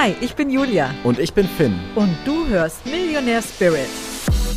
Hi, 0.00 0.14
ich 0.20 0.36
bin 0.36 0.48
Julia. 0.48 0.94
Und 1.02 1.18
ich 1.18 1.34
bin 1.34 1.48
Finn. 1.48 1.74
Und 1.96 2.16
du 2.24 2.46
hörst 2.46 2.86
Millionär 2.86 3.42
Spirit. 3.42 3.88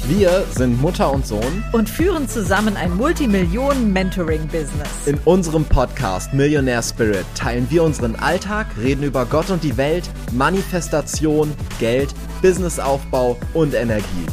Wir 0.05 0.45
sind 0.51 0.79
Mutter 0.79 1.11
und 1.11 1.25
Sohn 1.25 1.63
und 1.71 1.89
führen 1.89 2.29
zusammen 2.29 2.77
ein 2.77 2.95
Multimillionen-Mentoring-Business. 2.95 5.07
In 5.07 5.17
unserem 5.25 5.65
Podcast 5.65 6.31
Millionär 6.35 6.83
Spirit 6.83 7.25
teilen 7.33 7.65
wir 7.71 7.81
unseren 7.81 8.15
Alltag, 8.17 8.67
reden 8.79 9.01
über 9.01 9.25
Gott 9.25 9.49
und 9.49 9.63
die 9.63 9.77
Welt, 9.77 10.07
Manifestation, 10.31 11.51
Geld, 11.79 12.13
Businessaufbau 12.43 13.35
und 13.55 13.73
Energie. 13.73 14.27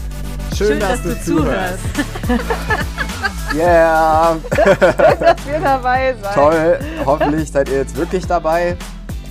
Schön, 0.55 0.67
Schön 0.67 0.81
dass, 0.81 1.03
dass, 1.03 1.25
du, 1.25 1.37
zuhörst. 1.37 1.79
yeah! 3.57 4.37
Schön, 4.55 5.21
dass 5.21 5.47
wir 5.47 5.59
dabei 5.59 6.15
sein. 6.21 6.35
Toll. 6.35 6.79
Hoffentlich 7.07 7.51
seid 7.51 7.71
ihr 7.71 7.79
jetzt 7.79 7.97
wirklich 7.97 8.27
dabei. 8.27 8.77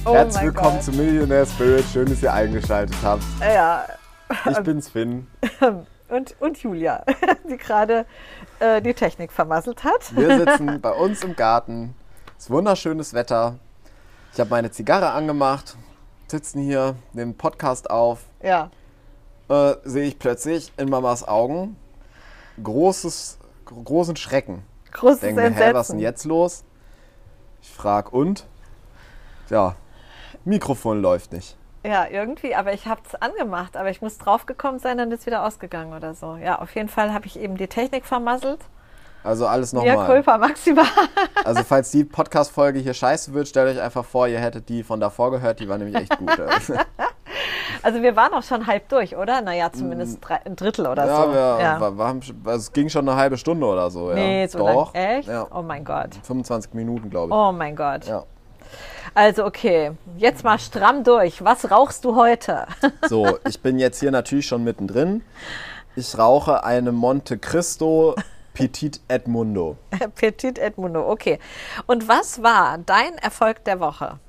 Oh 0.05 0.13
Herzlich 0.13 0.43
willkommen 0.43 0.75
Gott. 0.75 0.83
zu 0.83 0.91
Millionär 0.91 1.45
Spirit. 1.45 1.85
Schön, 1.91 2.07
dass 2.07 2.21
ihr 2.23 2.33
eingeschaltet 2.33 2.95
habt. 3.03 3.23
Ja. 3.41 3.85
Ich 4.49 4.59
bin's, 4.59 4.89
Finn. 4.89 5.27
Und, 6.09 6.35
und 6.39 6.57
Julia, 6.63 7.03
die 7.49 7.57
gerade 7.57 8.05
äh, 8.61 8.81
die 8.81 8.93
Technik 8.93 9.29
vermasselt 9.29 9.83
hat. 9.83 10.15
Wir 10.15 10.37
sitzen 10.37 10.79
bei 10.81 10.91
uns 10.91 11.21
im 11.21 11.35
Garten. 11.35 11.95
Es 12.37 12.45
ist 12.45 12.49
wunderschönes 12.49 13.13
Wetter. 13.13 13.55
Ich 14.31 14.39
habe 14.39 14.49
meine 14.49 14.71
Zigarre 14.71 15.09
angemacht, 15.09 15.75
sitzen 16.27 16.61
hier, 16.61 16.95
nehmen 17.11 17.35
Podcast 17.35 17.89
auf. 17.89 18.19
Ja. 18.41 18.71
Äh, 19.49 19.75
sehe 19.83 20.07
ich 20.07 20.17
plötzlich 20.17 20.71
in 20.77 20.89
Mamas 20.89 21.27
Augen 21.27 21.75
großes, 22.63 23.37
großen 23.65 24.15
Schrecken. 24.15 24.63
Großes 24.91 25.19
Denke 25.19 25.41
mir, 25.41 25.55
hä, 25.55 25.73
was 25.73 25.87
ist 25.87 25.91
denn 25.93 25.99
jetzt 25.99 26.25
los? 26.25 26.63
Ich 27.61 27.69
frage 27.69 28.09
und? 28.11 28.45
Ja, 29.49 29.75
Mikrofon 30.47 31.01
läuft 31.01 31.33
nicht. 31.33 31.57
Ja, 31.85 32.07
irgendwie, 32.09 32.55
aber 32.55 32.73
ich 32.73 32.87
habe 32.87 33.01
es 33.05 33.15
angemacht, 33.15 33.77
aber 33.77 33.89
ich 33.89 34.01
muss 34.01 34.17
draufgekommen 34.17 34.79
sein, 34.79 34.97
dann 34.97 35.11
ist 35.11 35.25
wieder 35.25 35.45
ausgegangen 35.45 35.93
oder 35.93 36.13
so. 36.13 36.37
Ja, 36.37 36.59
auf 36.59 36.73
jeden 36.75 36.89
Fall 36.89 37.13
habe 37.13 37.25
ich 37.27 37.39
eben 37.39 37.57
die 37.57 37.67
Technik 37.67 38.05
vermasselt. 38.05 38.59
Also 39.23 39.45
alles 39.45 39.73
nochmal. 39.73 39.95
Ja, 39.95 40.05
Culpa 40.05 40.37
maximal. 40.37 40.85
Also 41.43 41.63
falls 41.63 41.91
die 41.91 42.03
Podcast-Folge 42.03 42.79
hier 42.79 42.93
scheiße 42.93 43.33
wird, 43.33 43.47
stellt 43.47 43.75
euch 43.75 43.81
einfach 43.81 44.03
vor, 44.03 44.27
ihr 44.27 44.39
hättet 44.39 44.67
die 44.67 44.83
von 44.83 44.99
davor 44.99 45.31
gehört, 45.31 45.59
die 45.59 45.69
war 45.69 45.77
nämlich 45.77 45.95
echt 45.95 46.17
gut. 46.17 46.29
also 47.83 48.01
wir 48.01 48.15
waren 48.15 48.33
auch 48.33 48.43
schon 48.43 48.67
halb 48.67 48.89
durch, 48.89 49.15
oder? 49.15 49.41
Naja, 49.41 49.71
zumindest 49.71 50.21
mm. 50.21 50.33
ein 50.45 50.55
Drittel 50.57 50.87
oder 50.87 51.05
ja, 51.05 51.23
so. 51.23 51.31
Wir, 51.31 51.39
ja, 51.39 51.79
wir, 51.79 51.97
wir 51.97 52.05
also 52.05 52.29
es 52.45 52.73
ging 52.73 52.89
schon 52.89 53.07
eine 53.07 53.17
halbe 53.17 53.37
Stunde 53.37 53.65
oder 53.65 53.89
so. 53.89 54.09
Ja. 54.09 54.15
Nee, 54.15 54.47
so 54.47 54.59
Doch. 54.59 54.93
lang. 54.93 55.03
Echt? 55.03 55.29
Ja. 55.29 55.47
Oh 55.53 55.61
mein 55.61 55.85
Gott. 55.85 56.15
25 56.23 56.73
Minuten, 56.73 57.09
glaube 57.09 57.29
ich. 57.29 57.33
Oh 57.33 57.51
mein 57.51 57.75
Gott. 57.75 58.05
Ja. 58.05 58.25
Also 59.17 59.45
okay, 59.45 59.93
jetzt 60.17 60.43
mal 60.43 60.59
stramm 60.59 61.03
durch. 61.03 61.43
Was 61.43 61.71
rauchst 61.71 62.05
du 62.05 62.15
heute? 62.15 62.67
so, 63.09 63.39
ich 63.47 63.59
bin 63.59 63.79
jetzt 63.79 63.99
hier 63.99 64.11
natürlich 64.11 64.45
schon 64.45 64.63
mittendrin. 64.63 65.23
Ich 65.95 66.15
rauche 66.19 66.63
eine 66.63 66.91
Monte 66.91 67.39
Cristo 67.39 68.13
Petit 68.53 69.01
Edmundo. 69.07 69.75
Petit 70.15 70.59
Edmundo, 70.59 71.09
okay. 71.09 71.39
Und 71.87 72.07
was 72.07 72.43
war 72.43 72.77
dein 72.77 73.17
Erfolg 73.17 73.63
der 73.63 73.79
Woche? 73.79 74.19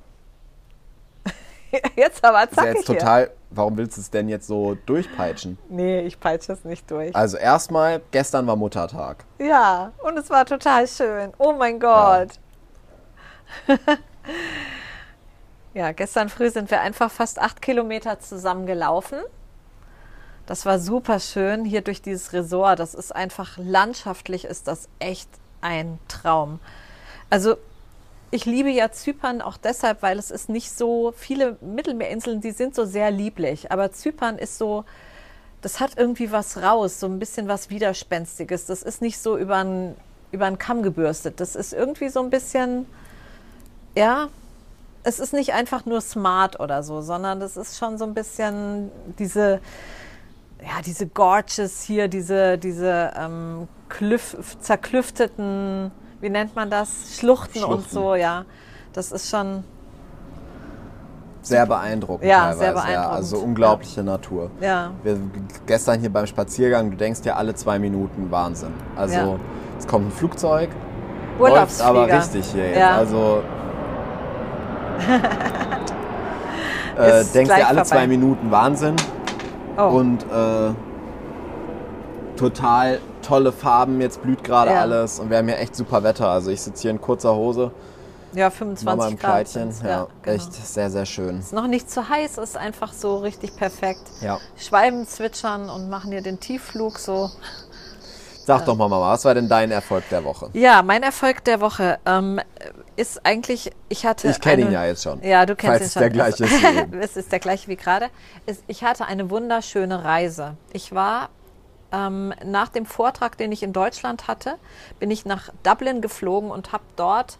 jetzt 1.95 2.25
aber 2.25 2.49
zack. 2.49 2.73
jetzt 2.73 2.87
total. 2.87 3.29
Warum 3.51 3.77
willst 3.77 3.97
du 3.97 4.01
es 4.01 4.09
denn 4.09 4.27
jetzt 4.27 4.47
so 4.47 4.75
durchpeitschen? 4.87 5.59
Nee, 5.69 5.99
ich 5.99 6.19
peitsche 6.19 6.53
es 6.53 6.63
nicht 6.63 6.89
durch. 6.89 7.15
Also 7.15 7.37
erstmal, 7.37 8.01
gestern 8.09 8.47
war 8.47 8.55
Muttertag. 8.55 9.23
Ja, 9.37 9.91
und 9.99 10.17
es 10.17 10.31
war 10.31 10.47
total 10.47 10.87
schön. 10.87 11.31
Oh 11.37 11.53
mein 11.53 11.79
Gott. 11.79 12.39
Ja. 13.67 13.77
Ja, 15.73 15.91
gestern 15.91 16.29
früh 16.29 16.49
sind 16.49 16.71
wir 16.71 16.81
einfach 16.81 17.11
fast 17.11 17.39
acht 17.39 17.61
Kilometer 17.61 18.19
zusammen 18.19 18.65
gelaufen. 18.65 19.19
Das 20.47 20.65
war 20.65 20.79
super 20.79 21.19
schön 21.19 21.63
hier 21.63 21.81
durch 21.81 22.01
dieses 22.01 22.33
Resort. 22.33 22.79
Das 22.79 22.95
ist 22.95 23.15
einfach 23.15 23.57
landschaftlich, 23.57 24.45
ist 24.45 24.67
das 24.67 24.89
echt 24.97 25.29
ein 25.61 25.99
Traum. 26.07 26.59
Also 27.29 27.57
ich 28.31 28.45
liebe 28.45 28.69
ja 28.69 28.91
Zypern 28.91 29.41
auch 29.41 29.57
deshalb, 29.57 30.01
weil 30.01 30.17
es 30.17 30.31
ist 30.31 30.49
nicht 30.49 30.71
so 30.71 31.13
viele 31.15 31.57
Mittelmeerinseln, 31.61 32.41
die 32.41 32.51
sind 32.51 32.73
so 32.73 32.85
sehr 32.85 33.11
lieblich. 33.11 33.71
Aber 33.71 33.91
Zypern 33.91 34.39
ist 34.39 34.57
so, 34.57 34.85
das 35.61 35.79
hat 35.79 35.97
irgendwie 35.97 36.31
was 36.31 36.57
raus, 36.57 36.99
so 36.99 37.05
ein 37.05 37.19
bisschen 37.19 37.47
was 37.47 37.69
Widerspenstiges. 37.69 38.65
Das 38.65 38.81
ist 38.81 39.01
nicht 39.01 39.19
so 39.19 39.37
über 39.37 39.57
einen 39.57 39.95
über 40.31 40.49
Kamm 40.57 40.83
gebürstet. 40.83 41.39
Das 41.39 41.55
ist 41.55 41.73
irgendwie 41.73 42.09
so 42.09 42.21
ein 42.21 42.29
bisschen, 42.29 42.85
ja, 43.95 44.29
es 45.03 45.19
ist 45.19 45.33
nicht 45.33 45.53
einfach 45.53 45.85
nur 45.85 46.01
smart 46.01 46.59
oder 46.59 46.83
so, 46.83 47.01
sondern 47.01 47.39
das 47.39 47.57
ist 47.57 47.77
schon 47.77 47.97
so 47.97 48.05
ein 48.05 48.13
bisschen 48.13 48.91
diese, 49.17 49.59
ja, 50.61 50.81
diese 50.85 51.07
Gorges 51.07 51.83
hier, 51.83 52.07
diese, 52.07 52.57
diese 52.57 53.11
ähm, 53.17 53.67
Klüf 53.87 54.35
zerklüfteten, 54.59 55.91
wie 56.21 56.29
nennt 56.29 56.55
man 56.55 56.69
das? 56.69 57.17
Schluchten, 57.17 57.59
Schluchten, 57.59 57.73
und 57.73 57.89
so, 57.89 58.15
ja. 58.15 58.45
Das 58.93 59.11
ist 59.11 59.29
schon. 59.29 59.63
Sehr 61.41 61.65
beeindruckend. 61.65 62.27
Ja, 62.27 62.39
teilweise, 62.39 62.59
sehr 62.59 62.73
beeindruckend. 62.73 63.03
Ja, 63.03 63.09
also 63.09 63.37
unglaubliche 63.37 64.01
ja. 64.01 64.03
Natur. 64.03 64.51
Ja. 64.59 64.91
Wir, 65.03 65.17
gestern 65.65 66.01
hier 66.01 66.11
beim 66.11 66.27
Spaziergang, 66.27 66.91
du 66.91 66.97
denkst 66.97 67.21
ja 67.23 67.35
alle 67.35 67.55
zwei 67.55 67.79
Minuten 67.79 68.29
Wahnsinn. 68.29 68.73
Also 68.97 69.15
ja. 69.15 69.39
es 69.77 69.87
kommt 69.87 70.07
ein 70.07 70.11
Flugzeug, 70.11 70.69
läuft 71.39 71.81
aber 71.81 72.07
richtig 72.07 72.45
hier. 72.51 72.77
Ja. 72.77 72.97
Also 72.97 73.41
äh, 76.97 77.23
denkst 77.33 77.55
dir 77.55 77.67
alle 77.67 77.83
vorbei. 77.83 77.83
zwei 77.83 78.07
Minuten 78.07 78.51
Wahnsinn. 78.51 78.95
Oh. 79.77 79.83
Und 79.83 80.23
äh, 80.23 80.71
total 82.35 82.99
tolle 83.21 83.51
Farben, 83.51 84.01
jetzt 84.01 84.21
blüht 84.21 84.43
gerade 84.43 84.71
ja. 84.71 84.81
alles 84.81 85.19
und 85.19 85.29
wir 85.29 85.37
haben 85.37 85.47
hier 85.47 85.59
echt 85.59 85.75
super 85.75 86.03
Wetter. 86.03 86.29
Also 86.29 86.51
ich 86.51 86.61
sitze 86.61 86.83
hier 86.83 86.91
in 86.91 87.01
kurzer 87.01 87.35
Hose. 87.35 87.71
Ja, 88.33 88.49
25 88.49 89.11
im 89.11 89.17
Kleidchen. 89.17 89.69
Grad. 89.69 89.83
Ja, 89.83 89.89
ja 89.89 90.07
genau. 90.21 90.35
echt 90.35 90.53
sehr, 90.53 90.89
sehr 90.91 91.05
schön. 91.05 91.39
Ist 91.39 91.53
noch 91.53 91.67
nicht 91.67 91.89
zu 91.89 92.09
heiß, 92.09 92.37
ist 92.37 92.57
einfach 92.57 92.93
so 92.93 93.17
richtig 93.17 93.55
perfekt. 93.55 94.03
Ja. 94.21 94.39
Schwalben 94.55 95.07
zwitschern 95.07 95.69
und 95.69 95.89
machen 95.89 96.11
hier 96.11 96.21
den 96.21 96.39
Tiefflug 96.39 96.99
so. 96.99 97.31
Sag 98.45 98.65
doch 98.65 98.75
mal, 98.75 98.87
Mama, 98.87 99.11
was 99.11 99.25
war 99.25 99.35
denn 99.35 99.47
dein 99.47 99.71
Erfolg 99.71 100.07
der 100.09 100.23
Woche? 100.23 100.49
Ja, 100.53 100.81
mein 100.81 101.03
Erfolg 101.03 101.43
der 101.43 101.61
Woche 101.61 101.99
ähm, 102.05 102.39
ist 102.95 103.25
eigentlich, 103.25 103.71
ich 103.89 104.05
hatte. 104.05 104.29
Ich 104.29 104.41
kenne 104.41 104.63
ihn 104.63 104.71
ja 104.71 104.85
jetzt 104.85 105.03
schon. 105.03 105.21
Ja, 105.23 105.45
du 105.45 105.55
kennst 105.55 105.81
ihn 105.81 105.89
schon. 105.89 106.01
Der 106.01 106.09
gleiche 106.09 106.45
ist 106.45 106.53
es 106.99 107.17
ist 107.17 107.31
der 107.31 107.39
gleiche 107.39 107.67
wie 107.67 107.75
gerade. 107.75 108.07
Ich 108.67 108.83
hatte 108.83 109.05
eine 109.05 109.29
wunderschöne 109.29 110.03
Reise. 110.03 110.57
Ich 110.73 110.93
war 110.93 111.29
ähm, 111.91 112.33
nach 112.43 112.69
dem 112.69 112.85
Vortrag, 112.85 113.37
den 113.37 113.51
ich 113.51 113.63
in 113.63 113.73
Deutschland 113.73 114.27
hatte, 114.27 114.55
bin 114.99 115.11
ich 115.11 115.25
nach 115.25 115.49
Dublin 115.63 116.01
geflogen 116.01 116.51
und 116.51 116.71
habe 116.71 116.83
dort 116.95 117.37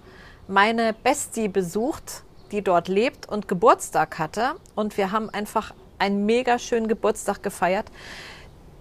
meine 0.48 0.94
Bestie 0.94 1.48
besucht, 1.48 2.24
die 2.52 2.64
dort 2.64 2.88
lebt 2.88 3.28
und 3.30 3.48
Geburtstag 3.48 4.18
hatte. 4.18 4.54
Und 4.76 4.98
wir 4.98 5.12
haben 5.12 5.30
einfach 5.30 5.74
einen 6.00 6.26
mega 6.26 6.58
schönen 6.58 6.88
Geburtstag 6.88 7.44
gefeiert. 7.44 7.92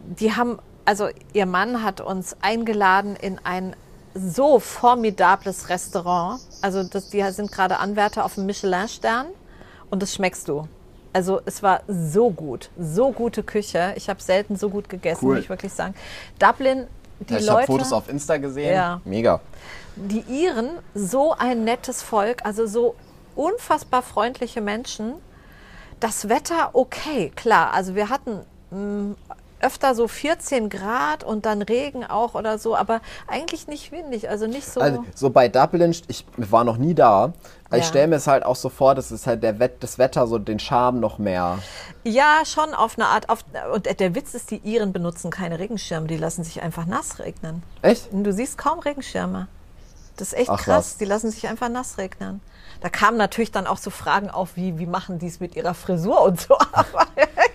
Die 0.00 0.34
haben 0.34 0.58
also 0.88 1.10
ihr 1.34 1.44
Mann 1.44 1.82
hat 1.84 2.00
uns 2.00 2.34
eingeladen 2.40 3.14
in 3.14 3.38
ein 3.44 3.76
so 4.14 4.58
formidables 4.58 5.68
Restaurant. 5.68 6.40
Also 6.62 6.82
das, 6.82 7.10
die 7.10 7.22
sind 7.30 7.52
gerade 7.52 7.76
Anwärter 7.76 8.24
auf 8.24 8.36
dem 8.36 8.46
Michelin-Stern 8.46 9.26
und 9.90 10.02
das 10.02 10.14
schmeckst 10.14 10.48
du. 10.48 10.66
Also 11.12 11.42
es 11.44 11.62
war 11.62 11.82
so 11.88 12.30
gut, 12.30 12.70
so 12.78 13.12
gute 13.12 13.42
Küche. 13.42 13.92
Ich 13.96 14.08
habe 14.08 14.22
selten 14.22 14.56
so 14.56 14.70
gut 14.70 14.88
gegessen, 14.88 15.26
cool. 15.26 15.34
muss 15.34 15.44
ich 15.44 15.50
wirklich 15.50 15.74
sagen. 15.74 15.94
Dublin, 16.38 16.86
die 17.20 17.34
ja, 17.34 17.40
ich 17.40 17.46
Leute. 17.46 17.60
Ich 17.64 17.68
habe 17.68 17.72
Fotos 17.72 17.92
auf 17.92 18.08
Insta 18.08 18.38
gesehen. 18.38 18.72
Ja. 18.72 19.02
Mega. 19.04 19.42
Die 19.94 20.24
Iren, 20.26 20.70
so 20.94 21.34
ein 21.34 21.64
nettes 21.64 22.02
Volk, 22.02 22.46
also 22.46 22.66
so 22.66 22.94
unfassbar 23.36 24.00
freundliche 24.00 24.62
Menschen. 24.62 25.16
Das 26.00 26.30
Wetter 26.30 26.70
okay, 26.72 27.30
klar. 27.36 27.74
Also 27.74 27.94
wir 27.94 28.08
hatten 28.08 28.40
mm, 28.70 29.12
öfter 29.60 29.94
so 29.94 30.08
14 30.08 30.68
Grad 30.68 31.24
und 31.24 31.46
dann 31.46 31.62
Regen 31.62 32.04
auch 32.04 32.34
oder 32.34 32.58
so, 32.58 32.76
aber 32.76 33.00
eigentlich 33.26 33.66
nicht 33.66 33.92
windig, 33.92 34.28
also 34.28 34.46
nicht 34.46 34.66
so. 34.66 34.80
Also, 34.80 35.04
so 35.14 35.30
bei 35.30 35.48
Dublin, 35.48 35.94
ich 36.08 36.24
war 36.36 36.64
noch 36.64 36.76
nie 36.76 36.94
da. 36.94 37.32
Ja. 37.70 37.78
Ich 37.78 37.84
stelle 37.84 38.06
mir 38.06 38.16
es 38.16 38.26
halt 38.26 38.44
auch 38.46 38.56
so 38.56 38.70
vor, 38.70 38.94
dass 38.94 39.10
es 39.10 39.26
halt 39.26 39.42
der 39.42 39.58
Wett, 39.58 39.82
das 39.82 39.98
Wetter 39.98 40.26
so 40.26 40.38
den 40.38 40.58
Charme 40.58 41.00
noch 41.00 41.18
mehr. 41.18 41.58
Ja, 42.02 42.42
schon 42.44 42.72
auf 42.72 42.96
eine 42.96 43.08
Art. 43.08 43.28
Auf, 43.28 43.44
und 43.74 43.86
der 44.00 44.14
Witz 44.14 44.32
ist, 44.34 44.50
die 44.50 44.58
Iren 44.58 44.92
benutzen 44.92 45.30
keine 45.30 45.58
Regenschirme, 45.58 46.06
die 46.06 46.16
lassen 46.16 46.44
sich 46.44 46.62
einfach 46.62 46.86
nass 46.86 47.18
regnen. 47.18 47.62
Echt? 47.82 48.08
Du 48.10 48.32
siehst 48.32 48.56
kaum 48.56 48.78
Regenschirme. 48.78 49.48
Das 50.16 50.28
ist 50.28 50.38
echt 50.38 50.50
Ach, 50.50 50.62
krass. 50.62 50.92
Was? 50.92 50.96
Die 50.96 51.04
lassen 51.04 51.30
sich 51.30 51.46
einfach 51.46 51.68
nass 51.68 51.98
regnen. 51.98 52.40
Da 52.80 52.88
kamen 52.88 53.16
natürlich 53.16 53.50
dann 53.50 53.66
auch 53.66 53.78
so 53.78 53.90
Fragen 53.90 54.30
auf, 54.30 54.56
wie, 54.56 54.78
wie 54.78 54.86
machen 54.86 55.18
die 55.18 55.26
es 55.26 55.40
mit 55.40 55.56
ihrer 55.56 55.74
Frisur 55.74 56.22
und 56.22 56.40
so. 56.40 56.56
Aber 56.72 57.06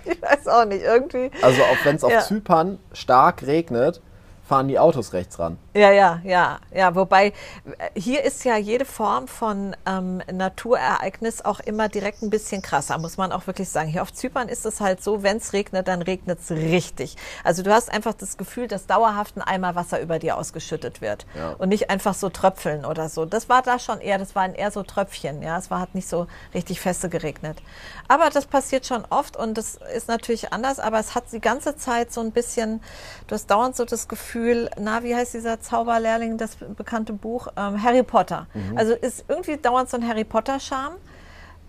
ich 0.06 0.22
weiß 0.22 0.48
auch 0.48 0.66
nicht, 0.66 0.84
irgendwie. 0.84 1.32
Also 1.42 1.62
auch 1.64 1.86
wenn 1.86 1.96
es 1.96 2.04
auf 2.04 2.12
ja. 2.12 2.22
Zypern 2.22 2.80
stark 2.92 3.44
regnet, 3.44 4.02
fahren 4.46 4.68
die 4.68 4.78
Autos 4.78 5.14
rechts 5.14 5.40
ran. 5.40 5.58
Ja, 5.74 5.92
ja, 5.92 6.20
ja, 6.24 6.60
ja. 6.74 6.96
Wobei 6.96 7.32
hier 7.96 8.24
ist 8.24 8.44
ja 8.44 8.58
jede 8.58 8.84
Form 8.86 9.28
von 9.28 9.76
ähm, 9.86 10.22
Naturereignis 10.32 11.42
auch 11.44 11.60
immer 11.62 11.88
direkt 11.88 12.22
ein 12.22 12.30
bisschen 12.30 12.62
krasser, 12.62 12.98
muss 12.98 13.18
man 13.18 13.32
auch 13.32 13.48
wirklich 13.48 13.70
sagen. 13.70 13.90
Hier 13.90 14.02
auf 14.02 14.12
Zypern 14.14 14.50
ist 14.50 14.66
es 14.66 14.82
halt 14.82 15.02
so, 15.02 15.24
wenn 15.24 15.38
es 15.38 15.54
regnet, 15.54 15.88
dann 15.88 16.02
regnet 16.02 16.40
es 16.42 16.52
richtig. 16.52 17.16
Also 17.44 17.64
du 17.64 17.74
hast 17.74 17.92
einfach 17.92 18.14
das 18.14 18.36
Gefühl, 18.38 18.68
dass 18.68 18.86
dauerhaft 18.86 19.38
ein 19.38 19.42
Eimer 19.42 19.76
Wasser 19.76 20.02
über 20.02 20.20
dir 20.20 20.38
ausgeschüttet 20.38 21.00
wird 21.00 21.26
Ja. 21.36 21.52
und 21.58 21.70
nicht 21.70 21.90
einfach 21.90 22.14
so 22.14 22.30
Tröpfeln 22.30 22.86
oder 22.86 23.08
so. 23.08 23.26
Das 23.26 23.48
war 23.48 23.62
da 23.62 23.80
schon 23.80 24.02
eher, 24.02 24.18
das 24.18 24.36
waren 24.36 24.54
eher 24.54 24.72
so 24.72 24.84
Tröpfchen. 24.84 25.42
Ja, 25.42 25.58
es 25.58 25.72
war 25.72 25.80
hat 25.80 25.96
nicht 25.96 26.10
so 26.10 26.28
richtig 26.54 26.82
feste 26.82 27.08
geregnet. 27.08 27.62
Aber 28.10 28.30
das 28.30 28.46
passiert 28.46 28.86
schon 28.86 29.06
oft 29.10 29.38
und 29.38 29.58
das 29.58 29.80
ist 29.96 30.10
natürlich 30.10 30.52
anders. 30.52 30.80
Aber 30.80 31.00
es 31.00 31.16
hat 31.16 31.32
die 31.32 31.40
ganze 31.40 31.78
Zeit 31.78 32.12
so 32.12 32.20
ein 32.20 32.32
bisschen, 32.32 32.82
du 33.28 33.36
hast 33.36 33.48
dauernd 33.50 33.76
so 33.78 33.86
das 33.86 34.08
Gefühl, 34.10 34.33
na, 34.80 35.04
wie 35.04 35.16
heißt 35.16 35.34
dieser 35.34 35.60
Zauberlehrling, 35.60 36.38
das 36.38 36.56
bekannte 36.56 37.14
Buch? 37.14 37.48
Ähm, 37.58 37.82
Harry 37.82 38.04
Potter. 38.04 38.48
Also 38.76 38.94
ist 38.94 39.26
irgendwie 39.28 39.58
dauernd 39.58 39.90
so 39.90 39.98
ein 39.98 40.08
Harry 40.08 40.24
Potter-Charme. 40.24 40.96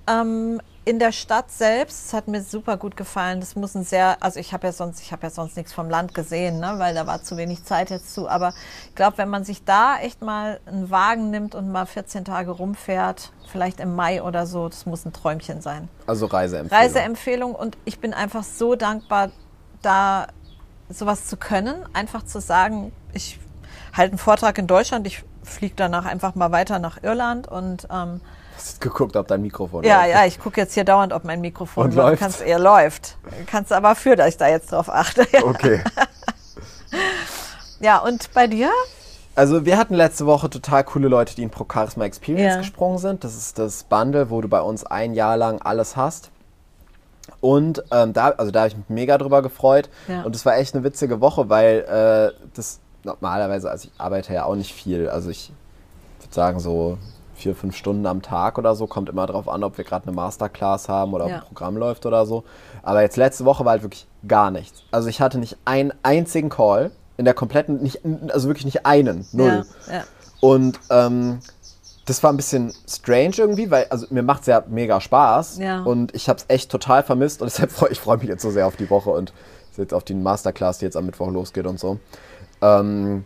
Ähm, 0.07 0.61
in 0.87 0.99
der 0.99 1.13
Stadt 1.13 1.51
selbst, 1.51 2.07
das 2.07 2.13
hat 2.13 2.29
mir 2.29 2.43
super 2.43 2.77
gut 2.77 2.97
gefallen. 2.97 3.41
Das 3.41 3.57
muss 3.57 3.75
ein 3.75 3.85
sehr, 3.85 4.23
also 4.23 4.39
ich 4.39 4.53
habe 4.53 4.67
ja 4.67 4.73
sonst, 4.73 5.01
ich 5.01 5.13
habe 5.13 5.23
ja 5.23 5.31
sonst 5.31 5.57
nichts 5.57 5.73
vom 5.73 5.89
Land 5.89 6.15
gesehen, 6.15 6.61
ne, 6.61 6.75
weil 6.77 6.95
da 6.95 7.07
war 7.07 7.23
zu 7.23 7.39
wenig 7.39 7.65
Zeit 7.65 7.89
jetzt 7.89 8.13
zu. 8.13 8.29
Aber 8.29 8.53
ich 8.91 8.95
glaube, 8.95 9.17
wenn 9.19 9.31
man 9.31 9.45
sich 9.45 9.65
da 9.65 9.99
echt 9.99 10.21
mal 10.21 10.61
einen 10.67 10.91
Wagen 10.91 11.31
nimmt 11.31 11.55
und 11.55 11.73
mal 11.73 11.87
14 11.87 12.27
Tage 12.27 12.51
rumfährt, 12.51 13.33
vielleicht 13.51 13.81
im 13.81 13.95
Mai 13.95 14.23
oder 14.23 14.47
so, 14.47 14.69
das 14.69 14.85
muss 14.85 15.07
ein 15.07 15.15
Träumchen 15.15 15.63
sein. 15.63 15.89
Also 16.07 16.27
Reiseempfehlung. 16.27 16.83
Reiseempfehlung 16.83 17.55
und 17.55 17.79
ich 17.87 17.99
bin 17.99 18.13
einfach 18.13 18.45
so 18.45 18.75
dankbar, 18.75 19.31
da 19.81 20.27
sowas 20.97 21.27
zu 21.27 21.37
können, 21.37 21.75
einfach 21.93 22.25
zu 22.25 22.41
sagen, 22.41 22.93
ich 23.13 23.39
halte 23.93 24.13
einen 24.13 24.19
Vortrag 24.19 24.59
in 24.59 24.67
Deutschland, 24.67 25.07
ich 25.07 25.23
fliege 25.43 25.75
danach 25.77 26.05
einfach 26.07 26.35
mal 26.35 26.53
weiter 26.53 26.79
nach 26.79 27.03
Irland 27.03 27.47
und 27.49 27.87
ähm, 27.91 28.21
Hast 28.57 28.81
geguckt, 28.81 29.17
ob 29.17 29.27
dein 29.27 29.43
Mikrofon 29.43 29.83
ja, 29.85 30.03
läuft. 30.05 30.15
ja, 30.15 30.27
ich 30.27 30.39
gucke 30.39 30.61
jetzt 30.61 30.75
hier 30.75 30.85
dauernd, 30.85 31.13
ob 31.13 31.25
mein 31.25 31.41
Mikrofon 31.41 31.87
Und 31.87 31.95
läuft. 31.95 32.21
Kannst, 32.21 32.41
er 32.41 32.59
läuft. 32.61 33.17
Kannst 33.47 33.73
aber 33.73 33.97
für, 33.97 34.15
dass 34.15 34.29
ich 34.29 34.37
da 34.37 34.47
jetzt 34.49 34.71
drauf 34.71 34.89
achte. 34.89 35.27
Okay. 35.43 35.83
Ja, 37.81 37.99
und 37.99 38.33
bei 38.33 38.47
dir? 38.47 38.71
Also 39.35 39.65
wir 39.67 39.77
hatten 39.77 39.95
letzte 39.95 40.27
Woche 40.27 40.49
total 40.49 40.85
coole 40.85 41.09
Leute, 41.09 41.35
die 41.35 41.43
in 41.43 41.51
Pro 41.51 41.67
Charisma 41.71 42.05
Experience 42.05 42.55
Ja. 42.55 42.59
gesprungen 42.59 42.99
sind. 42.99 43.25
Das 43.25 43.35
ist 43.35 43.59
das 43.59 43.83
Bundle, 43.83 44.31
wo 44.31 44.41
du 44.41 44.49
bei 44.49 44.61
uns 44.61 44.85
ein 44.87 45.13
Jahr 45.15 45.37
lang 45.37 45.61
alles 45.61 45.97
hast. 45.97 46.31
Und 47.41 47.83
ähm, 47.91 48.13
da, 48.13 48.31
also 48.31 48.51
da 48.51 48.61
habe 48.61 48.69
ich 48.69 48.77
mich 48.77 48.89
mega 48.89 49.19
drüber 49.19 49.43
gefreut. 49.43 49.89
Ja. 50.09 50.23
Und 50.23 50.35
es 50.37 50.45
war 50.45 50.57
echt 50.57 50.75
eine 50.75 50.85
witzige 50.85 51.21
Woche, 51.21 51.49
weil 51.49 51.81
äh, 51.81 52.49
das 52.55 52.81
normalerweise, 53.03 53.71
also 53.71 53.89
ich 53.93 54.01
arbeite 54.01 54.33
ja 54.35 54.45
auch 54.45 54.55
nicht 54.57 54.73
viel. 54.75 55.09
Also 55.09 55.31
ich 55.31 55.53
würde 56.21 56.35
sagen 56.35 56.61
so 56.61 56.99
vier, 57.35 57.55
fünf 57.55 57.77
Stunden 57.77 58.07
am 58.07 58.23
Tag 58.23 58.59
oder 58.59 58.75
so. 58.75 58.87
Kommt 58.87 59.09
immer 59.09 59.27
drauf 59.27 59.49
an, 59.49 59.65
ob 59.65 59.77
wir 59.77 59.85
gerade 59.85 60.07
eine 60.07 60.17
Masterclass 60.17 60.89
haben 60.89 61.13
oder 61.15 61.25
ob 61.25 61.31
Ja. 61.31 61.37
ein 61.39 61.45
Programm 61.45 61.77
läuft 61.77 62.07
oder 62.07 62.27
so. 62.27 62.45
Aber 62.83 63.03
jetzt 63.03 63.17
letzte 63.17 63.45
Woche 63.45 63.65
war 63.65 63.73
halt 63.73 63.83
wirklich 63.83 64.07
gar 64.27 64.51
nichts. 64.51 64.83
Also 64.91 65.09
ich 65.09 65.21
hatte 65.21 65.39
nicht 65.39 65.57
einen 65.65 65.93
einzigen 66.03 66.49
Call 66.49 66.91
in 67.17 67.25
der 67.25 67.35
kompletten, 67.35 67.83
nicht, 67.83 68.01
also 68.33 68.49
wirklich 68.49 68.65
nicht 68.65 68.87
einen, 68.87 69.27
null. 69.33 69.65
Ja, 69.87 69.95
ja. 69.95 70.05
Und 70.41 70.79
ähm, 70.91 71.41
das 72.07 72.23
war 72.23 72.33
ein 72.33 72.37
bisschen 72.37 72.73
strange 72.89 73.35
irgendwie, 73.39 73.71
weil 73.71 73.87
also 73.91 74.07
mir 74.11 74.23
macht 74.23 74.43
es 74.43 74.47
ja 74.47 74.63
mega 74.69 75.01
Spaß 75.01 75.59
Ja. 75.59 75.83
und 75.83 76.15
ich 76.15 76.29
habe 76.29 76.39
es 76.39 76.45
echt 76.49 76.71
total 76.71 77.03
vermisst 77.03 77.41
und 77.43 77.47
deshalb 77.53 77.71
freue 77.73 77.91
ich 77.93 78.01
freu 78.01 78.17
mich 78.17 78.29
jetzt 78.29 78.43
so 78.43 78.51
sehr 78.51 78.67
auf 78.67 78.77
die 78.77 78.91
Woche 78.91 79.11
und 79.11 79.33
jetzt 79.77 79.93
auf 79.95 80.05
die 80.05 80.15
Masterclass, 80.15 80.79
die 80.79 80.85
jetzt 80.85 80.97
am 80.97 81.07
Mittwoch 81.07 81.31
losgeht 81.31 81.67
und 81.67 81.81
so. 81.81 81.99
Ähm, 82.63 83.25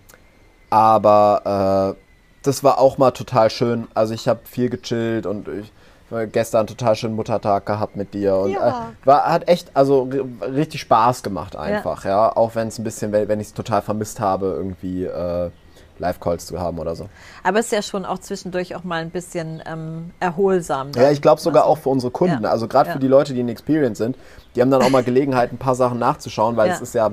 aber 0.70 1.94
äh, 1.96 2.02
das 2.42 2.62
war 2.64 2.78
auch 2.78 2.98
mal 2.98 3.10
total 3.10 3.50
schön. 3.50 3.88
Also 3.94 4.14
ich 4.14 4.28
habe 4.28 4.40
viel 4.44 4.70
gechillt 4.70 5.26
und 5.26 5.48
ich 5.48 5.72
war 6.10 6.26
gestern 6.26 6.66
total 6.66 6.94
schönen 6.96 7.16
Muttertag 7.16 7.66
gehabt 7.66 7.96
mit 7.96 8.14
dir 8.14 8.36
und 8.36 8.52
Ja. 8.52 8.68
äh, 9.02 9.06
war, 9.06 9.24
hat 9.24 9.48
echt 9.48 9.70
also 9.74 10.04
ri- 10.10 10.24
richtig 10.54 10.80
Spaß 10.80 11.22
gemacht 11.22 11.54
einfach, 11.56 12.04
ja. 12.04 12.34
Auch 12.34 12.54
wenn 12.54 12.68
es 12.68 12.78
ein 12.78 12.84
bisschen, 12.84 13.12
wenn 13.12 13.28
wenn 13.28 13.40
ich 13.40 13.48
es 13.48 13.54
total 13.54 13.82
vermisst 13.82 14.20
habe, 14.20 14.46
irgendwie 14.46 15.04
äh, 15.04 15.50
Live-Calls 15.98 16.46
zu 16.46 16.58
haben 16.60 16.78
oder 16.78 16.94
so. 16.96 17.08
Aber 17.42 17.58
es 17.58 17.66
ist 17.66 17.72
ja 17.72 17.82
schon 17.82 18.04
auch 18.04 18.18
zwischendurch 18.18 18.74
auch 18.74 18.84
mal 18.84 19.00
ein 19.02 19.10
bisschen 19.10 19.62
ähm, 19.66 20.10
erholsam. 20.20 20.92
Ja, 20.94 21.10
ich 21.10 21.22
glaube 21.22 21.40
sogar 21.40 21.62
Also, 21.64 21.72
auch 21.72 21.78
für 21.78 21.88
unsere 21.88 22.10
Kunden. 22.10 22.44
Ja. 22.44 22.50
Also 22.50 22.68
gerade 22.68 22.88
Ja. 22.88 22.92
für 22.94 23.00
die 23.00 23.08
Leute, 23.08 23.34
die 23.34 23.40
in 23.40 23.48
Experience 23.48 23.98
sind, 23.98 24.16
die 24.54 24.60
haben 24.62 24.70
dann 24.70 24.82
auch 24.82 24.90
mal 24.90 25.02
Gelegenheit, 25.04 25.52
ein 25.52 25.58
paar 25.58 25.74
Sachen 25.74 25.98
nachzuschauen, 25.98 26.56
weil 26.56 26.68
Ja. 26.68 26.74
es 26.74 26.80
ist 26.80 26.94
ja 26.94 27.10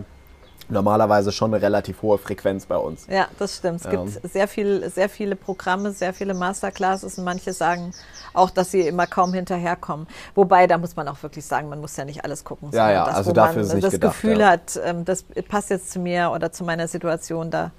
normalerweise 0.68 1.32
schon 1.32 1.54
eine 1.54 1.62
relativ 1.62 2.02
hohe 2.02 2.18
Frequenz 2.18 2.66
bei 2.66 2.78
uns. 2.78 3.06
Ja, 3.08 3.28
das 3.38 3.58
stimmt. 3.58 3.82
Es 3.86 3.90
gibt 3.90 4.32
sehr, 4.34 4.48
viel, 4.48 4.90
sehr 4.90 5.10
viele 5.10 5.36
Programme, 5.36 5.92
sehr 5.92 6.14
viele 6.14 6.34
Masterclasses 6.34 7.18
und 7.20 7.24
manche 7.24 7.54
sagen 7.54 7.94
auch, 8.34 8.50
dass 8.50 8.72
sie 8.72 8.82
immer 8.82 9.06
kaum 9.06 9.34
hinterherkommen. 9.34 10.08
Wobei, 10.34 10.66
da 10.66 10.78
muss 10.80 10.96
man 10.96 11.08
auch 11.08 11.22
wirklich 11.22 11.46
sagen, 11.46 11.70
man 11.70 11.82
muss 11.82 11.96
ja 11.98 12.06
nicht 12.06 12.24
alles 12.24 12.44
gucken. 12.44 12.70
Ja, 12.74 12.92
ja, 12.92 13.06
das, 13.06 13.16
also 13.16 13.32
dafür 13.32 13.58
man 13.58 13.66
ist 13.66 13.74
nicht 13.74 13.86
das 13.86 13.92
gedacht, 13.94 14.14
Gefühl 14.14 14.40
ja. 14.40 14.50
hat, 14.50 14.80
ähm, 14.84 15.06
das 15.06 15.24
passt 15.48 15.70
jetzt 15.70 15.92
zu 15.92 16.00
mir 16.00 16.32
oder 16.34 16.52
zu 16.52 16.64
meiner 16.64 16.88
Situation, 16.88 17.52
da 17.52 17.70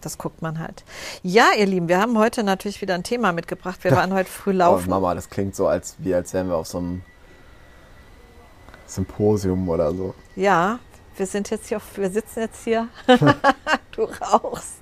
das 0.00 0.18
guckt 0.18 0.42
man 0.42 0.58
halt. 0.58 0.84
Ja, 1.22 1.46
ihr 1.58 1.66
Lieben, 1.66 1.88
wir 1.88 2.00
haben 2.00 2.18
heute 2.18 2.42
natürlich 2.42 2.80
wieder 2.80 2.94
ein 2.94 3.02
Thema 3.02 3.32
mitgebracht. 3.32 3.82
Wir 3.84 3.92
waren 3.92 4.12
heute 4.12 4.30
früh 4.30 4.50
Oh, 4.50 4.54
laufen. 4.54 4.90
Mama, 4.90 5.14
das 5.14 5.28
klingt 5.30 5.54
so, 5.56 5.66
als, 5.66 5.96
wie 5.98 6.14
als 6.14 6.32
wären 6.34 6.48
wir 6.48 6.56
auf 6.56 6.66
so 6.66 6.78
einem 6.78 7.02
Symposium 8.86 9.68
oder 9.68 9.92
so. 9.92 10.14
Ja, 10.36 10.78
wir 11.16 11.26
sind 11.26 11.50
jetzt 11.50 11.68
hier, 11.68 11.78
auf, 11.78 11.96
wir 11.96 12.10
sitzen 12.10 12.40
jetzt 12.40 12.64
hier. 12.64 12.88
du 13.92 14.02
rauchst. 14.04 14.74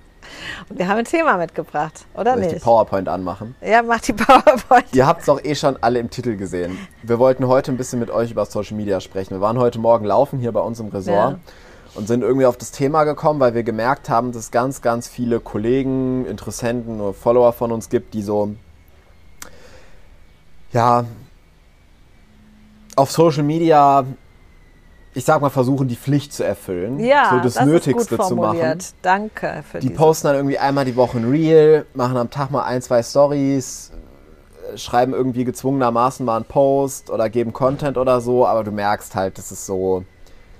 Und 0.69 0.79
wir 0.79 0.89
haben 0.89 0.99
ein 0.99 1.05
Thema 1.05 1.37
mitgebracht, 1.37 2.07
oder 2.15 2.33
Soll 2.35 2.43
ich 2.43 2.49
die 2.49 2.55
nicht? 2.55 2.65
PowerPoint 2.65 3.09
anmachen? 3.09 3.55
Ja, 3.61 3.83
mach 3.83 4.01
die 4.01 4.13
PowerPoint. 4.15 4.87
Ihr 4.93 5.07
habt 5.07 5.21
es 5.21 5.27
doch 5.27 5.43
eh 5.45 5.55
schon 5.55 5.77
alle 5.83 5.99
im 6.01 6.11
Titel 6.11 6.37
gesehen. 6.37 6.79
Wir 7.03 7.19
wollten 7.19 7.47
heute 7.47 7.71
ein 7.71 7.77
bisschen 7.77 8.01
mit 8.01 8.11
euch 8.11 8.31
über 8.31 8.45
Social 8.47 8.77
Media 8.77 9.01
sprechen. 9.01 9.35
Wir 9.35 9.41
waren 9.41 9.59
heute 9.59 9.79
Morgen 9.79 10.05
laufen 10.07 10.39
hier 10.39 10.51
bei 10.53 10.61
uns 10.61 10.81
im 10.81 10.89
Resort 10.89 11.33
Ja. 11.33 11.39
Und 11.95 12.09
sind 12.09 12.23
irgendwie 12.23 12.47
auf 12.47 12.57
das 12.57 12.73
Thema 12.73 13.05
gekommen, 13.05 13.41
weil 13.41 13.55
wir 13.55 13.63
gemerkt 13.63 14.09
haben, 14.09 14.33
dass 14.33 14.45
es 14.45 14.51
ganz, 14.51 14.83
ganz 14.83 15.09
viele 15.09 15.41
Kollegen, 15.41 16.27
Interessenten 16.27 17.01
oder 17.01 17.15
Follower 17.15 17.53
von 17.53 17.73
uns 17.73 17.89
gibt, 17.89 18.15
die 18.15 18.23
so, 18.23 18.55
ja, 20.73 21.05
auf 22.97 23.11
Social 23.11 23.45
Media, 23.45 24.05
ich 25.15 25.25
sag 25.25 25.41
mal, 25.41 25.51
versuchen, 25.51 25.87
die 25.87 25.97
Pflicht 25.97 26.33
zu 26.33 26.45
erfüllen. 26.45 26.99
Ja, 26.99 27.31
so 27.31 27.41
das, 27.41 27.55
das 27.55 27.67
Nötigste 27.67 28.19
zu 28.19 28.37
machen. 28.37 28.79
Danke 29.03 29.63
für 29.69 29.79
Die 29.79 29.91
posten 29.91 30.29
dann 30.29 30.37
irgendwie 30.37 30.59
einmal 30.59 30.85
die 30.85 30.97
Woche 30.97 31.19
ein 31.19 31.31
Reel, 31.31 31.87
machen 31.95 32.17
am 32.17 32.31
Tag 32.31 32.51
mal 32.51 32.65
ein, 32.65 32.83
zwei 32.83 33.03
Stories, 33.03 33.93
äh, 34.73 34.77
schreiben 34.79 35.13
irgendwie 35.13 35.45
gezwungenermaßen 35.45 36.27
mal 36.27 36.37
einen 36.37 36.45
Post 36.45 37.11
oder 37.11 37.31
geben 37.31 37.53
Content 37.53 37.97
oder 37.97 38.21
so, 38.21 38.47
aber 38.47 38.65
du 38.65 38.73
merkst 38.73 39.15
halt, 39.15 39.39
das 39.39 39.53
ist 39.53 39.67
so, 39.67 40.05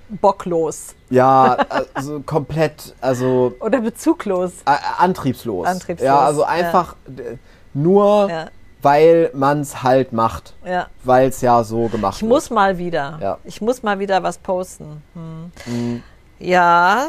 bocklos 0.09 0.93
ja, 1.09 1.57
also 1.93 2.19
komplett, 2.21 2.95
also 3.01 3.53
oder 3.59 3.81
bezuglos. 3.81 4.53
antriebslos. 4.97 5.67
Antriebslos, 5.67 6.05
Ja, 6.05 6.19
also 6.19 6.41
ja. 6.41 6.47
einfach 6.47 6.95
äh, 7.07 7.37
nur, 7.73 8.29
Ja. 8.29 8.45
weil 8.81 9.29
man 9.33 9.61
es 9.61 9.83
halt 9.83 10.13
macht, 10.13 10.53
Ja. 10.65 10.87
weil 11.03 11.29
es 11.29 11.41
ja 11.41 11.63
so 11.63 11.87
gemacht 11.87 12.17
Ich 12.17 12.23
muss 12.23 12.49
mal 12.49 12.77
wieder. 12.77 13.17
Ja. 13.21 13.37
Ich 13.43 13.61
muss 13.61 13.83
mal 13.83 13.99
wieder 13.99 14.23
was 14.23 14.37
posten. 14.37 15.01
Hm. 15.13 16.03
Ja. 16.39 17.07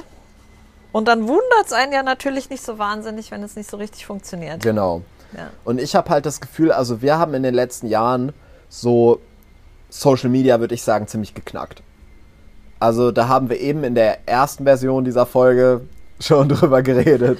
Und 0.92 1.08
dann 1.08 1.28
wundert 1.28 1.66
es 1.66 1.72
einen 1.72 1.92
ja 1.92 2.02
natürlich 2.02 2.48
nicht 2.48 2.64
so 2.64 2.78
wahnsinnig, 2.78 3.30
wenn 3.30 3.42
es 3.42 3.56
nicht 3.56 3.68
so 3.68 3.76
richtig 3.76 4.06
funktioniert. 4.06 4.62
Genau. 4.62 5.02
Ja. 5.36 5.50
Und 5.64 5.78
ich 5.80 5.94
habe 5.94 6.08
halt 6.10 6.24
das 6.24 6.40
Gefühl, 6.40 6.72
also 6.72 7.02
wir 7.02 7.18
haben 7.18 7.34
in 7.34 7.42
den 7.42 7.54
letzten 7.54 7.86
Jahren 7.88 8.32
so 8.68 9.20
Social 9.90 10.30
Media, 10.30 10.60
würde 10.60 10.74
ich 10.74 10.82
sagen, 10.82 11.06
ziemlich 11.06 11.34
geknackt. 11.34 11.82
Also 12.78 13.10
da 13.10 13.28
haben 13.28 13.48
wir 13.48 13.58
eben 13.60 13.84
in 13.84 13.94
der 13.94 14.28
ersten 14.28 14.64
Version 14.64 15.04
dieser 15.04 15.26
Folge 15.26 15.82
schon 16.20 16.48
drüber 16.50 16.82
geredet. 16.82 17.38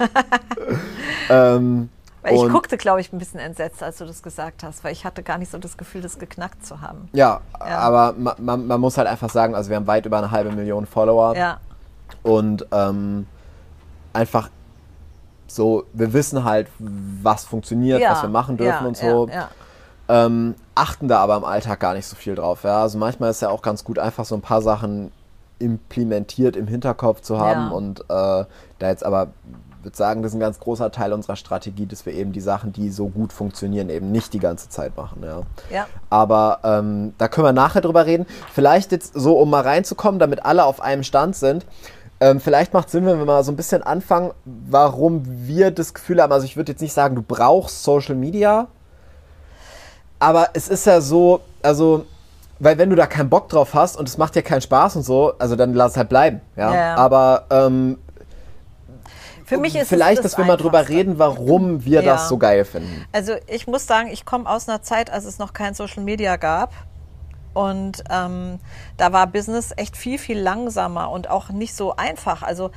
ähm, 1.29 1.89
Weil 2.21 2.35
ich 2.35 2.49
guckte, 2.49 2.77
glaube 2.77 3.01
ich, 3.01 3.13
ein 3.13 3.19
bisschen 3.19 3.39
entsetzt, 3.39 3.81
als 3.83 3.97
du 3.97 4.05
das 4.05 4.21
gesagt 4.23 4.63
hast, 4.63 4.83
weil 4.83 4.91
ich 4.93 5.05
hatte 5.05 5.23
gar 5.23 5.37
nicht 5.37 5.51
so 5.51 5.57
das 5.57 5.77
Gefühl, 5.77 6.01
das 6.01 6.19
geknackt 6.19 6.65
zu 6.65 6.81
haben. 6.81 7.09
ja, 7.13 7.41
Ja. 7.59 7.77
aber 7.79 8.13
ma, 8.17 8.35
ma, 8.39 8.57
man 8.57 8.79
muss 8.81 8.97
halt 8.97 9.07
einfach 9.07 9.29
sagen, 9.29 9.55
also 9.55 9.69
wir 9.69 9.77
haben 9.77 9.87
weit 9.87 10.05
über 10.05 10.17
eine 10.17 10.31
halbe 10.31 10.51
Million 10.51 10.85
Follower 10.85 11.35
Ja. 11.35 11.59
und 12.23 12.65
ähm, 12.71 13.27
einfach 14.13 14.49
so, 15.47 15.85
wir 15.93 16.11
wissen 16.13 16.43
halt, 16.43 16.67
was 16.79 17.45
funktioniert, 17.45 18.01
ja. 18.01 18.11
was 18.11 18.21
wir 18.23 18.29
machen 18.29 18.57
dürfen 18.57 18.85
und 18.87 18.97
so. 18.97 19.29
Ähm, 20.09 20.55
achten 20.75 21.07
da 21.07 21.19
aber 21.19 21.35
im 21.37 21.43
Alltag 21.43 21.79
gar 21.81 21.93
nicht 21.93 22.05
so 22.05 22.15
viel 22.15 22.35
drauf. 22.35 22.63
Ja? 22.63 22.81
Also 22.81 22.97
manchmal 22.97 23.29
ist 23.29 23.41
ja 23.41 23.49
auch 23.49 23.61
ganz 23.61 23.83
gut, 23.83 23.99
einfach 23.99 24.23
so 24.25 24.35
ein 24.35 24.41
paar 24.41 24.61
Sachen 24.61 25.11
implementiert 25.59 26.55
im 26.55 26.67
Hinterkopf 26.67 27.21
zu 27.21 27.39
haben 27.39 27.67
Ja. 27.67 27.69
und 27.69 28.01
äh, 28.01 28.03
da 28.09 28.45
jetzt 28.79 29.05
aber 29.05 29.29
würde 29.83 29.97
sagen, 29.97 30.21
das 30.21 30.31
ist 30.31 30.35
ein 30.35 30.41
ganz 30.41 30.59
großer 30.59 30.91
Teil 30.91 31.13
unserer 31.13 31.35
Strategie, 31.35 31.85
dass 31.85 32.05
wir 32.05 32.13
eben 32.13 32.33
die 32.33 32.41
Sachen, 32.41 32.73
die 32.73 32.89
so 32.89 33.07
gut 33.07 33.31
funktionieren, 33.31 33.89
eben 33.89 34.11
nicht 34.11 34.33
die 34.33 34.39
ganze 34.39 34.69
Zeit 34.69 34.97
machen. 34.97 35.23
Ja. 35.23 35.41
ja. 35.71 35.87
Aber 36.09 36.59
ähm, 36.63 37.13
da 37.17 37.27
können 37.27 37.47
wir 37.47 37.53
nachher 37.53 37.81
drüber 37.81 38.05
reden. 38.05 38.25
Vielleicht 38.53 38.91
jetzt 38.91 39.13
so, 39.13 39.39
um 39.39 39.49
mal 39.49 39.61
reinzukommen, 39.61 40.19
damit 40.19 40.45
alle 40.45 40.65
auf 40.65 40.81
einem 40.81 41.03
Stand 41.03 41.35
sind. 41.35 41.65
Ähm, 42.19 42.41
vielleicht 42.41 42.73
macht 42.73 42.87
es 42.87 42.93
Sinn, 42.93 43.05
wenn 43.05 43.17
wir 43.17 43.25
mal 43.25 43.43
so 43.43 43.51
ein 43.51 43.55
bisschen 43.55 43.83
anfangen, 43.83 44.31
warum 44.45 45.23
wir 45.25 45.71
das 45.71 45.93
Gefühl 45.93 46.21
haben. 46.21 46.33
Also 46.33 46.45
ich 46.45 46.57
würde 46.57 46.71
jetzt 46.71 46.81
nicht 46.81 46.93
sagen, 46.93 47.15
du 47.15 47.21
brauchst 47.21 47.83
Social 47.83 48.15
Media, 48.15 48.67
aber 50.19 50.49
es 50.53 50.67
ist 50.67 50.85
ja 50.85 50.99
so, 50.99 51.41
also, 51.61 52.05
weil 52.59 52.77
wenn 52.77 52.89
du 52.89 52.95
da 52.95 53.05
keinen 53.05 53.29
Bock 53.29 53.49
drauf 53.49 53.73
hast 53.73 53.97
und 53.97 54.07
es 54.07 54.17
macht 54.17 54.35
dir 54.35 54.43
keinen 54.43 54.61
Spaß 54.61 54.95
und 54.97 55.03
so, 55.03 55.33
also 55.39 55.55
dann 55.55 55.73
lass 55.73 55.91
es 55.91 55.97
halt 55.97 56.09
bleiben. 56.09 56.41
Ja. 56.55 56.73
Ja. 56.73 56.95
Aber 56.95 57.45
ähm, 57.49 57.97
Für 59.45 59.57
mich 59.57 59.75
ist 59.75 59.89
vielleicht, 59.89 60.19
es 60.19 60.23
das 60.23 60.31
dass 60.33 60.37
wir 60.39 60.45
mal 60.45 60.57
drüber 60.57 60.89
reden, 60.89 61.19
warum 61.19 61.85
wir 61.85 62.01
Ja. 62.03 62.13
das 62.13 62.29
so 62.29 62.37
geil 62.37 62.65
finden. 62.65 63.05
Also 63.11 63.33
ich 63.47 63.67
muss 63.67 63.87
sagen, 63.87 64.09
ich 64.11 64.25
komme 64.25 64.49
aus 64.49 64.67
einer 64.67 64.81
Zeit, 64.81 65.11
als 65.11 65.25
es 65.25 65.39
noch 65.39 65.53
kein 65.53 65.73
Social 65.73 66.03
Media 66.03 66.35
gab. 66.35 66.73
Und 67.53 68.03
ähm, 68.11 68.59
da 68.97 69.13
war 69.13 69.25
Business 69.27 69.73
echt 69.77 69.97
viel, 69.97 70.19
viel 70.19 70.39
langsamer 70.39 71.09
und 71.09 71.29
auch 71.29 71.49
nicht 71.49 71.75
so 71.75 71.95
einfach. 71.95 72.43
Also 72.43 72.69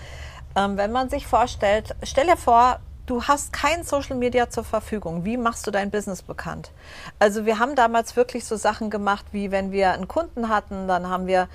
ähm, 0.56 0.76
wenn 0.78 0.90
man 0.90 1.10
sich 1.10 1.26
vorstellt, 1.26 1.94
stell 2.02 2.26
dir 2.26 2.36
vor, 2.36 2.78
du 3.10 3.24
hast 3.24 3.52
kein 3.52 3.82
Social 3.82 4.16
Media 4.16 4.50
zur 4.50 4.62
Verfügung. 4.62 5.24
Wie 5.24 5.36
machst 5.36 5.66
du 5.66 5.72
dein 5.72 5.90
Business 5.90 6.22
bekannt? 6.22 6.70
Also 7.18 7.44
wir 7.44 7.58
haben 7.58 7.74
damals 7.74 8.14
wirklich 8.14 8.44
so 8.44 8.54
Sachen 8.54 8.88
gemacht, 8.88 9.26
wie 9.32 9.50
wenn 9.50 9.72
wir 9.72 9.90
einen 9.92 10.06
Kunden 10.06 10.48
hatten, 10.48 10.86
dann 10.86 11.08
haben 11.08 11.26
wir 11.26 11.48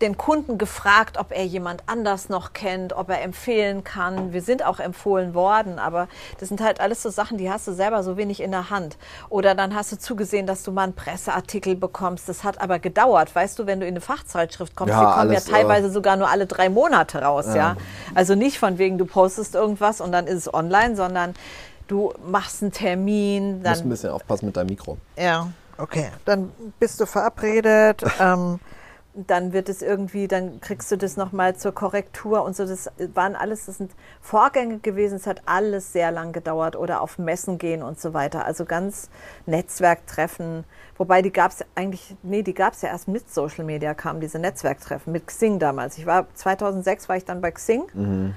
den 0.00 0.16
Kunden 0.18 0.58
gefragt, 0.58 1.18
ob 1.18 1.30
er 1.30 1.44
jemand 1.44 1.84
anders 1.86 2.28
noch 2.28 2.52
kennt, 2.52 2.92
ob 2.92 3.08
er 3.10 3.22
empfehlen 3.22 3.84
kann. 3.84 4.32
Wir 4.32 4.42
sind 4.42 4.64
auch 4.64 4.80
empfohlen 4.80 5.34
worden, 5.34 5.78
aber 5.78 6.08
das 6.40 6.48
sind 6.48 6.60
halt 6.60 6.80
alles 6.80 7.02
so 7.02 7.10
Sachen, 7.10 7.38
die 7.38 7.50
hast 7.50 7.66
du 7.68 7.72
selber 7.72 8.02
so 8.02 8.16
wenig 8.16 8.40
in 8.40 8.50
der 8.50 8.70
Hand. 8.70 8.96
Oder 9.28 9.54
dann 9.54 9.74
hast 9.74 9.92
du 9.92 9.98
zugesehen, 9.98 10.46
dass 10.46 10.62
du 10.64 10.72
mal 10.72 10.82
einen 10.84 10.94
Presseartikel 10.94 11.76
bekommst. 11.76 12.28
Das 12.28 12.42
hat 12.44 12.60
aber 12.60 12.78
gedauert. 12.80 13.34
Weißt 13.34 13.58
du, 13.58 13.66
wenn 13.66 13.80
du 13.80 13.86
in 13.86 13.92
eine 13.94 14.00
Fachzeitschrift 14.00 14.74
kommst, 14.74 14.92
Ja, 14.92 14.98
die 15.00 15.04
kommen 15.06 15.18
alles, 15.30 15.46
ja 15.46 15.52
teilweise 15.52 15.90
sogar 15.90 16.16
nur 16.16 16.28
alle 16.28 16.46
drei 16.46 16.68
Monate 16.68 17.22
raus, 17.22 17.46
ja. 17.54 17.76
Also 18.14 18.34
nicht 18.34 18.58
von 18.58 18.78
wegen, 18.78 18.98
du 18.98 19.06
postest 19.06 19.54
irgendwas 19.54 20.00
und 20.00 20.10
dann 20.12 20.26
ist 20.26 20.38
es 20.46 20.52
online, 20.52 20.96
sondern 20.96 21.34
du 21.86 22.12
machst 22.26 22.62
einen 22.62 22.72
Termin, 22.72 23.62
Du 23.62 23.68
musst 23.68 23.80
ein 23.80 23.82
dann 23.82 23.88
bisschen 23.90 24.10
aufpassen 24.10 24.46
mit 24.46 24.56
deinem 24.56 24.66
Mikro. 24.68 24.98
ja, 25.16 25.48
okay. 25.78 26.10
Dann 26.24 26.50
bist 26.80 27.00
du 27.00 27.06
verabredet. 27.06 28.02
ähm, 28.20 28.58
dann 29.14 29.52
wird 29.52 29.68
es 29.68 29.82
irgendwie, 29.82 30.28
dann 30.28 30.60
kriegst 30.60 30.90
du 30.90 30.96
das 30.96 31.16
nochmal 31.16 31.56
zur 31.56 31.72
Korrektur 31.72 32.42
und 32.42 32.56
so. 32.56 32.66
Das 32.66 32.90
waren 33.14 33.36
alles, 33.36 33.66
das 33.66 33.78
sind 33.78 33.92
Vorgänge 34.20 34.78
gewesen. 34.78 35.16
Es 35.16 35.26
hat 35.26 35.42
alles 35.46 35.92
sehr 35.92 36.10
lang 36.10 36.32
gedauert 36.32 36.76
oder 36.76 37.00
auf 37.00 37.18
Messen 37.18 37.58
gehen 37.58 37.82
und 37.82 38.00
so 38.00 38.14
weiter. 38.14 38.44
Also 38.44 38.64
ganz 38.64 39.08
Netzwerktreffen. 39.46 40.64
Wobei 40.96 41.22
die 41.22 41.32
gab 41.32 41.52
es 41.52 41.64
eigentlich, 41.74 42.16
nee, 42.22 42.42
die 42.42 42.54
gab 42.54 42.74
es 42.74 42.82
ja 42.82 42.88
erst 42.88 43.08
mit 43.08 43.32
Social 43.32 43.64
Media, 43.64 43.94
kamen 43.94 44.20
diese 44.20 44.38
Netzwerktreffen 44.38 45.12
mit 45.12 45.26
Xing 45.26 45.58
damals. 45.58 45.98
Ich 45.98 46.06
war 46.06 46.26
2006 46.34 47.08
war 47.08 47.16
ich 47.16 47.24
dann 47.24 47.40
bei 47.40 47.50
Xing 47.50 48.34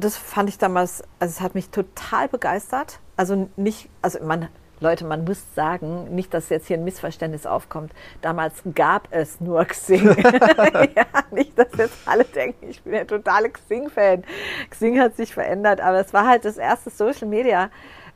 das 0.00 0.16
fand 0.16 0.48
ich 0.48 0.58
damals, 0.58 1.02
also 1.18 1.32
es 1.32 1.40
hat 1.40 1.54
mich 1.54 1.70
total 1.70 2.28
begeistert. 2.28 3.00
Also 3.16 3.48
nicht, 3.56 3.88
also 4.02 4.22
man, 4.22 4.48
Leute, 4.80 5.04
man 5.04 5.24
muss 5.24 5.54
sagen, 5.54 6.14
nicht, 6.14 6.32
dass 6.32 6.48
jetzt 6.48 6.66
hier 6.68 6.76
ein 6.76 6.84
Missverständnis 6.84 7.46
aufkommt. 7.46 7.92
Damals 8.22 8.62
gab 8.74 9.08
es 9.10 9.40
nur 9.40 9.64
Xing. 9.64 10.04
ja, 10.96 11.06
nicht, 11.30 11.58
dass 11.58 11.68
jetzt 11.76 11.96
alle 12.06 12.24
denken, 12.24 12.68
ich 12.68 12.82
bin 12.82 12.92
der 12.92 13.06
totale 13.06 13.50
Xing-Fan. 13.50 14.24
Xing 14.70 15.00
hat 15.00 15.16
sich 15.16 15.34
verändert, 15.34 15.80
aber 15.80 16.00
es 16.00 16.12
war 16.12 16.26
halt 16.26 16.44
das 16.44 16.56
erste 16.56 16.90
Social 16.90 17.28
Media, 17.28 17.70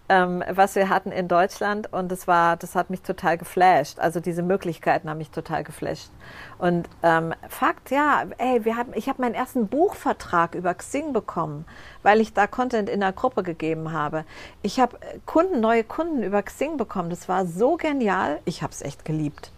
ähm, 0.09 0.43
was 0.51 0.75
wir 0.75 0.89
hatten 0.89 1.13
in 1.13 1.29
Deutschland 1.29 1.93
und 1.93 2.11
das 2.11 2.27
war, 2.27 2.57
das 2.57 2.75
hat 2.75 2.91
mich 2.91 3.03
total 3.03 3.39
geflasht. 3.39 3.99
Also 3.99 4.21
diese 4.21 4.43
Möglichkeiten 4.43 5.09
haben 5.09 5.19
mich 5.19 5.31
total 5.31 5.65
geflasht. 5.65 6.11
Und 6.59 6.89
ähm, 7.03 7.35
Fakt, 7.49 7.91
ja, 7.91 8.25
ey, 8.39 8.65
wir 8.65 8.77
haben, 8.77 8.93
ich 8.95 9.09
habe 9.09 9.23
meinen 9.23 9.35
ersten 9.35 9.69
Buchvertrag 9.69 10.55
über 10.55 10.75
Xing 10.75 11.13
bekommen, 11.13 11.65
weil 12.03 12.21
ich 12.21 12.33
da 12.35 12.47
Content 12.47 12.89
in 12.89 13.01
der 13.01 13.13
Gruppe 13.13 13.43
gegeben 13.43 13.93
habe. 13.93 14.25
Ich 14.63 14.81
habe 14.81 14.97
äh, 15.01 15.19
Kunden, 15.25 15.61
neue 15.61 15.85
Kunden 15.85 16.23
über 16.23 16.43
Xing 16.43 16.77
bekommen. 16.77 17.11
Das 17.11 17.29
war 17.29 17.47
so 17.47 17.77
genial. 17.77 18.41
Ich 18.45 18.63
habe 18.63 18.73
es 18.73 18.83
echt 18.83 19.05
geliebt. 19.05 19.53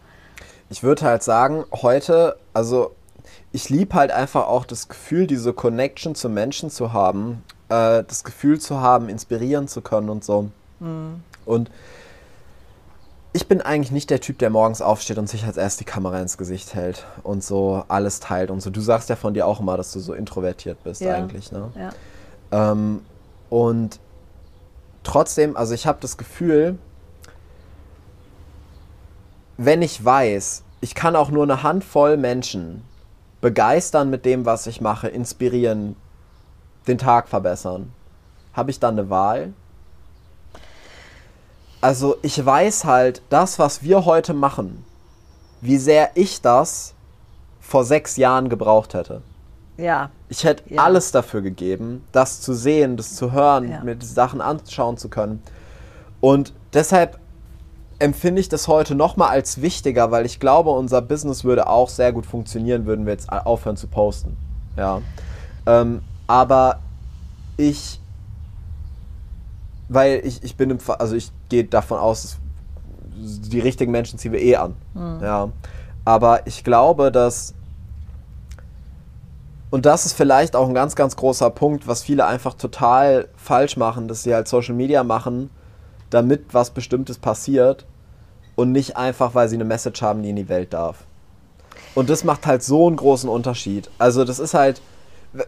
Ich 0.71 0.83
würde 0.83 1.03
halt 1.03 1.23
sagen, 1.23 1.65
heute, 1.73 2.37
also 2.53 2.95
ich 3.53 3.71
liebe 3.71 3.95
halt 3.95 4.11
einfach 4.11 4.47
auch 4.49 4.65
das 4.65 4.89
Gefühl, 4.89 5.27
diese 5.27 5.53
Connection 5.53 6.15
zu 6.15 6.29
Menschen 6.29 6.71
zu 6.71 6.93
haben, 6.93 7.45
äh, 7.68 8.04
das 8.04 8.25
Gefühl 8.25 8.61
zu 8.61 8.80
haben, 8.80 9.09
inspirieren 9.09 9.68
zu 9.68 9.80
können 9.80 10.09
und 10.11 10.25
so. 10.25 10.50
Und 11.47 11.71
ich 13.33 13.49
bin 13.49 13.61
eigentlich 13.62 13.90
nicht 13.90 14.11
der 14.11 14.21
Typ, 14.21 14.38
der 14.38 14.50
morgens 14.50 14.83
aufsteht 14.83 15.18
und 15.18 15.28
sich 15.28 15.44
als 15.44 15.56
erst 15.56 15.80
die 15.80 15.85
Kamera 15.85 16.21
ins 16.21 16.37
Gesicht 16.37 16.75
hält 16.75 17.04
und 17.23 17.42
so 17.42 17.85
alles 17.88 18.21
teilt 18.21 18.50
und 18.50 18.61
so. 18.61 18.71
Du 18.71 18.80
sagst 18.80 19.09
ja 19.09 19.16
von 19.16 19.35
dir 19.35 19.47
auch 19.47 19.61
immer, 19.61 19.76
dass 19.76 19.92
du 19.92 20.00
so 20.00 20.12
introvertiert 20.14 20.83
bist 20.85 21.00
Ja. 21.00 21.14
eigentlich, 21.14 21.50
ne? 21.52 21.71
Ja. 21.75 22.71
Ähm, 22.73 23.00
und 23.50 23.99
trotzdem, 25.02 25.56
also 25.56 25.75
ich 25.75 25.87
habe 25.87 25.99
das 26.00 26.16
Gefühl, 26.16 26.78
wenn 29.56 29.83
ich 29.83 30.04
weiß, 30.04 30.62
ich 30.80 30.94
kann 30.94 31.16
auch 31.16 31.30
nur 31.30 31.44
eine 31.44 31.62
Handvoll 31.62 32.16
Menschen 32.16 32.83
begeistern 33.40 34.11
mit 34.11 34.25
dem, 34.25 34.44
was 34.47 34.66
ich 34.66 34.80
mache, 34.80 35.09
inspirieren, 35.09 35.97
den 36.87 36.99
Tag 36.99 37.29
verbessern, 37.29 37.93
habe 38.53 38.71
ich 38.71 38.79
dann 38.81 38.99
eine 38.99 39.11
Wahl? 39.11 39.53
Also 41.81 42.17
ich 42.23 42.45
weiß 42.45 42.85
halt, 42.85 43.23
das, 43.29 43.59
was 43.59 43.83
wir 43.83 44.05
heute 44.05 44.33
machen, 44.33 44.85
wie 45.61 45.76
sehr 45.79 46.11
ich 46.14 46.41
das 46.41 46.95
vor 47.61 47.85
sechs 47.85 48.17
Jahren 48.17 48.49
gebraucht 48.49 48.95
hätte. 48.95 49.23
ja. 49.76 50.11
Ich 50.29 50.43
hätte 50.43 50.64
Ja. 50.75 50.83
alles 50.83 51.12
dafür 51.12 51.43
gegeben, 51.43 52.05
das 52.11 52.41
zu 52.41 52.55
sehen, 52.55 52.97
das 52.97 53.14
zu 53.14 53.31
hören, 53.31 53.71
Ja. 53.71 53.85
mir 53.85 53.95
die 53.95 54.05
Sachen 54.07 54.41
anschauen 54.41 54.97
zu 54.97 55.09
können. 55.09 55.41
Und 56.21 56.53
deshalb 56.73 57.21
empfinde 58.00 58.41
ich 58.41 58.49
das 58.49 58.67
heute 58.67 58.97
nochmal 58.97 59.29
als 59.29 59.62
wichtiger, 59.62 60.11
weil 60.11 60.26
ich 60.26 60.41
glaube, 60.41 60.71
unser 60.71 61.00
Business 61.03 61.45
würde 61.45 61.69
auch 61.69 61.88
sehr 61.88 62.12
gut 62.12 62.26
funktionieren, 62.26 62.85
würden 62.87 63.07
wir 63.07 63.12
jetzt 63.12 63.31
aufhören 63.31 63.76
zu 63.76 63.87
posten. 63.87 64.37
Ja. 64.76 65.03
Ähm, 65.67 66.03
aber 66.26 66.81
ich, 67.57 68.00
weil 69.88 70.21
ich, 70.25 70.43
ich 70.43 70.57
bin 70.57 70.71
im, 70.71 70.78
also 70.99 71.14
ich 71.14 71.31
gehe 71.49 71.64
davon 71.64 71.99
aus, 71.99 72.23
dass 72.23 72.38
die 73.16 73.61
richtigen 73.61 73.93
Menschen 73.93 74.19
ziehen 74.19 74.33
wir 74.33 74.43
eh 74.43 74.57
an. 74.57 74.75
Ja. 75.23 75.50
Aber 76.04 76.47
ich 76.47 76.64
glaube, 76.64 77.12
dass 77.12 77.54
und 79.71 79.87
das 79.87 80.07
ist 80.07 80.12
vielleicht 80.12 80.54
auch 80.54 80.69
ein 80.69 80.75
ganz, 80.75 80.95
ganz 80.95 81.16
großer 81.16 81.50
Punkt, 81.50 81.88
was 81.88 82.04
viele 82.04 82.26
einfach 82.26 82.54
total 82.54 83.26
falsch 83.35 83.76
machen, 83.76 84.07
dass 84.07 84.23
sie 84.23 84.33
halt 84.33 84.47
Social 84.47 84.75
Media 84.75 85.02
machen, 85.02 85.50
damit 86.11 86.54
was 86.54 86.71
Bestimmtes 86.71 87.19
passiert 87.19 87.85
und 88.54 88.71
nicht 88.71 88.97
einfach, 88.97 89.35
weil 89.35 89.49
sie 89.49 89.57
eine 89.57 89.64
Message 89.64 90.00
haben, 90.00 90.23
die 90.23 90.31
in 90.31 90.37
die 90.37 90.49
Welt 90.49 90.73
darf. 90.73 90.99
Und 91.97 92.09
das 92.09 92.23
macht 92.23 92.47
halt 92.47 92.62
so 92.62 92.87
einen 92.87 92.95
großen 92.95 93.28
Unterschied. 93.28 93.90
Also 93.99 94.25
das 94.25 94.38
ist 94.38 94.54
halt, 94.54 94.81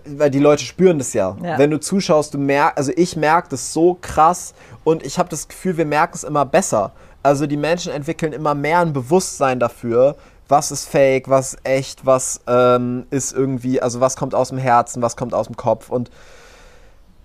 weil 0.04 0.30
die 0.30 0.38
Leute 0.38 0.64
spüren 0.64 0.98
das 0.98 1.12
ja. 1.12 1.36
Ja. 1.42 1.58
Wenn 1.58 1.70
du 1.70 1.78
zuschaust, 1.78 2.34
du 2.34 2.38
merkst, 2.38 2.76
also 2.76 2.92
ich 2.96 3.16
merke 3.16 3.48
das 3.50 3.72
so 3.72 3.96
krass 4.00 4.54
und 4.84 5.04
ich 5.04 5.18
habe 5.18 5.28
das 5.28 5.48
Gefühl, 5.48 5.76
wir 5.76 5.84
merken 5.84 6.14
es 6.14 6.24
immer 6.24 6.44
besser. 6.44 6.92
Also 7.22 7.46
die 7.46 7.56
Menschen 7.56 7.92
entwickeln 7.92 8.32
immer 8.32 8.54
mehr 8.54 8.80
ein 8.80 8.92
Bewusstsein 8.92 9.60
dafür, 9.60 10.16
was 10.48 10.70
ist 10.70 10.88
fake, 10.88 11.28
was 11.28 11.54
ist 11.54 11.60
echt, 11.64 12.06
was 12.06 12.40
ähm, 12.46 13.06
ist 13.10 13.32
irgendwie, 13.32 13.80
also 13.80 14.00
was 14.00 14.16
kommt 14.16 14.34
aus 14.34 14.50
dem 14.50 14.58
Herzen, 14.58 15.02
was 15.02 15.16
kommt 15.16 15.34
aus 15.34 15.46
dem 15.46 15.56
Kopf 15.56 15.88
und 15.88 16.10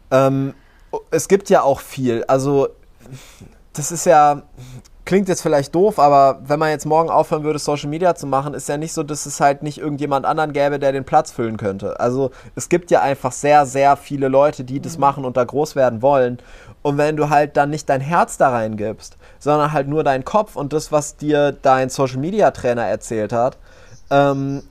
ähm, 0.10 0.53
es 1.10 1.27
gibt 1.27 1.50
ja 1.50 1.62
auch 1.62 1.80
viel. 1.80 2.24
Also 2.25 2.70
das 3.74 3.91
ist 3.91 4.06
ja, 4.06 4.44
klingt 5.12 5.27
jetzt 5.27 5.41
vielleicht 5.41 5.75
doof, 5.75 6.00
aber 6.00 6.39
wenn 6.41 6.58
man 6.58 6.70
jetzt 6.70 6.86
morgen 6.86 7.10
aufhören 7.10 7.44
würde, 7.44 7.60
Social 7.60 7.89
Media 7.89 8.15
zu 8.15 8.27
machen, 8.27 8.53
ist 8.53 8.70
ja 8.70 8.77
nicht 8.77 8.94
so, 8.94 9.03
dass 9.03 9.25
es 9.25 9.41
halt 9.41 9.62
nicht 9.62 9.77
irgendjemand 9.77 10.25
anderen 10.25 10.53
gäbe, 10.53 10.80
der 10.80 10.94
den 10.94 11.03
Platz 11.03 11.34
füllen 11.34 11.58
könnte. 11.58 12.00
Also 12.00 12.32
es 12.56 12.70
gibt 12.70 12.91
ja 12.91 13.01
einfach 13.01 13.34
sehr, 13.34 13.65
sehr 13.65 13.98
viele 13.98 14.30
Leute, 14.30 14.63
die 14.63 14.80
das 14.80 14.98
machen 14.98 15.25
und 15.25 15.36
da 15.36 15.44
groß 15.44 15.75
werden 15.75 16.01
wollen. 16.01 16.38
Und 16.82 16.98
wenn 16.98 17.18
du 17.18 17.30
halt 17.30 17.58
dann 17.58 17.72
nicht 17.72 17.89
dein 17.89 18.00
Herz 18.00 18.38
da 18.38 18.51
reingibst, 18.51 19.18
sondern 19.38 19.74
halt 19.74 19.89
nur 19.89 20.06
deinen 20.06 20.24
Kopf 20.24 20.56
und 20.56 20.72
das, 20.72 20.94
was 20.94 21.18
dir 21.18 21.51
dein 21.62 21.89
Social 21.89 22.20
Media 22.20 22.51
Trainer 22.51 22.86
erzählt 22.86 23.34
hat, 23.34 23.58
ähm, 24.12 24.63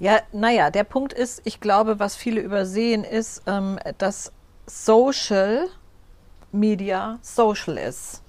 Ja, 0.00 0.18
naja, 0.32 0.70
der 0.70 0.82
Punkt 0.82 1.12
ist, 1.12 1.40
ich 1.44 1.60
glaube, 1.60 2.00
was 2.00 2.16
viele 2.16 2.40
übersehen, 2.40 3.04
ist, 3.04 3.42
ähm, 3.46 3.78
dass 3.98 4.32
Social 4.66 5.68
Media 6.50 7.20
social 7.22 7.78
ist. 7.78 8.22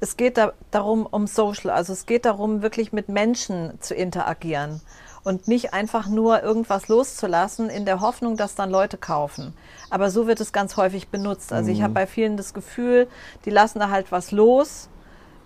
Es 0.00 0.16
geht 0.16 0.36
da, 0.36 0.52
darum, 0.70 1.06
um 1.06 1.26
Social, 1.26 1.70
also 1.70 1.92
es 1.92 2.06
geht 2.06 2.24
darum, 2.24 2.62
wirklich 2.62 2.92
mit 2.92 3.08
Menschen 3.08 3.80
zu 3.80 3.94
interagieren 3.94 4.80
und 5.26 5.48
nicht 5.48 5.72
einfach 5.74 6.06
nur 6.06 6.42
irgendwas 6.42 6.86
loszulassen 6.86 7.68
in 7.68 7.84
der 7.84 8.00
Hoffnung, 8.00 8.36
dass 8.36 8.54
dann 8.54 8.70
Leute 8.70 8.96
kaufen. 8.96 9.54
Aber 9.90 10.10
so 10.10 10.28
wird 10.28 10.40
es 10.40 10.52
ganz 10.52 10.76
häufig 10.76 11.08
benutzt. 11.08 11.52
Also 11.52 11.72
ich 11.72 11.82
habe 11.82 11.94
bei 11.94 12.06
vielen 12.06 12.36
das 12.36 12.54
Gefühl, 12.54 13.08
die 13.44 13.50
lassen 13.50 13.80
da 13.80 13.90
halt 13.90 14.12
was 14.12 14.30
los, 14.30 14.88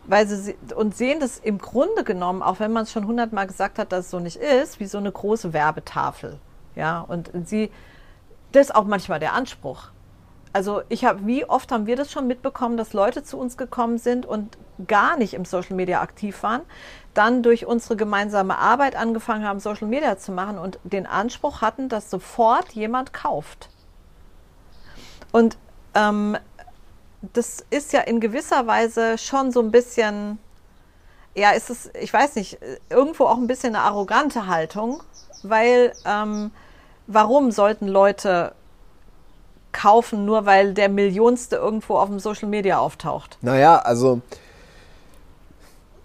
weil 0.04 0.26
sie 0.26 0.54
und 0.75 0.95
sehen 0.95 1.21
das 1.21 1.38
im 1.38 1.57
Grunde 1.59 2.04
genommen, 2.04 2.42
auch 2.42 2.61
wenn 2.61 2.73
man 2.73 2.83
es 2.83 2.92
schon 2.92 3.07
hundertmal 3.07 3.47
gesagt 3.47 3.78
hat, 3.78 3.92
dass 3.92 4.07
es 4.07 4.11
so 4.11 4.19
nicht 4.19 4.37
ist, 4.37 4.80
wie 4.80 4.87
so 4.87 4.99
eine 4.99 5.12
große 5.12 5.52
Werbetafel. 5.52 6.38
Ja, 6.75 7.00
und 7.00 7.30
sie, 7.47 7.71
das 8.52 8.66
ist 8.66 8.75
auch 8.75 8.85
manchmal 8.85 9.19
der 9.19 9.33
Anspruch. 9.33 9.88
Also 10.52 10.83
ich 10.88 11.04
habe, 11.04 11.26
wie 11.26 11.45
oft 11.45 11.71
haben 11.71 11.87
wir 11.87 11.97
das 11.97 12.11
schon 12.11 12.26
mitbekommen, 12.26 12.76
dass 12.76 12.92
Leute 12.92 13.23
zu 13.23 13.38
uns 13.38 13.57
gekommen 13.57 13.99
sind 13.99 14.26
und 14.26 14.59
gar 14.88 15.16
nicht 15.16 15.35
im 15.35 15.45
Social 15.45 15.76
Media 15.76 16.00
aktiv 16.00 16.42
waren, 16.42 16.62
dann 17.14 17.42
durch 17.42 17.66
unsere 17.66 17.97
gemeinsame 17.97 18.59
Arbeit 18.59 18.97
angefangen 18.97 19.45
haben, 19.45 19.61
Social 19.61 19.87
Media 19.87 20.19
zu 20.19 20.33
machen 20.33 20.59
und 20.59 20.78
den 20.83 21.07
Anspruch 21.07 21.61
hatten, 21.61 21.88
dass 21.88 22.11
sofort 22.11 22.73
jemand 22.73 23.12
kauft. 23.12 23.69
Und 25.33 25.57
ähm, 25.95 26.37
das 27.33 27.64
ist 27.71 27.92
ja 27.92 28.00
in 28.00 28.21
gewisser 28.21 28.66
Weise 28.66 29.19
schon 29.19 29.52
so 29.52 29.61
ein 29.61 29.71
bisschen, 29.71 30.38
ja, 31.35 31.50
ist 31.50 31.71
es, 31.71 31.90
ich 32.00 32.12
weiß 32.12 32.37
nicht, 32.37 32.59
irgendwo 32.88 33.26
auch 33.26 33.37
ein 33.37 33.47
bisschen 33.47 33.76
eine 33.76 33.85
arrogante 33.85 34.47
Haltung, 34.47 35.02
weil 35.42 35.92
ähm, 36.04 36.50
warum 37.07 37.50
sollten 37.50 37.87
Leute 37.87 38.54
kaufen, 39.73 40.25
nur 40.25 40.47
weil 40.47 40.75
der 40.75 40.89
Millionste 40.89 41.57
irgendwo 41.57 41.97
auf 41.97 42.09
dem 42.09 42.19
Social 42.19 42.49
Media 42.49 42.79
auftaucht? 42.79 43.39
Naja, 43.43 43.79
also 43.79 44.21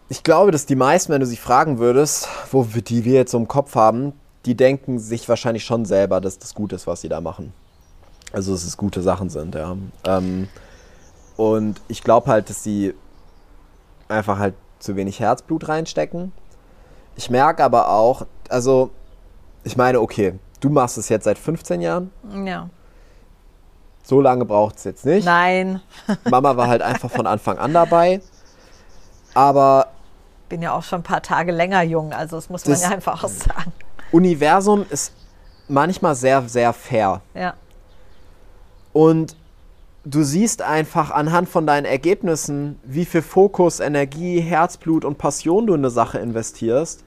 ich 0.09 0.23
glaube, 0.23 0.51
dass 0.51 0.65
die 0.65 0.75
meisten, 0.75 1.11
wenn 1.11 1.19
du 1.19 1.25
sie 1.25 1.37
fragen 1.37 1.79
würdest, 1.79 2.27
wo 2.51 2.73
wir, 2.73 2.81
die 2.81 3.05
wir 3.05 3.13
jetzt 3.13 3.31
so 3.31 3.37
im 3.37 3.47
Kopf 3.47 3.75
haben, 3.75 4.13
die 4.45 4.55
denken 4.55 4.99
sich 4.99 5.27
wahrscheinlich 5.27 5.65
schon 5.65 5.85
selber, 5.85 6.21
dass 6.21 6.37
das 6.37 6.53
gut 6.53 6.73
ist, 6.73 6.85
was 6.85 7.01
sie 7.01 7.09
da 7.09 7.21
machen. 7.21 7.53
Also, 8.31 8.51
dass 8.51 8.63
es 8.63 8.77
gute 8.77 9.01
Sachen 9.01 9.29
sind, 9.29 9.55
ja. 9.55 9.75
Ähm, 10.05 10.47
und 11.37 11.81
ich 11.87 12.03
glaube 12.03 12.27
halt, 12.27 12.49
dass 12.49 12.63
sie 12.63 12.93
einfach 14.07 14.37
halt 14.37 14.53
zu 14.79 14.95
wenig 14.95 15.19
Herzblut 15.19 15.67
reinstecken. 15.67 16.31
Ich 17.15 17.29
merke 17.29 17.63
aber 17.63 17.89
auch, 17.89 18.27
also, 18.49 18.91
ich 19.63 19.77
meine, 19.77 20.01
okay, 20.01 20.33
du 20.59 20.69
machst 20.69 20.97
es 20.97 21.09
jetzt 21.09 21.23
seit 21.23 21.37
15 21.37 21.81
Jahren. 21.81 22.11
Ja. 22.45 22.69
So 24.05 24.21
lange 24.21 24.45
braucht 24.45 24.77
es 24.77 24.83
jetzt 24.83 25.05
nicht. 25.05 25.25
Nein. 25.25 25.81
Mama 26.29 26.55
war 26.55 26.67
halt 26.67 26.83
einfach 26.83 27.09
von 27.09 27.25
Anfang 27.25 27.57
an 27.57 27.73
dabei. 27.73 28.21
Aber. 29.33 29.87
Bin 30.47 30.61
ja 30.61 30.73
auch 30.73 30.83
schon 30.83 30.99
ein 30.99 31.03
paar 31.03 31.23
Tage 31.23 31.51
länger 31.51 31.81
jung, 31.81 32.13
also 32.13 32.35
das 32.35 32.49
muss 32.49 32.65
man 32.67 32.79
ja 32.79 32.89
einfach 32.89 33.23
auch 33.23 33.29
sagen. 33.29 33.73
Universum 34.11 34.85
ist 34.89 35.11
manchmal 35.67 36.13
sehr, 36.13 36.47
sehr 36.47 36.71
fair. 36.71 37.21
Ja. 37.33 37.55
Und 38.93 39.35
du 40.05 40.21
siehst 40.21 40.61
einfach 40.61 41.09
anhand 41.09 41.49
von 41.49 41.65
deinen 41.65 41.85
Ergebnissen, 41.85 42.79
wie 42.83 43.05
viel 43.05 43.23
Fokus, 43.23 43.79
Energie, 43.79 44.39
Herzblut 44.39 45.03
und 45.03 45.17
Passion 45.17 45.65
du 45.65 45.73
in 45.73 45.81
eine 45.81 45.89
Sache 45.89 46.19
investierst. 46.19 47.03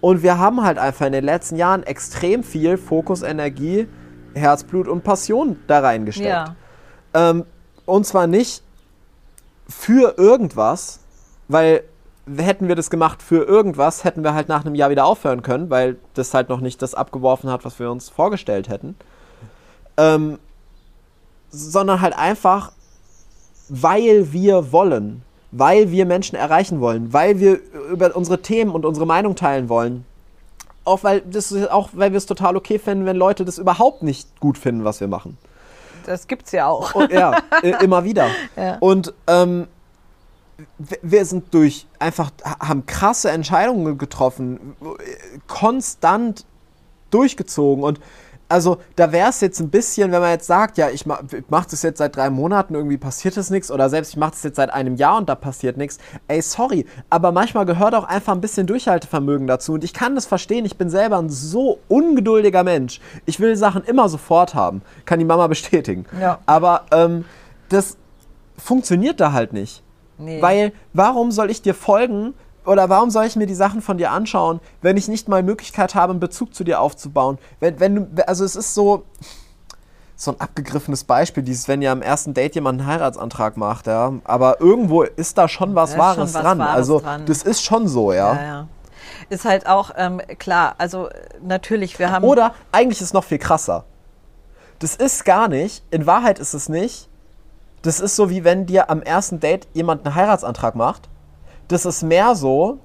Und 0.00 0.22
wir 0.22 0.38
haben 0.38 0.64
halt 0.64 0.78
einfach 0.78 1.06
in 1.06 1.12
den 1.12 1.24
letzten 1.24 1.56
Jahren 1.56 1.82
extrem 1.82 2.42
viel 2.42 2.78
Fokus, 2.78 3.22
Energie, 3.22 3.86
Herzblut 4.34 4.88
und 4.88 5.04
Passion 5.04 5.58
da 5.66 5.80
reingesteckt. 5.80 6.28
Ja. 6.28 6.56
Ähm, 7.14 7.44
und 7.86 8.06
zwar 8.06 8.26
nicht 8.26 8.62
für 9.68 10.16
irgendwas, 10.18 11.00
weil 11.48 11.84
hätten 12.36 12.68
wir 12.68 12.74
das 12.74 12.90
gemacht 12.90 13.22
für 13.22 13.44
irgendwas, 13.44 14.04
hätten 14.04 14.22
wir 14.22 14.34
halt 14.34 14.48
nach 14.48 14.64
einem 14.64 14.74
Jahr 14.74 14.90
wieder 14.90 15.06
aufhören 15.06 15.42
können, 15.42 15.70
weil 15.70 15.96
das 16.14 16.34
halt 16.34 16.48
noch 16.48 16.60
nicht 16.60 16.82
das 16.82 16.94
abgeworfen 16.94 17.50
hat, 17.50 17.64
was 17.64 17.78
wir 17.78 17.90
uns 17.90 18.08
vorgestellt 18.08 18.68
hätten. 18.68 18.96
Ähm, 19.96 20.38
sondern 21.50 22.00
halt 22.00 22.16
einfach, 22.16 22.72
weil 23.68 24.32
wir 24.32 24.72
wollen, 24.72 25.22
weil 25.50 25.90
wir 25.90 26.04
Menschen 26.04 26.36
erreichen 26.36 26.80
wollen, 26.80 27.12
weil 27.12 27.40
wir 27.40 27.60
über 27.90 28.14
unsere 28.14 28.42
Themen 28.42 28.72
und 28.72 28.84
unsere 28.84 29.06
Meinung 29.06 29.34
teilen 29.34 29.68
wollen. 29.68 30.04
Auch 30.88 31.04
weil, 31.04 31.20
das, 31.20 31.54
auch 31.68 31.90
weil 31.92 32.12
wir 32.12 32.16
es 32.16 32.24
total 32.24 32.56
okay 32.56 32.78
finden, 32.78 33.04
wenn 33.04 33.16
Leute 33.16 33.44
das 33.44 33.58
überhaupt 33.58 34.02
nicht 34.02 34.40
gut 34.40 34.56
finden, 34.56 34.84
was 34.84 35.00
wir 35.00 35.06
machen. 35.06 35.36
Das 36.06 36.26
gibt's 36.26 36.52
ja 36.52 36.66
auch. 36.66 36.94
Und, 36.94 37.12
ja, 37.12 37.36
immer 37.82 38.04
wieder. 38.04 38.28
Ja. 38.56 38.78
Und 38.80 39.12
ähm, 39.26 39.68
wir 40.78 41.26
sind 41.26 41.52
durch 41.52 41.86
einfach, 41.98 42.30
haben 42.42 42.86
krasse 42.86 43.30
Entscheidungen 43.30 43.98
getroffen, 43.98 44.76
konstant 45.46 46.46
durchgezogen 47.10 47.84
und 47.84 48.00
also 48.48 48.78
da 48.96 49.12
wäre 49.12 49.28
es 49.28 49.40
jetzt 49.40 49.60
ein 49.60 49.68
bisschen, 49.68 50.10
wenn 50.10 50.20
man 50.20 50.30
jetzt 50.30 50.46
sagt, 50.46 50.78
ja, 50.78 50.88
ich 50.88 51.04
mache 51.04 51.24
mach 51.48 51.66
das 51.66 51.82
jetzt 51.82 51.98
seit 51.98 52.16
drei 52.16 52.30
Monaten, 52.30 52.74
irgendwie 52.74 52.96
passiert 52.96 53.36
das 53.36 53.50
nichts, 53.50 53.70
oder 53.70 53.90
selbst 53.90 54.10
ich 54.10 54.16
mache 54.16 54.30
das 54.32 54.42
jetzt 54.42 54.56
seit 54.56 54.72
einem 54.72 54.96
Jahr 54.96 55.18
und 55.18 55.28
da 55.28 55.34
passiert 55.34 55.76
nichts. 55.76 55.98
Ey, 56.28 56.40
sorry, 56.40 56.86
aber 57.10 57.32
manchmal 57.32 57.66
gehört 57.66 57.94
auch 57.94 58.04
einfach 58.04 58.32
ein 58.32 58.40
bisschen 58.40 58.66
Durchhaltevermögen 58.66 59.46
dazu 59.46 59.74
und 59.74 59.84
ich 59.84 59.92
kann 59.92 60.14
das 60.14 60.26
verstehen. 60.26 60.64
Ich 60.64 60.78
bin 60.78 60.88
selber 60.88 61.18
ein 61.18 61.28
so 61.28 61.78
ungeduldiger 61.88 62.64
Mensch. 62.64 63.00
Ich 63.26 63.38
will 63.38 63.56
Sachen 63.56 63.84
immer 63.84 64.08
sofort 64.08 64.54
haben, 64.54 64.82
kann 65.04 65.18
die 65.18 65.24
Mama 65.24 65.46
bestätigen. 65.48 66.06
Ja. 66.20 66.38
Aber 66.46 66.86
ähm, 66.92 67.24
das 67.68 67.96
funktioniert 68.56 69.20
da 69.20 69.32
halt 69.32 69.52
nicht. 69.52 69.82
Nee. 70.16 70.42
Weil 70.42 70.72
warum 70.92 71.30
soll 71.30 71.50
ich 71.50 71.62
dir 71.62 71.74
folgen 71.74 72.34
oder 72.68 72.88
warum 72.88 73.10
soll 73.10 73.24
ich 73.24 73.36
mir 73.36 73.46
die 73.46 73.54
Sachen 73.54 73.82
von 73.82 73.98
dir 73.98 74.12
anschauen, 74.12 74.60
wenn 74.82 74.96
ich 74.96 75.08
nicht 75.08 75.28
mal 75.28 75.42
Möglichkeit 75.42 75.94
habe, 75.94 76.12
einen 76.12 76.20
Bezug 76.20 76.54
zu 76.54 76.64
dir 76.64 76.80
aufzubauen? 76.80 77.38
Wenn, 77.60 77.80
wenn 77.80 77.94
du, 77.94 78.28
also 78.28 78.44
es 78.44 78.56
ist 78.56 78.74
so, 78.74 79.04
so 80.14 80.32
ein 80.32 80.40
abgegriffenes 80.40 81.04
Beispiel, 81.04 81.42
dieses, 81.42 81.68
wenn 81.68 81.80
ja 81.80 81.92
am 81.92 82.02
ersten 82.02 82.34
Date 82.34 82.56
jemand 82.56 82.80
einen 82.80 82.88
Heiratsantrag 82.88 83.56
macht, 83.56 83.86
ja. 83.86 84.14
Aber 84.24 84.60
irgendwo 84.60 85.02
ist 85.02 85.38
da 85.38 85.48
schon 85.48 85.74
was 85.74 85.92
Da 85.92 85.98
Wahres 85.98 86.16
schon 86.16 86.34
was 86.34 86.42
dran. 86.42 86.58
Wahres 86.58 86.74
also 86.74 87.00
dran. 87.00 87.24
das 87.26 87.42
ist 87.42 87.64
schon 87.64 87.88
so, 87.88 88.12
ja. 88.12 88.34
Ja, 88.34 88.44
ja. 88.44 88.68
Ist 89.30 89.44
halt 89.44 89.66
auch 89.66 89.92
ähm, 89.96 90.20
klar, 90.38 90.74
also 90.78 91.08
natürlich, 91.42 91.98
wir 91.98 92.10
haben. 92.10 92.24
Oder 92.24 92.54
eigentlich 92.72 93.00
ist 93.00 93.08
es 93.08 93.12
noch 93.12 93.24
viel 93.24 93.38
krasser. 93.38 93.84
Das 94.80 94.96
ist 94.96 95.24
gar 95.24 95.48
nicht, 95.48 95.82
in 95.90 96.06
Wahrheit 96.06 96.38
ist 96.38 96.54
es 96.54 96.68
nicht. 96.68 97.08
Das 97.82 98.00
ist 98.00 98.16
so, 98.16 98.28
wie 98.28 98.44
wenn 98.44 98.66
dir 98.66 98.90
am 98.90 99.02
ersten 99.02 99.38
Date 99.40 99.68
jemand 99.72 100.04
einen 100.04 100.14
Heiratsantrag 100.14 100.74
macht. 100.74 101.08
Das 101.68 101.84
ist 101.84 102.02
mehr 102.02 102.34
so, 102.34 102.78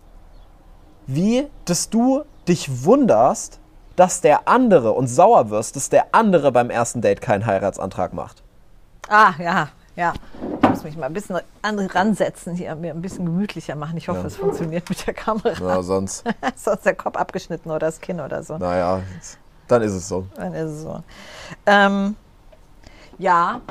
wie 1.07 1.47
dass 1.65 1.89
du 1.89 2.23
dich 2.47 2.83
wunderst, 2.83 3.59
dass 3.95 4.21
der 4.21 4.47
andere 4.47 4.91
und 4.91 5.07
sauer 5.07 5.49
wirst, 5.49 5.75
dass 5.75 5.89
der 5.89 6.07
andere 6.13 6.51
beim 6.51 6.69
ersten 6.69 7.01
Date 7.01 7.21
keinen 7.21 7.45
Heiratsantrag 7.45 8.13
macht. 8.13 8.41
Ah, 9.07 9.33
ja, 9.39 9.69
ja. 9.95 10.13
Ich 10.63 10.69
muss 10.69 10.83
mich 10.83 10.97
mal 10.97 11.05
ein 11.05 11.13
bisschen 11.13 11.39
an, 11.61 11.79
ransetzen 11.79 12.55
hier, 12.55 12.75
mir 12.75 12.91
ein 12.93 13.01
bisschen 13.01 13.25
gemütlicher 13.25 13.75
machen. 13.75 13.95
Ich 13.97 14.07
hoffe, 14.09 14.21
Ja. 14.21 14.25
es 14.27 14.35
funktioniert 14.37 14.89
mit 14.89 15.05
der 15.05 15.13
Kamera. 15.13 15.75
Ja, 15.75 15.83
sonst, 15.83 16.23
sonst 16.55 16.85
der 16.85 16.95
Kopf 16.95 17.15
abgeschnitten 17.15 17.69
oder 17.69 17.79
das 17.79 18.01
Kinn 18.01 18.19
oder 18.19 18.41
so. 18.43 18.57
naja, 18.57 19.01
dann 19.67 19.81
ist 19.83 19.93
es 19.93 20.07
so. 20.09 20.25
Dann 20.35 20.53
ist 20.53 20.71
es 20.71 20.81
so. 20.81 21.03
Ähm, 21.67 22.15
ja, 23.19 23.61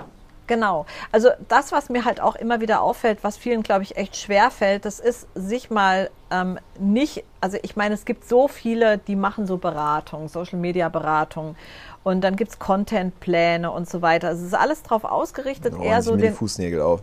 genau. 0.55 0.87
Also 1.13 1.31
das, 1.49 1.73
was 1.73 1.89
mir 1.89 2.05
halt 2.05 2.21
auch 2.21 2.35
immer 2.37 2.61
wieder 2.61 2.83
auffällt, 2.83 3.25
was 3.25 3.37
vielen, 3.39 3.63
glaube 3.63 3.83
ich, 3.85 3.97
echt 3.97 4.17
schwer 4.17 4.51
fällt, 4.51 4.85
das 4.85 5.01
ist 5.01 5.27
sich 5.35 5.71
mal 5.71 6.11
ähm, 6.31 6.59
nicht, 6.79 7.25
also 7.41 7.57
ich 7.63 7.75
meine, 7.77 7.95
es 7.95 8.05
gibt 8.05 8.29
so 8.29 8.49
viele, 8.49 8.99
die 8.99 9.17
machen 9.17 9.47
so 9.47 9.57
Beratung, 9.57 10.29
Social-Media-Beratung 10.29 11.57
und 12.05 12.21
dann 12.23 12.37
gibt 12.37 12.51
es 12.53 12.59
Contentpläne 12.59 13.71
und 13.71 13.89
so 13.89 14.03
weiter. 14.03 14.29
Also 14.29 14.43
es 14.43 14.49
ist 14.49 14.59
alles 14.59 14.83
darauf 14.83 15.05
ausgerichtet, 15.05 15.75
Oh, 15.79 15.83
eher 15.83 16.03
so 16.03 16.17
den, 16.17 16.35
Fußnägel 16.35 16.81
auf. 16.83 17.03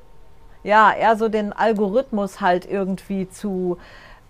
ja, 0.64 0.92
eher 0.94 1.16
so 1.16 1.28
den 1.30 1.54
Algorithmus 1.54 2.40
halt 2.42 2.70
irgendwie 2.70 3.28
zu 3.30 3.78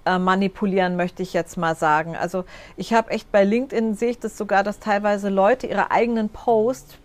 äh, 0.06 0.18
manipulieren, 0.18 0.96
möchte 0.96 1.24
ich 1.24 1.34
jetzt 1.34 1.58
mal 1.58 1.76
sagen. 1.76 2.16
Also 2.16 2.46
ich 2.78 2.94
habe 2.94 3.12
echt 3.12 3.32
bei 3.34 3.44
LinkedIn 3.44 3.96
sehe 3.96 4.12
ich 4.12 4.20
das 4.20 4.38
sogar, 4.38 4.64
dass 4.64 4.80
teilweise 4.80 5.28
Leute 5.30 5.68
ihre 5.68 5.92
eigenen 5.92 6.30
Posts, 6.30 6.96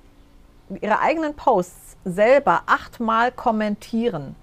ihre 0.80 1.00
eigenen 1.00 1.34
Posts 1.34 1.83
selber 2.04 2.62
achtmal 2.66 3.32
kommentieren. 3.32 4.36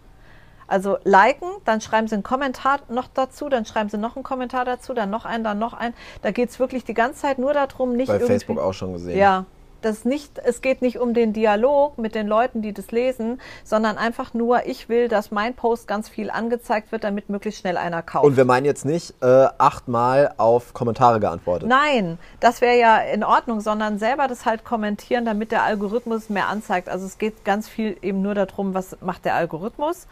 Also 0.67 0.97
liken, 1.03 1.49
dann 1.65 1.81
schreiben 1.81 2.07
sie 2.07 2.15
einen 2.15 2.23
Kommentar 2.23 2.79
noch 2.87 3.09
dazu, 3.13 3.49
dann 3.49 3.65
schreiben 3.65 3.89
sie 3.89 3.97
noch 3.97 4.15
einen 4.15 4.23
Kommentar 4.23 4.63
dazu, 4.63 4.93
dann 4.93 5.09
noch 5.09 5.25
einen, 5.25 5.43
dann 5.43 5.59
noch 5.59 5.73
einen. 5.73 5.93
Da 6.21 6.31
geht 6.31 6.49
es 6.49 6.59
wirklich 6.59 6.85
die 6.85 6.93
ganze 6.93 7.21
Zeit 7.21 7.39
nur 7.39 7.53
darum, 7.53 7.93
nicht 7.93 8.07
Bei 8.07 8.13
irgendwie. 8.13 8.31
Facebook 8.31 8.57
auch 8.59 8.73
schon 8.73 8.93
gesehen. 8.93 9.17
Ja, 9.17 9.45
das 9.81 10.05
nicht, 10.05 10.39
es 10.39 10.61
geht 10.61 10.81
nicht 10.81 10.99
um 10.99 11.13
den 11.13 11.33
Dialog 11.33 11.97
mit 11.97 12.15
den 12.15 12.27
Leuten, 12.27 12.61
die 12.61 12.73
das 12.73 12.91
lesen, 12.91 13.41
sondern 13.63 13.97
einfach 13.97 14.33
nur, 14.33 14.65
ich 14.65 14.89
will, 14.89 15.07
dass 15.07 15.31
mein 15.31 15.53
Post 15.53 15.87
ganz 15.87 16.09
viel 16.09 16.29
angezeigt 16.29 16.91
wird, 16.91 17.03
damit 17.03 17.29
möglichst 17.29 17.61
schnell 17.61 17.77
einer 17.77 18.01
kauft. 18.01 18.25
Und 18.25 18.37
wir 18.37 18.45
meinen 18.45 18.65
jetzt 18.65 18.85
nicht 18.85 19.13
äh, 19.21 19.47
achtmal 19.57 20.33
auf 20.37 20.73
Kommentare 20.73 21.19
geantwortet. 21.19 21.67
Nein, 21.67 22.17
das 22.39 22.61
wäre 22.61 22.77
ja 22.77 22.97
in 22.99 23.23
Ordnung, 23.23 23.61
sondern 23.61 23.99
selber 23.99 24.27
das 24.27 24.45
halt 24.45 24.63
kommentieren, 24.63 25.25
damit 25.25 25.51
der 25.51 25.63
Algorithmus 25.63 26.29
mehr 26.29 26.47
anzeigt. 26.47 26.89
Also 26.89 27.05
es 27.05 27.17
geht 27.17 27.43
ganz 27.45 27.67
viel 27.67 27.97
eben 28.01 28.21
nur 28.21 28.35
darum, 28.35 28.73
was 28.73 28.97
macht 29.01 29.25
der 29.25 29.35
Algorithmus. 29.35 30.07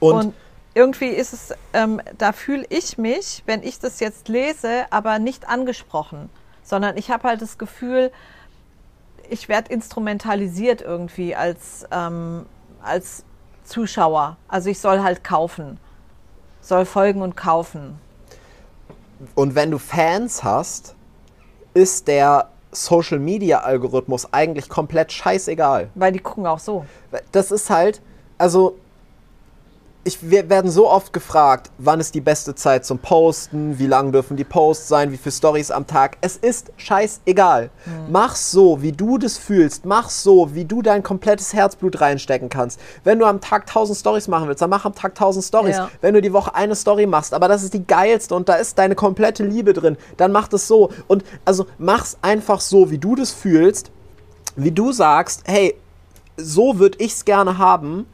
Und- 0.00 0.34
irgendwie 0.74 1.08
ist 1.08 1.34
es, 1.34 1.54
ähm, 1.74 2.00
da 2.16 2.32
fühle 2.32 2.64
ich 2.70 2.96
mich, 2.96 3.42
wenn 3.44 3.62
ich 3.62 3.78
das 3.78 4.00
jetzt 4.00 4.28
lese, 4.28 4.86
aber 4.88 5.18
nicht 5.18 5.46
angesprochen, 5.46 6.30
sondern 6.62 6.96
ich 6.96 7.10
habe 7.10 7.28
halt 7.28 7.42
das 7.42 7.58
Gefühl, 7.58 8.10
ich 9.32 9.48
werde 9.48 9.72
instrumentalisiert 9.72 10.82
irgendwie 10.82 11.34
als, 11.34 11.86
ähm, 11.90 12.44
als 12.82 13.24
Zuschauer. 13.64 14.36
Also 14.46 14.68
ich 14.68 14.78
soll 14.78 15.02
halt 15.02 15.24
kaufen. 15.24 15.78
soll 16.60 16.84
folgen 16.84 17.22
und 17.22 17.36
kaufen. 17.36 17.98
Und 19.34 19.56
wenn 19.56 19.72
du 19.72 19.78
Fans 19.78 20.44
hast, 20.44 20.94
ist 21.74 22.06
der 22.06 22.50
Social 22.70 23.18
Media 23.18 23.60
Algorithmus 23.60 24.32
eigentlich 24.32 24.68
komplett 24.68 25.10
scheißegal. 25.10 25.90
Weil 25.96 26.12
die 26.12 26.20
gucken 26.20 26.46
auch 26.46 26.60
so. 26.60 26.86
Das 27.32 27.50
ist 27.50 27.68
halt, 27.68 28.00
also 28.38 28.78
ich, 30.04 30.18
wir 30.28 30.50
werden 30.50 30.70
so 30.70 30.90
oft 30.90 31.12
gefragt, 31.12 31.70
wann 31.78 32.00
ist 32.00 32.14
die 32.14 32.20
beste 32.20 32.56
Zeit 32.56 32.84
zum 32.84 32.98
Posten, 32.98 33.78
wie 33.78 33.86
lang 33.86 34.10
dürfen 34.10 34.36
die 34.36 34.44
Posts 34.44 34.88
sein, 34.88 35.12
wie 35.12 35.16
viele 35.16 35.32
Stories 35.32 35.70
am 35.70 35.86
Tag. 35.86 36.16
Es 36.20 36.36
ist 36.36 36.72
scheißegal. 36.76 37.70
Mhm. 37.86 37.92
Mach's 38.10 38.50
so, 38.50 38.82
wie 38.82 38.90
du 38.90 39.16
das 39.18 39.38
fühlst. 39.38 39.84
Mach's 39.84 40.24
so, 40.24 40.54
wie 40.54 40.64
du 40.64 40.82
dein 40.82 41.04
komplettes 41.04 41.52
Herzblut 41.52 42.00
reinstecken 42.00 42.48
kannst. 42.48 42.80
Wenn 43.04 43.20
du 43.20 43.26
am 43.26 43.40
Tag 43.40 43.62
1000 43.62 43.96
Stories 43.96 44.26
machen 44.26 44.48
willst, 44.48 44.60
dann 44.60 44.70
mach 44.70 44.84
am 44.84 44.94
Tag 44.94 45.12
1000 45.12 45.44
Stories. 45.44 45.76
Ja. 45.76 45.90
Wenn 46.00 46.14
du 46.14 46.20
die 46.20 46.32
Woche 46.32 46.52
eine 46.54 46.74
Story 46.74 47.06
machst, 47.06 47.32
aber 47.32 47.46
das 47.46 47.62
ist 47.62 47.72
die 47.72 47.86
geilste 47.86 48.34
und 48.34 48.48
da 48.48 48.54
ist 48.54 48.78
deine 48.78 48.96
komplette 48.96 49.44
Liebe 49.44 49.72
drin, 49.72 49.96
dann 50.16 50.32
mach 50.32 50.48
das 50.48 50.66
so. 50.66 50.90
Und 51.06 51.22
also 51.44 51.66
mach's 51.78 52.18
einfach 52.22 52.60
so, 52.60 52.90
wie 52.90 52.98
du 52.98 53.14
das 53.14 53.30
fühlst, 53.30 53.92
wie 54.56 54.72
du 54.72 54.90
sagst, 54.90 55.42
hey, 55.44 55.76
so 56.36 56.80
würde 56.80 56.98
ich's 56.98 57.24
gerne 57.24 57.58
haben 57.58 58.06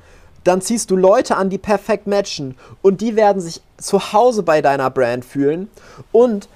dann 0.48 0.60
ziehst 0.60 0.90
du 0.90 0.96
Leute 0.96 1.36
an, 1.36 1.50
die 1.50 1.58
perfekt 1.58 2.06
matchen 2.06 2.56
und 2.82 3.00
die 3.00 3.16
werden 3.16 3.40
sich 3.40 3.60
zu 3.76 4.12
Hause 4.12 4.42
bei 4.42 4.62
deiner 4.62 4.90
Brand 4.90 5.24
fühlen 5.24 5.70
und 6.12 6.48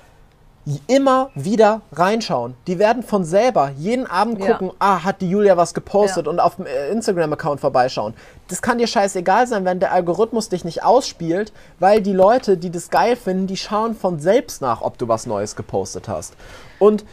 immer 0.86 1.30
wieder 1.34 1.80
reinschauen. 1.92 2.54
Die 2.68 2.78
werden 2.78 3.02
von 3.02 3.24
selber 3.24 3.72
jeden 3.76 4.06
Abend 4.06 4.38
gucken, 4.38 4.68
ja. 4.68 4.74
ah, 4.78 5.02
hat 5.02 5.20
die 5.20 5.28
Julia 5.28 5.56
was 5.56 5.74
gepostet 5.74 6.26
ja. 6.26 6.30
und 6.30 6.38
auf 6.38 6.56
dem 6.56 6.66
äh, 6.66 6.88
Instagram-Account 6.90 7.60
vorbeischauen. 7.60 8.14
Das 8.48 8.62
kann 8.62 8.78
dir 8.78 8.86
scheißegal 8.86 9.48
sein, 9.48 9.64
wenn 9.64 9.80
der 9.80 9.92
Algorithmus 9.92 10.48
dich 10.48 10.64
nicht 10.64 10.84
ausspielt, 10.84 11.52
weil 11.80 12.00
die 12.00 12.12
Leute, 12.12 12.56
die 12.56 12.70
das 12.70 12.90
geil 12.90 13.16
finden, 13.16 13.48
die 13.48 13.56
schauen 13.56 13.96
von 13.96 14.20
selbst 14.20 14.62
nach, 14.62 14.82
ob 14.82 14.98
du 14.98 15.08
was 15.08 15.26
Neues 15.26 15.56
gepostet 15.56 16.08
hast. 16.08 16.34
Und 16.78 17.04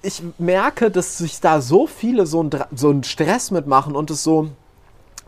ich 0.00 0.22
merke, 0.38 0.90
dass 0.90 1.18
sich 1.18 1.40
da 1.40 1.60
so 1.60 1.86
viele 1.86 2.24
so 2.26 2.40
einen 2.40 2.50
so 2.74 3.02
Stress 3.02 3.50
mitmachen 3.50 3.96
und 3.96 4.10
es 4.10 4.22
so 4.22 4.48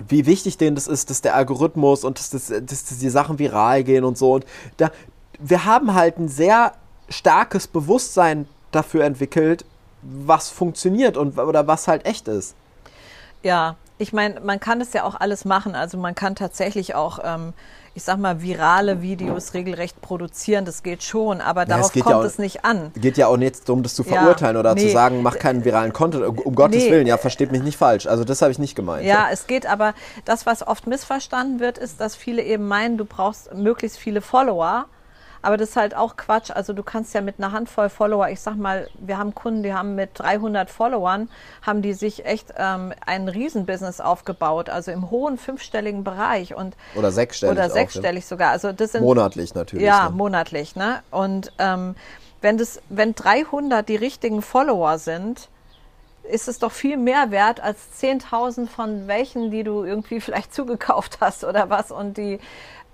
wie 0.09 0.27
wichtig 0.27 0.59
denen 0.59 0.75
das 0.75 0.87
ist, 0.87 1.11
dass 1.11 1.23
der 1.23 1.35
Algorithmus 1.35 2.05
und 2.05 2.19
dass, 2.19 2.31
das, 2.31 2.49
dass, 2.49 2.99
die 2.99 3.11
Sachen 3.11 3.39
viral 3.39 3.85
gehen 3.85 4.05
und 4.05 4.19
so. 4.19 4.35
Und 4.35 4.47
da, 4.77 4.91
wir 5.39 5.65
haben 5.65 5.95
halt 5.95 6.19
ein 6.19 6.29
sehr 6.29 6.73
starkes 7.09 7.67
Bewusstsein 7.67 8.47
dafür 8.71 9.05
entwickelt, 9.05 9.65
was 10.03 10.49
funktioniert 10.49 11.17
und 11.17 11.39
oder 11.39 11.67
was 11.67 11.89
halt 11.89 12.07
echt 12.07 12.29
ist. 12.29 12.55
Ja, 13.43 13.77
ich 14.01 14.13
meine, 14.13 14.41
man 14.41 14.59
kann 14.61 14.81
es 14.81 14.93
ja 14.93 15.05
auch 15.05 15.15
alles 15.19 15.45
machen. 15.45 15.75
Also 15.75 15.99
man 15.99 16.15
kann 16.15 16.35
tatsächlich 16.35 16.95
auch 16.95 17.19
ähm, 17.23 17.53
ich 17.95 18.05
sag 18.05 18.19
mal, 18.19 18.41
virale 18.41 19.03
Videos 19.03 19.53
regelrecht 19.53 20.01
produzieren, 20.01 20.65
das 20.65 20.83
geht 20.83 21.03
schon, 21.03 21.41
aber 21.41 21.63
ja, 21.63 21.67
darauf 21.67 21.95
es 21.95 22.03
kommt 22.03 22.07
ja 22.07 22.21
auch, 22.21 22.25
es 22.25 22.39
nicht 22.39 22.65
an. 22.65 22.93
Geht 22.95 23.17
ja 23.17 23.27
auch 23.27 23.37
nicht 23.37 23.69
darum, 23.69 23.83
das 23.83 23.95
zu 23.95 24.05
verurteilen 24.05 24.55
ja, 24.55 24.61
oder 24.61 24.75
nee, 24.75 24.87
zu 24.87 24.93
sagen, 24.93 25.23
mach 25.23 25.39
keinen 25.39 25.65
viralen 25.65 25.93
Content, 25.93 26.25
um 26.25 26.55
Gottes 26.55 26.85
nee, 26.85 26.91
Willen, 26.91 27.07
ja, 27.07 27.19
versteht 27.19 27.51
mich 27.51 27.63
nicht 27.63 27.77
falsch. 27.77 28.07
Also 28.07 28.23
das 28.25 28.43
habe 28.43 28.53
ich 28.53 28.59
nicht 28.59 28.77
gemeint. 28.77 29.05
Ja, 29.05 29.29
es 29.33 29.47
geht 29.47 29.67
aber, 29.67 29.95
das, 30.25 30.47
was 30.47 30.67
oft 30.67 30.87
missverstanden 30.87 31.59
wird, 31.59 31.79
ist, 31.79 32.01
dass 32.01 32.15
viele 32.15 32.43
eben 32.43 32.69
meinen, 32.69 32.97
du 32.97 33.05
brauchst 33.05 33.53
möglichst 33.55 33.99
viele 33.99 34.21
Follower 34.21 34.87
aber 35.43 35.57
das 35.57 35.71
ist 35.71 35.77
halt 35.77 35.97
auch 35.97 36.17
Quatsch. 36.17 36.51
Also 36.51 36.73
du 36.73 36.83
kannst 36.83 37.15
ja 37.15 37.21
mit 37.21 37.37
einer 37.39 37.53
Handvoll 37.53 37.89
Follower, 37.89 38.29
ich 38.29 38.41
sag 38.41 38.57
mal, 38.57 38.89
wir 38.99 39.19
haben 39.19 39.35
Kunden, 39.35 39.63
die 39.63 39.73
haben 39.73 39.95
mit 39.95 40.11
300 40.15 40.71
Followern, 40.71 41.29
haben 41.63 41.83
die 41.83 41.95
sich 41.95 42.27
echt 42.27 42.53
ähm, 42.57 42.93
ein 43.07 43.29
Riesenbusiness 43.29 44.01
aufgebaut, 44.01 44.69
also 44.69 44.91
im 44.91 45.11
hohen 45.11 45.39
fünfstelligen 45.39 46.05
Bereich. 46.05 46.55
Und, 46.55 46.77
oder 46.95 47.11
sechsstellig. 47.11 47.57
Oder 47.57 47.71
sechsstellig 47.71 48.25
auch, 48.25 48.29
sogar. 48.29 48.51
Also 48.51 48.73
das 48.73 48.93
sind, 48.93 49.03
monatlich 49.03 49.55
natürlich. 49.55 49.85
Ja, 49.85 50.11
ne? 50.11 50.17
monatlich. 50.17 50.77
Ne? 50.77 51.03
Und 51.11 51.53
ähm, 51.59 51.95
wenn, 52.43 52.59
das, 52.59 52.81
wenn 52.89 53.15
300 53.15 53.89
die 53.89 53.97
richtigen 53.97 54.43
Follower 54.43 54.99
sind, 54.99 55.49
ist 56.31 56.49
es 56.49 56.59
doch 56.59 56.73
viel 56.73 56.97
mehr 56.97 57.31
wert 57.31 57.61
als 57.61 57.79
10.000 58.01 58.69
von 58.69 59.09
welchen, 59.09 59.51
die 59.51 59.65
du 59.65 59.85
irgendwie 59.85 60.21
vielleicht 60.21 60.55
zugekauft 60.55 61.19
hast 61.21 61.45
oder 61.45 61.71
was 61.71 61.91
und 61.91 62.17
die 62.17 62.41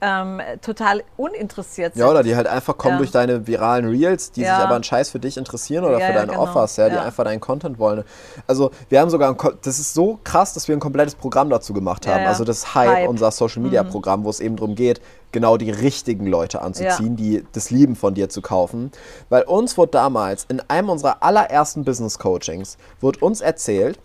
ähm, 0.01 0.41
total 0.61 1.03
uninteressiert 1.17 1.95
sind. 1.95 2.03
Ja, 2.03 2.11
oder 2.11 2.23
die 2.23 2.37
halt 2.37 2.47
einfach 2.47 2.77
kommen 2.77 2.95
ja. 2.95 2.99
durch 2.99 3.11
deine 3.11 3.47
viralen 3.47 3.87
Reels, 3.89 4.31
die 4.31 4.43
ja. 4.43 4.57
sich 4.57 4.65
aber 4.65 4.75
einen 4.75 4.85
Scheiß 4.85 5.11
für 5.11 5.19
dich 5.19 5.37
interessieren 5.37 5.85
oder 5.85 5.99
ja, 5.99 6.09
für 6.09 6.13
deine 6.13 6.33
genau. 6.33 6.43
Offers, 6.43 6.77
ja, 6.77 6.89
die 6.89 6.97
einfach 6.97 7.25
deinen 7.25 7.41
Content 7.41 7.79
wollen. 7.79 8.05
Also 8.47 8.71
wir 8.89 9.01
haben 9.01 9.11
sogar, 9.11 9.31
ein, 9.31 9.59
das 9.63 9.79
ist 9.79 9.95
so 9.95 10.19
krass, 10.23 10.53
dass 10.53 10.69
wir 10.69 10.77
ein 10.77 10.81
komplettes 10.81 11.15
Programm 11.15 11.49
dazu 11.49 11.73
gemacht 11.73 12.07
haben. 12.07 12.27
Also 12.27 12.45
das 12.45 12.75
Hype, 12.75 12.89
Hype. 12.89 13.09
unser 13.09 13.31
Social 13.31 13.63
Media 13.63 13.83
mhm. 13.83 13.89
Programm, 13.89 14.25
wo 14.25 14.31
es 14.31 14.41
eben 14.41 14.57
darum 14.57 14.75
geht, 14.75 15.01
genau 15.33 15.57
die 15.57 15.71
richtigen 15.71 16.27
Leute 16.27 16.63
anzuziehen, 16.63 17.17
die 17.17 17.45
das 17.53 17.71
lieben 17.71 17.97
von 17.97 18.15
dir 18.15 18.29
zu 18.29 18.43
kaufen. 18.43 18.93
Weil 19.29 19.45
uns 19.45 19.79
wurde 19.79 19.93
damals 19.93 20.45
in 20.49 20.61
einem 20.69 20.91
unserer 20.91 21.23
allerersten 21.23 21.85
Business 21.85 22.19
Coachings, 22.19 22.77
wurde 23.01 23.21
uns 23.21 23.41
erzählt, 23.41 23.99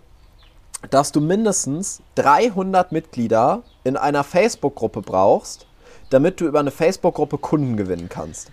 dass 0.90 1.12
du 1.12 1.22
mindestens 1.22 2.02
300 2.16 2.92
Mitglieder 2.92 3.62
in 3.84 3.98
einer 3.98 4.24
Facebook-Gruppe 4.24 5.02
brauchst, 5.02 5.68
damit 6.12 6.40
du 6.40 6.46
über 6.46 6.60
eine 6.60 6.72
Facebook-Gruppe 6.72 7.40
Kunden 7.40 7.78
gewinnen 7.78 8.08
kannst. 8.10 8.52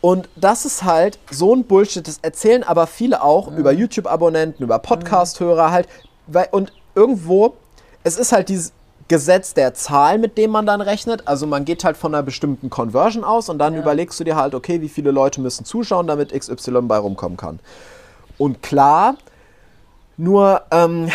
Und 0.00 0.28
das 0.36 0.64
ist 0.64 0.84
halt 0.84 1.18
so 1.30 1.54
ein 1.54 1.64
Bullshit. 1.64 2.06
Das 2.06 2.18
erzählen 2.22 2.62
aber 2.62 2.86
viele 2.86 3.22
auch 3.22 3.50
mhm. 3.50 3.58
über 3.58 3.72
YouTube-Abonnenten, 3.72 4.62
über 4.64 4.78
Podcast-Hörer 4.78 5.70
halt. 5.70 5.88
Weil, 6.26 6.48
und 6.52 6.72
irgendwo, 6.94 7.54
es 8.02 8.16
ist 8.16 8.32
halt 8.32 8.48
dieses 8.48 8.72
Gesetz 9.08 9.54
der 9.54 9.74
Zahl, 9.74 10.18
mit 10.18 10.38
dem 10.38 10.52
man 10.52 10.66
dann 10.66 10.80
rechnet. 10.80 11.26
Also 11.26 11.46
man 11.46 11.64
geht 11.64 11.84
halt 11.84 11.96
von 11.96 12.14
einer 12.14 12.22
bestimmten 12.22 12.70
Conversion 12.70 13.24
aus 13.24 13.48
und 13.48 13.58
dann 13.58 13.74
ja. 13.74 13.80
überlegst 13.80 14.18
du 14.20 14.24
dir 14.24 14.36
halt, 14.36 14.54
okay, 14.54 14.80
wie 14.80 14.88
viele 14.88 15.10
Leute 15.10 15.40
müssen 15.40 15.64
zuschauen, 15.64 16.06
damit 16.06 16.32
XY 16.32 16.82
bei 16.82 16.96
rumkommen 16.96 17.36
kann. 17.36 17.58
Und 18.38 18.62
klar, 18.62 19.16
nur 20.16 20.62
ähm, 20.70 21.10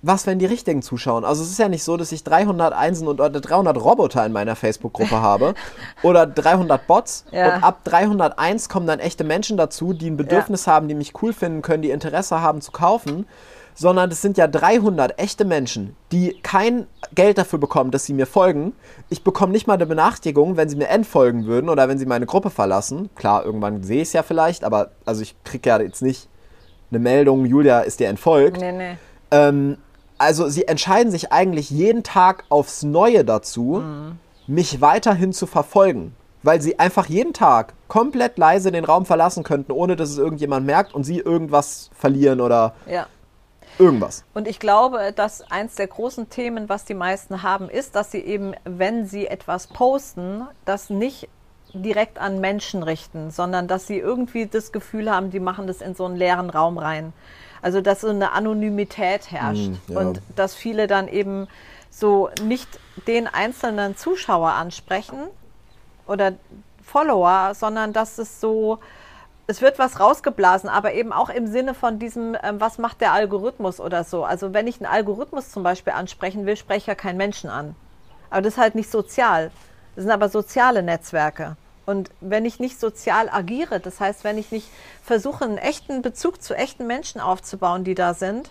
was, 0.00 0.26
wenn 0.26 0.38
die 0.38 0.46
richtigen 0.46 0.80
zuschauen? 0.82 1.24
Also 1.24 1.42
es 1.42 1.50
ist 1.50 1.58
ja 1.58 1.68
nicht 1.68 1.82
so, 1.82 1.96
dass 1.96 2.12
ich 2.12 2.22
300 2.22 2.72
Einsen 2.72 3.08
und 3.08 3.20
oder 3.20 3.40
300 3.40 3.76
Roboter 3.82 4.24
in 4.24 4.32
meiner 4.32 4.54
Facebook-Gruppe 4.54 5.16
habe 5.20 5.54
oder 6.02 6.26
300 6.26 6.86
Bots 6.86 7.24
ja. 7.32 7.56
und 7.56 7.64
ab 7.64 7.80
301 7.84 8.68
kommen 8.68 8.86
dann 8.86 9.00
echte 9.00 9.24
Menschen 9.24 9.56
dazu, 9.56 9.92
die 9.92 10.10
ein 10.10 10.16
Bedürfnis 10.16 10.66
ja. 10.66 10.74
haben, 10.74 10.88
die 10.88 10.94
mich 10.94 11.20
cool 11.22 11.32
finden 11.32 11.62
können, 11.62 11.82
die 11.82 11.90
Interesse 11.90 12.40
haben 12.40 12.60
zu 12.60 12.70
kaufen, 12.70 13.26
sondern 13.74 14.10
es 14.10 14.22
sind 14.22 14.36
ja 14.36 14.46
300 14.46 15.18
echte 15.18 15.44
Menschen, 15.44 15.96
die 16.10 16.36
kein 16.42 16.86
Geld 17.14 17.38
dafür 17.38 17.58
bekommen, 17.58 17.90
dass 17.90 18.04
sie 18.04 18.12
mir 18.12 18.26
folgen. 18.26 18.72
Ich 19.08 19.22
bekomme 19.22 19.52
nicht 19.52 19.66
mal 19.66 19.74
eine 19.74 19.86
Benachrichtigung, 19.86 20.56
wenn 20.56 20.68
sie 20.68 20.76
mir 20.76 20.88
entfolgen 20.88 21.46
würden 21.46 21.68
oder 21.68 21.88
wenn 21.88 21.98
sie 21.98 22.06
meine 22.06 22.26
Gruppe 22.26 22.50
verlassen. 22.50 23.08
Klar, 23.14 23.44
irgendwann 23.44 23.82
sehe 23.82 24.02
ich 24.02 24.08
es 24.08 24.12
ja 24.14 24.22
vielleicht, 24.22 24.64
aber 24.64 24.90
also 25.04 25.22
ich 25.22 25.36
kriege 25.44 25.68
ja 25.68 25.80
jetzt 25.80 26.02
nicht 26.02 26.28
eine 26.90 26.98
Meldung, 26.98 27.44
Julia 27.44 27.80
ist 27.80 28.00
dir 28.00 28.08
entfolgt. 28.08 28.60
Nee, 28.60 28.72
nee. 28.72 28.96
Ähm, 29.30 29.78
also 30.18 30.48
sie 30.48 30.66
entscheiden 30.66 31.10
sich 31.10 31.32
eigentlich 31.32 31.70
jeden 31.70 32.02
Tag 32.02 32.44
aufs 32.48 32.82
Neue 32.82 33.24
dazu, 33.24 33.82
mhm. 33.82 34.18
mich 34.46 34.80
weiterhin 34.80 35.32
zu 35.32 35.46
verfolgen. 35.46 36.14
Weil 36.42 36.60
sie 36.60 36.78
einfach 36.78 37.06
jeden 37.06 37.32
Tag 37.32 37.74
komplett 37.88 38.38
leise 38.38 38.70
den 38.70 38.84
Raum 38.84 39.06
verlassen 39.06 39.42
könnten, 39.42 39.72
ohne 39.72 39.96
dass 39.96 40.10
es 40.10 40.18
irgendjemand 40.18 40.66
merkt 40.66 40.94
und 40.94 41.02
sie 41.02 41.18
irgendwas 41.18 41.90
verlieren 41.92 42.40
oder 42.40 42.74
ja. 42.86 43.06
irgendwas. 43.78 44.24
Und 44.34 44.46
ich 44.46 44.60
glaube, 44.60 45.12
dass 45.12 45.42
eins 45.50 45.74
der 45.74 45.88
großen 45.88 46.30
Themen, 46.30 46.68
was 46.68 46.84
die 46.84 46.94
meisten 46.94 47.42
haben, 47.42 47.68
ist, 47.68 47.96
dass 47.96 48.12
sie 48.12 48.20
eben, 48.20 48.54
wenn 48.64 49.04
sie 49.04 49.26
etwas 49.26 49.66
posten, 49.66 50.46
das 50.64 50.90
nicht 50.90 51.28
direkt 51.72 52.18
an 52.18 52.40
Menschen 52.40 52.82
richten, 52.84 53.30
sondern 53.30 53.66
dass 53.66 53.86
sie 53.86 53.98
irgendwie 53.98 54.46
das 54.46 54.72
Gefühl 54.72 55.10
haben, 55.10 55.30
die 55.30 55.40
machen 55.40 55.66
das 55.66 55.80
in 55.80 55.94
so 55.94 56.04
einen 56.04 56.16
leeren 56.16 56.50
Raum 56.50 56.78
rein. 56.78 57.12
Also 57.62 57.80
dass 57.80 58.02
so 58.02 58.08
eine 58.08 58.32
Anonymität 58.32 59.30
herrscht 59.30 59.70
mm, 59.88 59.92
ja. 59.92 59.98
und 60.00 60.22
dass 60.36 60.54
viele 60.54 60.86
dann 60.86 61.08
eben 61.08 61.48
so 61.90 62.30
nicht 62.42 62.68
den 63.06 63.26
einzelnen 63.26 63.96
Zuschauer 63.96 64.52
ansprechen 64.52 65.18
oder 66.06 66.32
Follower, 66.82 67.54
sondern 67.54 67.92
dass 67.92 68.18
es 68.18 68.40
so, 68.40 68.78
es 69.46 69.60
wird 69.60 69.78
was 69.78 70.00
rausgeblasen, 70.00 70.68
aber 70.68 70.94
eben 70.94 71.12
auch 71.12 71.28
im 71.28 71.46
Sinne 71.46 71.74
von 71.74 71.98
diesem, 71.98 72.36
ähm, 72.42 72.60
was 72.60 72.78
macht 72.78 73.00
der 73.00 73.12
Algorithmus 73.12 73.80
oder 73.80 74.04
so. 74.04 74.24
Also 74.24 74.54
wenn 74.54 74.66
ich 74.66 74.80
einen 74.80 74.92
Algorithmus 74.92 75.50
zum 75.50 75.62
Beispiel 75.62 75.92
ansprechen 75.92 76.46
will, 76.46 76.56
spreche 76.56 76.78
ich 76.78 76.86
ja 76.86 76.94
keinen 76.94 77.18
Menschen 77.18 77.50
an. 77.50 77.74
Aber 78.30 78.42
das 78.42 78.54
ist 78.54 78.58
halt 78.58 78.74
nicht 78.74 78.90
sozial. 78.90 79.50
Das 79.94 80.04
sind 80.04 80.12
aber 80.12 80.28
soziale 80.28 80.82
Netzwerke. 80.82 81.56
Und 81.88 82.10
wenn 82.20 82.44
ich 82.44 82.60
nicht 82.60 82.78
sozial 82.78 83.30
agiere, 83.30 83.80
das 83.80 83.98
heißt, 83.98 84.22
wenn 84.22 84.36
ich 84.36 84.52
nicht 84.52 84.68
versuche, 85.02 85.44
einen 85.44 85.56
echten 85.56 86.02
Bezug 86.02 86.42
zu 86.42 86.54
echten 86.54 86.86
Menschen 86.86 87.18
aufzubauen, 87.18 87.82
die 87.82 87.94
da 87.94 88.12
sind, 88.12 88.50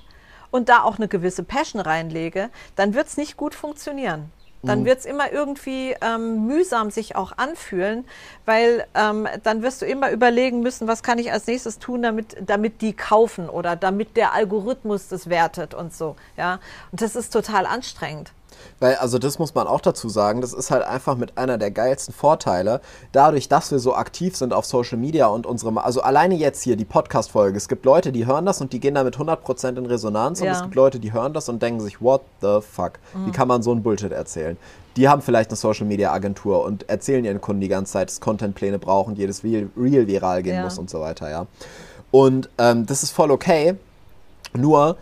und 0.49 0.69
da 0.69 0.81
auch 0.81 0.97
eine 0.97 1.07
gewisse 1.07 1.43
Passion 1.43 1.81
reinlege, 1.81 2.49
dann 2.75 2.95
wird 2.95 3.07
es 3.07 3.17
nicht 3.17 3.37
gut 3.37 3.53
funktionieren. 3.53 4.31
Dann 4.63 4.81
mhm. 4.81 4.85
wird 4.85 4.99
es 4.99 5.05
immer 5.05 5.31
irgendwie 5.31 5.95
ähm, 6.01 6.47
mühsam 6.47 6.89
sich 6.89 7.15
auch 7.15 7.37
anfühlen, 7.37 8.05
weil 8.45 8.87
ähm, 8.95 9.27
dann 9.43 9.61
wirst 9.61 9.83
du 9.83 9.85
immer 9.85 10.09
überlegen 10.09 10.61
müssen, 10.61 10.87
was 10.87 11.03
kann 11.03 11.19
ich 11.19 11.31
als 11.31 11.45
nächstes 11.45 11.77
tun, 11.77 12.01
damit, 12.01 12.37
damit 12.41 12.81
die 12.81 12.93
kaufen 12.93 13.49
oder 13.49 13.75
damit 13.75 14.17
der 14.17 14.33
Algorithmus 14.33 15.09
das 15.09 15.29
wertet 15.29 15.75
und 15.75 15.93
so. 15.93 16.15
Ja? 16.37 16.59
Und 16.91 17.01
das 17.01 17.15
ist 17.15 17.31
total 17.31 17.67
anstrengend. 17.67 18.31
Weil, 18.79 18.95
also 18.95 19.17
das 19.19 19.39
muss 19.39 19.55
man 19.55 19.67
auch 19.67 19.81
dazu 19.81 20.07
sagen, 20.09 20.41
das 20.41 20.53
ist 20.53 20.69
halt 20.71 20.83
einfach 20.83 21.17
mit 21.17 21.37
einer 21.37 21.57
der 21.57 21.71
geilsten 21.71 22.13
Vorteile. 22.13 22.81
Dadurch, 23.11 23.47
dass 23.49 23.71
wir 23.71 23.79
so 23.79 23.95
aktiv 23.95 24.35
sind 24.35 24.53
auf 24.53 24.65
Social 24.65 24.97
Media 24.97 25.27
und 25.27 25.45
unsere, 25.45 25.83
also 25.83 26.01
alleine 26.01 26.35
jetzt 26.35 26.61
hier 26.63 26.75
die 26.75 26.85
Podcast-Folge, 26.85 27.57
es 27.57 27.67
gibt 27.67 27.85
Leute, 27.85 28.11
die 28.11 28.25
hören 28.27 28.45
das 28.45 28.61
und 28.61 28.73
die 28.73 28.79
gehen 28.79 28.95
damit 28.95 29.17
100% 29.17 29.77
in 29.77 29.85
Resonanz 29.85 30.39
und 30.41 30.47
Ja. 30.47 30.53
es 30.53 30.61
gibt 30.61 30.75
Leute, 30.75 30.99
die 30.99 31.11
hören 31.13 31.33
das 31.33 31.49
und 31.49 31.61
denken 31.61 31.81
sich, 31.81 32.01
what 32.01 32.21
the 32.41 32.59
fuck, 32.61 32.93
wie 33.25 33.31
kann 33.31 33.47
man 33.47 33.63
so 33.63 33.71
einen 33.71 33.83
Bullshit 33.83 34.11
erzählen? 34.11 34.57
Die 34.95 35.07
haben 35.09 35.21
vielleicht 35.21 35.49
eine 35.51 35.57
Social 35.57 35.85
Media 35.85 36.11
Agentur 36.11 36.63
und 36.63 36.89
erzählen 36.89 37.23
ihren 37.23 37.39
Kunden 37.41 37.61
die 37.61 37.67
ganze 37.67 37.93
Zeit, 37.93 38.09
dass 38.09 38.19
Contentpläne 38.19 38.79
brauchen, 38.79 39.15
jedes 39.15 39.43
Reel, 39.43 39.69
Reel 39.77 40.07
viral 40.07 40.41
gehen 40.43 40.55
Ja. 40.55 40.63
muss 40.63 40.77
und 40.79 40.89
so 40.89 40.99
weiter, 40.99 41.29
ja. 41.29 41.45
Und 42.11 42.49
ähm, 42.57 42.85
das 42.85 43.03
ist 43.03 43.11
voll 43.11 43.31
okay. 43.31 43.75
Nur, 44.53 44.97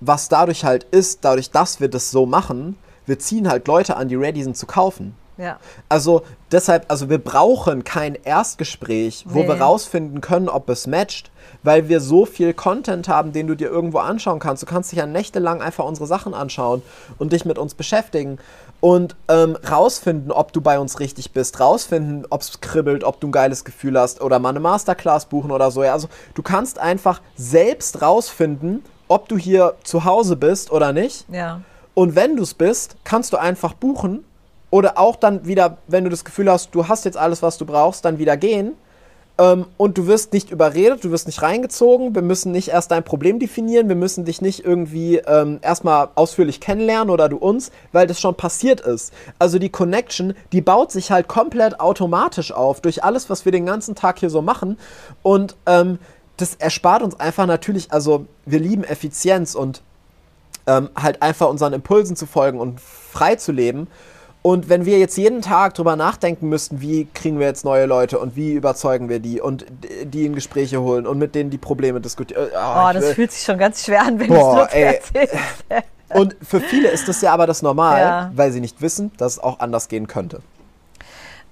was 0.00 0.28
dadurch 0.28 0.64
halt 0.64 0.84
ist, 0.84 1.24
dadurch, 1.24 1.50
dass 1.50 1.80
wir 1.80 1.88
das 1.88 2.10
so 2.10 2.26
machen, 2.26 2.76
wir 3.06 3.18
ziehen 3.18 3.48
halt 3.48 3.66
Leute 3.68 3.96
an, 3.96 4.08
die 4.08 4.16
ready 4.16 4.42
sind 4.42 4.56
zu 4.56 4.66
kaufen. 4.66 5.14
Ja. 5.38 5.58
Also 5.90 6.22
deshalb, 6.50 6.86
also 6.88 7.10
wir 7.10 7.18
brauchen 7.18 7.84
kein 7.84 8.14
Erstgespräch, 8.14 9.24
wo 9.28 9.40
Nee. 9.40 9.48
wir 9.48 9.60
rausfinden 9.60 10.22
können, 10.22 10.48
ob 10.48 10.70
es 10.70 10.86
matcht, 10.86 11.30
weil 11.62 11.90
wir 11.90 12.00
so 12.00 12.24
viel 12.24 12.54
Content 12.54 13.08
haben, 13.08 13.32
den 13.32 13.46
du 13.46 13.54
dir 13.54 13.68
irgendwo 13.68 13.98
anschauen 13.98 14.38
kannst. 14.38 14.62
Du 14.62 14.66
kannst 14.66 14.92
dich 14.92 14.98
ja 14.98 15.04
nächtelang 15.06 15.60
einfach 15.60 15.84
unsere 15.84 16.06
Sachen 16.06 16.32
anschauen 16.32 16.80
und 17.18 17.34
dich 17.34 17.44
mit 17.44 17.58
uns 17.58 17.74
beschäftigen 17.74 18.38
und 18.80 19.14
ähm, 19.28 19.58
rausfinden, 19.70 20.32
ob 20.32 20.54
du 20.54 20.62
bei 20.62 20.78
uns 20.78 21.00
richtig 21.00 21.32
bist, 21.32 21.60
rausfinden, 21.60 22.26
ob 22.30 22.40
es 22.40 22.60
kribbelt, 22.62 23.04
ob 23.04 23.20
du 23.20 23.28
ein 23.28 23.32
geiles 23.32 23.64
Gefühl 23.66 23.98
hast 24.00 24.22
oder 24.22 24.38
mal 24.38 24.50
eine 24.50 24.60
Masterclass 24.60 25.26
buchen 25.26 25.50
oder 25.50 25.70
so. 25.70 25.84
Ja, 25.84 25.92
also 25.92 26.08
du 26.34 26.42
kannst 26.42 26.78
einfach 26.78 27.20
selbst 27.36 28.00
rausfinden, 28.00 28.82
ob 29.08 29.28
du 29.28 29.36
hier 29.36 29.74
zu 29.84 30.04
Hause 30.06 30.36
bist 30.36 30.70
oder 30.72 30.94
nicht. 30.94 31.26
Ja. 31.30 31.60
Und 31.96 32.14
wenn 32.14 32.36
du 32.36 32.42
es 32.42 32.52
bist, 32.52 32.96
kannst 33.04 33.32
du 33.32 33.38
einfach 33.38 33.72
buchen 33.72 34.22
oder 34.68 34.98
auch 34.98 35.16
dann 35.16 35.46
wieder, 35.46 35.78
wenn 35.88 36.04
du 36.04 36.10
das 36.10 36.26
Gefühl 36.26 36.50
hast, 36.52 36.74
du 36.74 36.88
hast 36.88 37.06
jetzt 37.06 37.16
alles, 37.16 37.40
was 37.40 37.56
du 37.56 37.64
brauchst, 37.64 38.04
dann 38.04 38.18
wieder 38.18 38.36
gehen. 38.36 38.74
Ähm, 39.38 39.64
und 39.78 39.96
du 39.96 40.06
wirst 40.06 40.34
nicht 40.34 40.50
überredet, 40.50 41.04
du 41.04 41.10
wirst 41.10 41.26
nicht 41.26 41.40
reingezogen. 41.40 42.14
Wir 42.14 42.20
müssen 42.20 42.52
nicht 42.52 42.68
erst 42.68 42.90
dein 42.90 43.02
Problem 43.02 43.38
definieren, 43.38 43.88
wir 43.88 43.96
müssen 43.96 44.26
dich 44.26 44.42
nicht 44.42 44.62
irgendwie 44.62 45.16
ähm, 45.26 45.58
erstmal 45.62 46.10
ausführlich 46.16 46.60
kennenlernen 46.60 47.08
oder 47.08 47.30
du 47.30 47.38
uns, 47.38 47.70
weil 47.92 48.06
das 48.06 48.20
schon 48.20 48.34
passiert 48.34 48.82
ist. 48.82 49.14
Also 49.38 49.58
die 49.58 49.70
Connection, 49.70 50.34
die 50.52 50.60
baut 50.60 50.92
sich 50.92 51.10
halt 51.10 51.28
komplett 51.28 51.80
automatisch 51.80 52.52
auf 52.52 52.82
durch 52.82 53.04
alles, 53.04 53.30
was 53.30 53.46
wir 53.46 53.52
den 53.52 53.64
ganzen 53.64 53.94
Tag 53.94 54.18
hier 54.18 54.28
so 54.28 54.42
machen. 54.42 54.76
Und 55.22 55.56
ähm, 55.64 55.98
das 56.36 56.56
erspart 56.56 57.02
uns 57.02 57.18
einfach 57.18 57.46
natürlich, 57.46 57.90
also 57.90 58.26
wir 58.44 58.60
lieben 58.60 58.84
Effizienz 58.84 59.54
und 59.54 59.80
ähm, 60.66 60.90
halt 61.00 61.22
einfach 61.22 61.48
unseren 61.48 61.72
Impulsen 61.72 62.16
zu 62.16 62.26
folgen 62.26 62.60
und 62.60 62.80
frei 62.80 63.36
zu 63.36 63.52
leben. 63.52 63.88
Und 64.42 64.68
wenn 64.68 64.84
wir 64.84 64.98
jetzt 65.00 65.16
jeden 65.16 65.42
Tag 65.42 65.74
drüber 65.74 65.96
nachdenken 65.96 66.48
müssten, 66.48 66.80
wie 66.80 67.06
kriegen 67.12 67.40
wir 67.40 67.46
jetzt 67.48 67.64
neue 67.64 67.84
Leute 67.86 68.20
und 68.20 68.36
wie 68.36 68.52
überzeugen 68.52 69.08
wir 69.08 69.18
die 69.18 69.40
und 69.40 69.66
die 70.04 70.24
in 70.24 70.34
Gespräche 70.36 70.80
holen 70.80 71.04
und 71.04 71.18
mit 71.18 71.34
denen 71.34 71.50
die 71.50 71.58
Probleme 71.58 72.00
diskutieren. 72.00 72.46
Oh, 72.52 72.90
das 72.92 73.10
fühlt 73.14 73.32
sich 73.32 73.42
schon 73.44 73.58
ganz 73.58 73.84
schwer 73.84 74.02
an, 74.02 74.20
wenn 74.20 74.28
du 74.28 74.34
es 74.34 74.40
Boah, 74.40 74.68
ey. 74.70 74.82
erzählst. 74.94 75.34
und 76.10 76.36
für 76.42 76.60
viele 76.60 76.88
ist 76.90 77.08
das 77.08 77.20
ja 77.22 77.32
aber 77.32 77.48
das 77.48 77.62
Normal, 77.62 78.00
Ja. 78.00 78.30
weil 78.36 78.52
sie 78.52 78.60
nicht 78.60 78.80
wissen, 78.80 79.10
dass 79.16 79.32
es 79.32 79.38
auch 79.40 79.58
anders 79.58 79.88
gehen 79.88 80.06
könnte. 80.06 80.40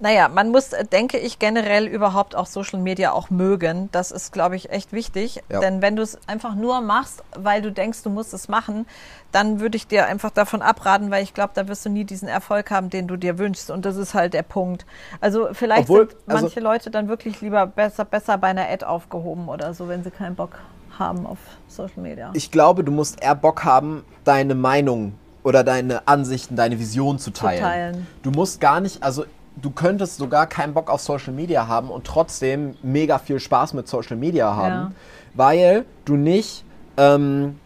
Naja, 0.00 0.28
man 0.28 0.50
muss, 0.50 0.72
äh, 0.72 0.84
denke 0.84 1.18
ich, 1.18 1.38
generell 1.38 1.86
überhaupt 1.86 2.34
auch 2.34 2.46
Social 2.46 2.80
Media 2.80 3.12
auch 3.12 3.30
mögen. 3.30 3.88
Das 3.92 4.10
ist, 4.10 4.32
glaube 4.32 4.56
ich, 4.56 4.70
echt 4.70 4.92
wichtig. 4.92 5.42
Ja. 5.48 5.60
Denn 5.60 5.82
wenn 5.82 5.94
du 5.96 6.02
es 6.02 6.18
einfach 6.26 6.54
nur 6.56 6.80
machst, 6.80 7.22
weil 7.36 7.62
du 7.62 7.70
denkst, 7.70 8.02
du 8.02 8.10
musst 8.10 8.34
es 8.34 8.48
machen, 8.48 8.86
dann 9.30 9.60
würde 9.60 9.76
ich 9.76 9.86
dir 9.86 10.06
einfach 10.06 10.30
davon 10.30 10.62
abraten, 10.62 11.10
weil 11.10 11.22
ich 11.22 11.32
glaube, 11.32 11.52
da 11.54 11.68
wirst 11.68 11.86
du 11.86 11.90
nie 11.90 12.04
diesen 12.04 12.28
Erfolg 12.28 12.70
haben, 12.70 12.90
den 12.90 13.06
du 13.06 13.16
dir 13.16 13.38
wünschst. 13.38 13.70
Und 13.70 13.84
das 13.84 13.96
ist 13.96 14.14
halt 14.14 14.34
der 14.34 14.42
Punkt. 14.42 14.84
Also 15.20 15.48
vielleicht 15.52 15.82
Obwohl, 15.88 16.08
sind 16.10 16.18
also- 16.26 16.42
manche 16.46 16.60
Leute 16.60 16.90
dann 16.90 17.08
wirklich 17.08 17.40
lieber 17.40 17.66
besser, 17.66 18.04
besser 18.04 18.36
bei 18.36 18.48
einer 18.48 18.68
Ad 18.68 18.84
aufgehoben 18.84 19.48
oder 19.48 19.74
so, 19.74 19.88
wenn 19.88 20.02
sie 20.02 20.10
keinen 20.10 20.34
Bock 20.34 20.58
haben 20.98 21.24
auf 21.24 21.38
Social 21.68 22.02
Media. 22.02 22.30
Ich 22.34 22.50
glaube, 22.50 22.84
du 22.84 22.92
musst 22.92 23.22
eher 23.22 23.34
Bock 23.34 23.64
haben, 23.64 24.04
deine 24.24 24.54
Meinung 24.54 25.14
oder 25.44 25.62
deine 25.64 26.06
Ansichten, 26.08 26.56
deine 26.56 26.78
Vision 26.78 27.18
zu 27.18 27.30
teilen. 27.30 27.62
teilen. 27.62 28.06
Du 28.22 28.30
musst 28.30 28.60
gar 28.60 28.80
nicht, 28.80 29.02
also 29.02 29.24
du 29.56 29.70
könntest 29.70 30.16
sogar 30.18 30.46
keinen 30.46 30.74
Bock 30.74 30.90
auf 30.90 31.00
Social 31.00 31.32
Media 31.32 31.66
haben 31.68 31.90
und 31.90 32.04
trotzdem 32.06 32.76
mega 32.82 33.18
viel 33.18 33.38
Spaß 33.40 33.72
mit 33.74 33.88
Social 33.88 34.16
Media 34.16 34.54
haben, 34.56 34.74
Ja. 34.74 34.92
weil 35.34 35.84
du 36.04 36.16
nicht, 36.16 36.64
ähm, 36.96 37.58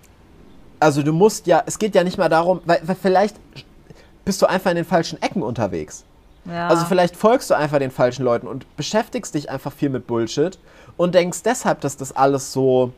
also 0.80 1.02
du 1.02 1.12
musst 1.12 1.46
ja, 1.46 1.62
es 1.66 1.78
geht 1.78 1.94
ja 1.94 2.04
nicht 2.04 2.18
mal 2.18 2.28
darum, 2.28 2.60
weil, 2.64 2.80
weil 2.84 2.96
vielleicht 2.96 3.36
bist 4.24 4.42
du 4.42 4.46
einfach 4.46 4.70
in 4.70 4.76
den 4.76 4.84
falschen 4.84 5.20
Ecken 5.22 5.42
unterwegs. 5.42 6.04
ja. 6.44 6.68
Also 6.68 6.84
vielleicht 6.84 7.16
folgst 7.16 7.50
du 7.50 7.54
einfach 7.54 7.78
den 7.78 7.90
falschen 7.90 8.24
Leuten 8.24 8.46
und 8.46 8.64
beschäftigst 8.76 9.34
dich 9.34 9.50
einfach 9.50 9.72
viel 9.72 9.88
mit 9.88 10.06
Bullshit 10.06 10.58
und 10.96 11.14
denkst 11.14 11.42
deshalb, 11.42 11.80
dass 11.80 11.96
das 11.96 12.14
alles 12.14 12.52
so 12.52 12.92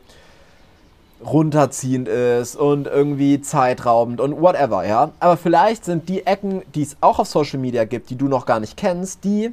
runterziehend 1.25 2.07
ist 2.07 2.55
und 2.55 2.87
irgendwie 2.87 3.41
zeitraubend 3.41 4.19
und 4.19 4.41
whatever, 4.41 4.85
ja. 4.85 5.11
Aber 5.19 5.37
vielleicht 5.37 5.85
sind 5.85 6.09
die 6.09 6.25
Ecken, 6.25 6.63
die 6.73 6.83
es 6.83 6.97
auch 7.01 7.19
auf 7.19 7.27
Social 7.27 7.59
Media 7.59 7.85
gibt, 7.85 8.09
die 8.09 8.15
du 8.15 8.27
noch 8.27 8.45
gar 8.45 8.59
nicht 8.59 8.77
kennst, 8.77 9.23
die, 9.23 9.51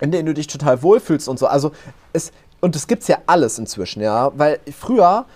in 0.00 0.10
denen 0.10 0.26
du 0.26 0.34
dich 0.34 0.46
total 0.46 0.82
wohlfühlst 0.82 1.28
und 1.28 1.38
so. 1.38 1.46
Also 1.46 1.72
es, 2.12 2.32
und 2.60 2.74
es 2.74 2.86
gibt's 2.86 3.08
ja 3.08 3.18
alles 3.26 3.58
inzwischen, 3.58 4.02
ja. 4.02 4.32
Weil 4.36 4.58
früher, 4.76 5.26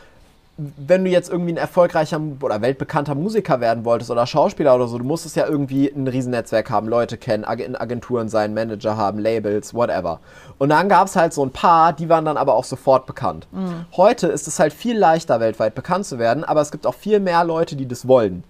wenn 0.58 1.04
du 1.04 1.10
jetzt 1.10 1.30
irgendwie 1.30 1.54
ein 1.54 1.56
erfolgreicher 1.56 2.20
oder 2.40 2.60
weltbekannter 2.60 3.14
Musiker 3.14 3.60
werden 3.60 3.86
wolltest 3.86 4.10
oder 4.10 4.26
Schauspieler 4.26 4.74
oder 4.74 4.86
so, 4.86 4.98
du 4.98 5.04
musstest 5.04 5.34
ja 5.34 5.46
irgendwie 5.46 5.88
ein 5.88 6.06
Riesennetzwerk 6.06 6.68
haben, 6.68 6.88
Leute 6.88 7.16
kennen, 7.16 7.44
in 7.58 7.74
Agenturen 7.74 8.28
sein, 8.28 8.52
Manager 8.52 8.96
haben, 8.96 9.18
Labels, 9.18 9.72
whatever. 9.72 10.20
Und 10.58 10.68
dann 10.68 10.90
gab 10.90 11.08
es 11.08 11.16
halt 11.16 11.32
so 11.32 11.42
ein 11.44 11.50
paar, 11.50 11.94
die 11.94 12.10
waren 12.10 12.26
dann 12.26 12.36
aber 12.36 12.54
auch 12.54 12.64
sofort 12.64 13.06
bekannt. 13.06 13.48
Heute 13.96 14.26
ist 14.26 14.46
es 14.46 14.60
halt 14.60 14.74
viel 14.74 14.96
leichter, 14.96 15.40
weltweit 15.40 15.74
bekannt 15.74 16.04
zu 16.04 16.18
werden, 16.18 16.44
aber 16.44 16.60
es 16.60 16.70
gibt 16.70 16.86
auch 16.86 16.94
viel 16.94 17.18
mehr 17.18 17.44
Leute, 17.44 17.74
die 17.74 17.88
das 17.88 18.06
wollen. 18.06 18.44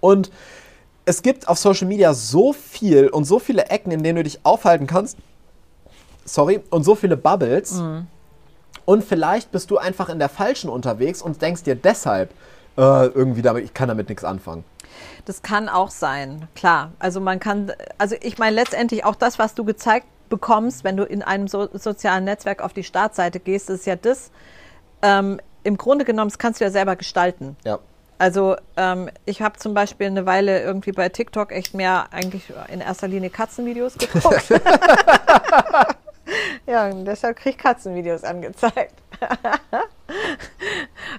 Und 0.00 0.30
es 1.06 1.22
gibt 1.22 1.48
auf 1.48 1.58
Social 1.58 1.88
Media 1.88 2.14
so 2.14 2.52
viel 2.52 3.08
und 3.08 3.24
so 3.24 3.40
viele 3.40 3.66
Ecken, 3.66 3.90
in 3.90 4.04
denen 4.04 4.16
du 4.16 4.22
dich 4.22 4.40
aufhalten 4.44 4.86
kannst. 4.86 5.18
Sorry, 6.24 6.60
und 6.70 6.84
so 6.84 6.94
viele 6.94 7.16
Bubbles. 7.16 7.82
Und 8.86 9.04
vielleicht 9.04 9.52
bist 9.52 9.70
du 9.70 9.76
einfach 9.76 10.08
in 10.08 10.18
der 10.18 10.30
falschen 10.30 10.70
unterwegs 10.70 11.20
und 11.20 11.42
denkst 11.42 11.64
dir 11.64 11.74
deshalb, 11.74 12.30
äh, 12.78 13.06
irgendwie 13.06 13.42
damit, 13.42 13.64
ich 13.64 13.74
kann 13.74 13.88
damit 13.88 14.08
nichts 14.08 14.24
anfangen. 14.24 14.64
Das 15.24 15.42
kann 15.42 15.68
auch 15.68 15.90
sein, 15.90 16.48
klar. 16.54 16.92
Also 16.98 17.20
man 17.20 17.40
kann, 17.40 17.72
also 17.98 18.16
ich 18.22 18.38
meine 18.38 18.54
letztendlich 18.54 19.04
auch 19.04 19.16
das, 19.16 19.38
was 19.38 19.54
du 19.54 19.64
gezeigt 19.64 20.06
bekommst, 20.28 20.84
wenn 20.84 20.96
du 20.96 21.04
in 21.04 21.22
einem 21.22 21.48
so 21.48 21.68
sozialen 21.72 22.24
Netzwerk 22.24 22.62
auf 22.62 22.72
die 22.72 22.84
Startseite 22.84 23.40
gehst, 23.40 23.70
ist 23.70 23.86
ja 23.86 23.96
das, 23.96 24.30
ähm, 25.02 25.40
im 25.64 25.76
Grunde 25.76 26.04
genommen, 26.04 26.30
das 26.30 26.38
kannst 26.38 26.60
du 26.60 26.64
ja 26.64 26.70
selber 26.70 26.94
gestalten. 26.94 27.56
Ja. 27.64 27.80
Also 28.18 28.56
ähm, 28.76 29.10
ich 29.24 29.42
habe 29.42 29.58
zum 29.58 29.74
Beispiel 29.74 30.06
eine 30.06 30.24
Weile 30.26 30.62
irgendwie 30.62 30.92
bei 30.92 31.08
TikTok 31.08 31.52
echt 31.52 31.74
mehr 31.74 32.06
eigentlich 32.12 32.52
in 32.72 32.80
erster 32.80 33.08
Linie 33.08 33.30
Katzenvideos 33.30 33.98
geguckt. 33.98 34.48
ja, 36.66 36.88
und 36.88 37.04
deshalb 37.04 37.36
krieg 37.36 37.56
ich 37.56 37.58
Katzenvideos 37.58 38.24
angezeigt. 38.24 38.94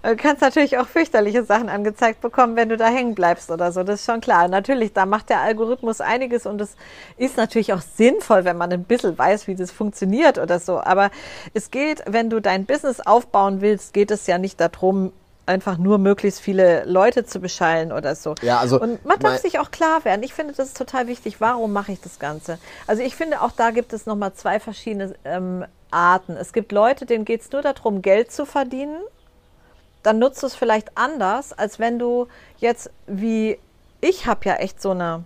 Du 0.03 0.15
kannst 0.15 0.41
natürlich 0.41 0.77
auch 0.77 0.87
fürchterliche 0.87 1.43
Sachen 1.43 1.69
angezeigt 1.69 2.21
bekommen, 2.21 2.55
wenn 2.55 2.69
du 2.69 2.77
da 2.77 2.87
hängen 2.87 3.15
bleibst 3.15 3.49
oder 3.51 3.71
so. 3.71 3.83
Das 3.83 3.99
ist 3.99 4.05
schon 4.05 4.21
klar. 4.21 4.47
Natürlich, 4.47 4.93
da 4.93 5.05
macht 5.05 5.29
der 5.29 5.41
Algorithmus 5.41 5.99
einiges 6.01 6.45
und 6.45 6.61
es 6.61 6.75
ist 7.17 7.35
natürlich 7.35 7.73
auch 7.73 7.81
sinnvoll, 7.81 8.45
wenn 8.45 8.57
man 8.57 8.71
ein 8.71 8.83
bisschen 8.83 9.17
weiß, 9.17 9.47
wie 9.47 9.55
das 9.55 9.71
funktioniert 9.71 10.37
oder 10.37 10.59
so. 10.59 10.79
Aber 10.79 11.09
es 11.53 11.71
geht, 11.71 12.03
wenn 12.05 12.29
du 12.29 12.39
dein 12.39 12.65
Business 12.65 13.01
aufbauen 13.01 13.61
willst, 13.61 13.93
geht 13.93 14.11
es 14.11 14.27
ja 14.27 14.37
nicht 14.37 14.61
darum, 14.61 15.11
einfach 15.47 15.77
nur 15.77 15.97
möglichst 15.97 16.39
viele 16.39 16.83
Leute 16.85 17.25
zu 17.25 17.39
beschallen 17.39 17.91
oder 17.91 18.15
so. 18.15 18.35
Ja, 18.41 18.59
also, 18.59 18.79
und 18.79 19.03
man 19.05 19.19
darf 19.19 19.39
sich 19.39 19.59
auch 19.59 19.71
klar 19.71 20.03
werden. 20.05 20.23
Ich 20.23 20.33
finde, 20.33 20.53
das 20.53 20.67
ist 20.67 20.77
total 20.77 21.07
wichtig. 21.07 21.39
Warum 21.39 21.73
mache 21.73 21.91
ich 21.93 22.01
das 22.01 22.19
Ganze? 22.19 22.59
Also 22.85 23.01
ich 23.01 23.15
finde, 23.15 23.41
auch 23.41 23.51
da 23.51 23.71
gibt 23.71 23.93
es 23.93 24.05
nochmal 24.05 24.33
zwei 24.33 24.59
verschiedene 24.59 25.15
ähm, 25.23 25.65
Arten. 25.89 26.35
Es 26.35 26.53
gibt 26.53 26.71
Leute, 26.71 27.05
denen 27.05 27.25
geht 27.25 27.41
es 27.41 27.51
nur 27.51 27.61
darum, 27.61 28.01
Geld 28.01 28.31
zu 28.31 28.45
verdienen. 28.45 28.99
Dann 30.03 30.19
nutzt 30.19 30.43
du 30.43 30.47
es 30.47 30.55
vielleicht 30.55 30.97
anders, 30.97 31.53
als 31.53 31.79
wenn 31.79 31.97
du 31.97 32.27
jetzt 32.57 32.91
wie 33.07 33.57
ich 33.99 34.27
habe 34.27 34.45
ja 34.45 34.55
echt 34.55 34.81
so 34.81 34.91
eine 34.91 35.23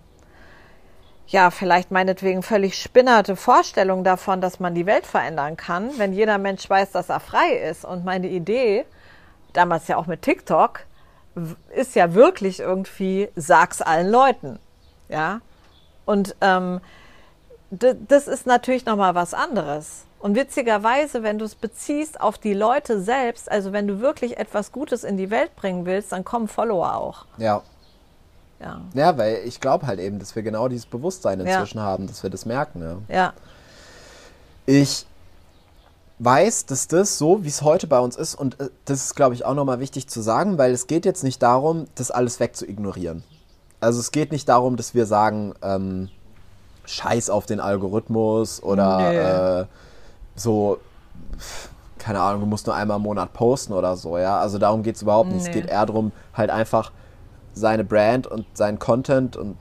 ja, 1.26 1.50
vielleicht 1.50 1.90
meinetwegen 1.90 2.42
völlig 2.42 2.76
spinnerte 2.76 3.36
Vorstellung 3.36 4.04
davon, 4.04 4.42
dass 4.42 4.60
man 4.60 4.74
die 4.74 4.84
Welt 4.84 5.06
verändern 5.06 5.56
kann, 5.56 5.90
wenn 5.96 6.12
jeder 6.12 6.36
Mensch 6.36 6.68
weiß, 6.68 6.92
dass 6.92 7.08
er 7.08 7.20
frei 7.20 7.52
ist. 7.52 7.86
Und 7.86 8.04
meine 8.04 8.28
Idee, 8.28 8.84
damals 9.52 9.88
ja 9.88 9.96
auch 9.96 10.06
mit 10.06 10.22
TikTok, 10.22 10.80
ist 11.74 11.94
ja 11.94 12.14
wirklich 12.14 12.60
irgendwie, 12.60 13.28
sag's 13.36 13.80
allen 13.80 14.10
Leuten. 14.10 14.58
Ja. 15.08 15.40
Und 16.04 16.34
ähm, 16.40 16.80
das 17.70 18.28
ist 18.28 18.46
natürlich 18.46 18.84
nochmal 18.84 19.14
was 19.14 19.32
anderes. 19.32 20.04
Und 20.20 20.36
witzigerweise, 20.36 21.22
wenn 21.22 21.38
du 21.38 21.44
es 21.44 21.54
beziehst 21.54 22.20
auf 22.20 22.38
die 22.38 22.54
Leute 22.54 23.00
selbst, 23.00 23.50
also 23.50 23.72
wenn 23.72 23.88
du 23.88 24.00
wirklich 24.00 24.36
etwas 24.38 24.70
Gutes 24.70 25.04
in 25.04 25.16
die 25.16 25.30
Welt 25.30 25.56
bringen 25.56 25.84
willst, 25.86 26.12
dann 26.12 26.24
kommen 26.24 26.48
Follower 26.48 26.94
auch. 26.94 27.24
Ja. 27.38 27.62
Ja. 28.60 28.80
Ja, 28.94 29.18
weil 29.18 29.40
ich 29.44 29.60
glaube 29.60 29.86
halt 29.86 29.98
eben, 29.98 30.20
dass 30.20 30.36
wir 30.36 30.42
genau 30.44 30.68
dieses 30.68 30.86
Bewusstsein 30.86 31.40
Ja. 31.40 31.46
inzwischen 31.46 31.80
haben, 31.80 32.06
dass 32.06 32.22
wir 32.22 32.30
das 32.30 32.46
merken. 32.46 33.04
Ja. 33.08 33.14
Ja. 33.14 33.32
Ich 34.66 35.06
weiß, 36.18 36.66
dass 36.66 36.88
das 36.88 37.18
so, 37.18 37.44
wie 37.44 37.48
es 37.48 37.62
heute 37.62 37.86
bei 37.86 37.98
uns 37.98 38.16
ist, 38.16 38.34
und 38.34 38.58
äh, 38.60 38.70
das 38.84 39.04
ist, 39.04 39.14
glaube 39.16 39.34
ich, 39.34 39.44
auch 39.44 39.54
nochmal 39.54 39.80
wichtig 39.80 40.08
zu 40.08 40.20
sagen, 40.20 40.58
weil 40.58 40.72
es 40.72 40.86
geht 40.86 41.04
jetzt 41.04 41.24
nicht 41.24 41.42
darum, 41.42 41.86
das 41.94 42.10
alles 42.10 42.38
wegzuignorieren. 42.40 43.24
Also 43.80 43.98
es 44.00 44.12
geht 44.12 44.30
nicht 44.30 44.48
darum, 44.48 44.76
dass 44.76 44.94
wir 44.94 45.06
sagen, 45.06 45.54
ähm, 45.62 46.08
scheiß 46.84 47.30
auf 47.30 47.46
den 47.46 47.60
Algorithmus 47.60 48.62
oder 48.62 49.60
äh, 49.62 49.66
so, 50.36 50.78
keine 51.98 52.20
Ahnung, 52.20 52.40
du 52.42 52.46
musst 52.46 52.66
nur 52.66 52.74
einmal 52.74 52.96
im 52.96 53.02
Monat 53.02 53.32
posten 53.32 53.72
oder 53.72 53.96
so, 53.96 54.18
ja. 54.18 54.38
Also 54.40 54.58
darum 54.58 54.82
geht 54.82 54.96
es 54.96 55.02
überhaupt 55.02 55.30
nicht. 55.30 55.42
Es 55.42 55.46
Nee. 55.48 55.52
geht 55.52 55.66
eher 55.66 55.86
darum, 55.86 56.12
halt 56.34 56.50
einfach 56.50 56.90
seine 57.54 57.84
Brand 57.84 58.26
und 58.26 58.46
seinen 58.54 58.78
Content 58.78 59.36
und 59.36 59.56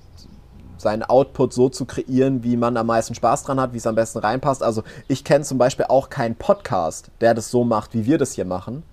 seinen 0.81 1.03
Output 1.03 1.53
so 1.53 1.69
zu 1.69 1.85
kreieren, 1.85 2.43
wie 2.43 2.57
man 2.57 2.75
am 2.77 2.87
meisten 2.87 3.15
Spaß 3.15 3.43
dran 3.43 3.59
hat, 3.59 3.73
wie 3.73 3.77
es 3.77 3.87
am 3.87 3.95
besten 3.95 4.19
reinpasst. 4.19 4.61
Also 4.63 4.83
ich 5.07 5.23
kenne 5.23 5.43
zum 5.43 5.57
Beispiel 5.57 5.85
auch 5.87 6.09
keinen 6.09 6.35
Podcast, 6.35 7.11
der 7.21 7.33
das 7.33 7.49
so 7.51 7.63
macht, 7.63 7.93
wie 7.93 8.05
wir 8.05 8.17
das 8.17 8.33
hier 8.33 8.45
machen. 8.45 8.83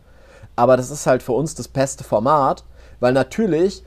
Aber 0.57 0.77
das 0.77 0.91
ist 0.91 1.07
halt 1.07 1.23
für 1.23 1.33
uns 1.33 1.55
das 1.55 1.69
beste 1.69 2.05
Format, 2.05 2.65
weil 3.01 3.13
natürlich 3.13 3.83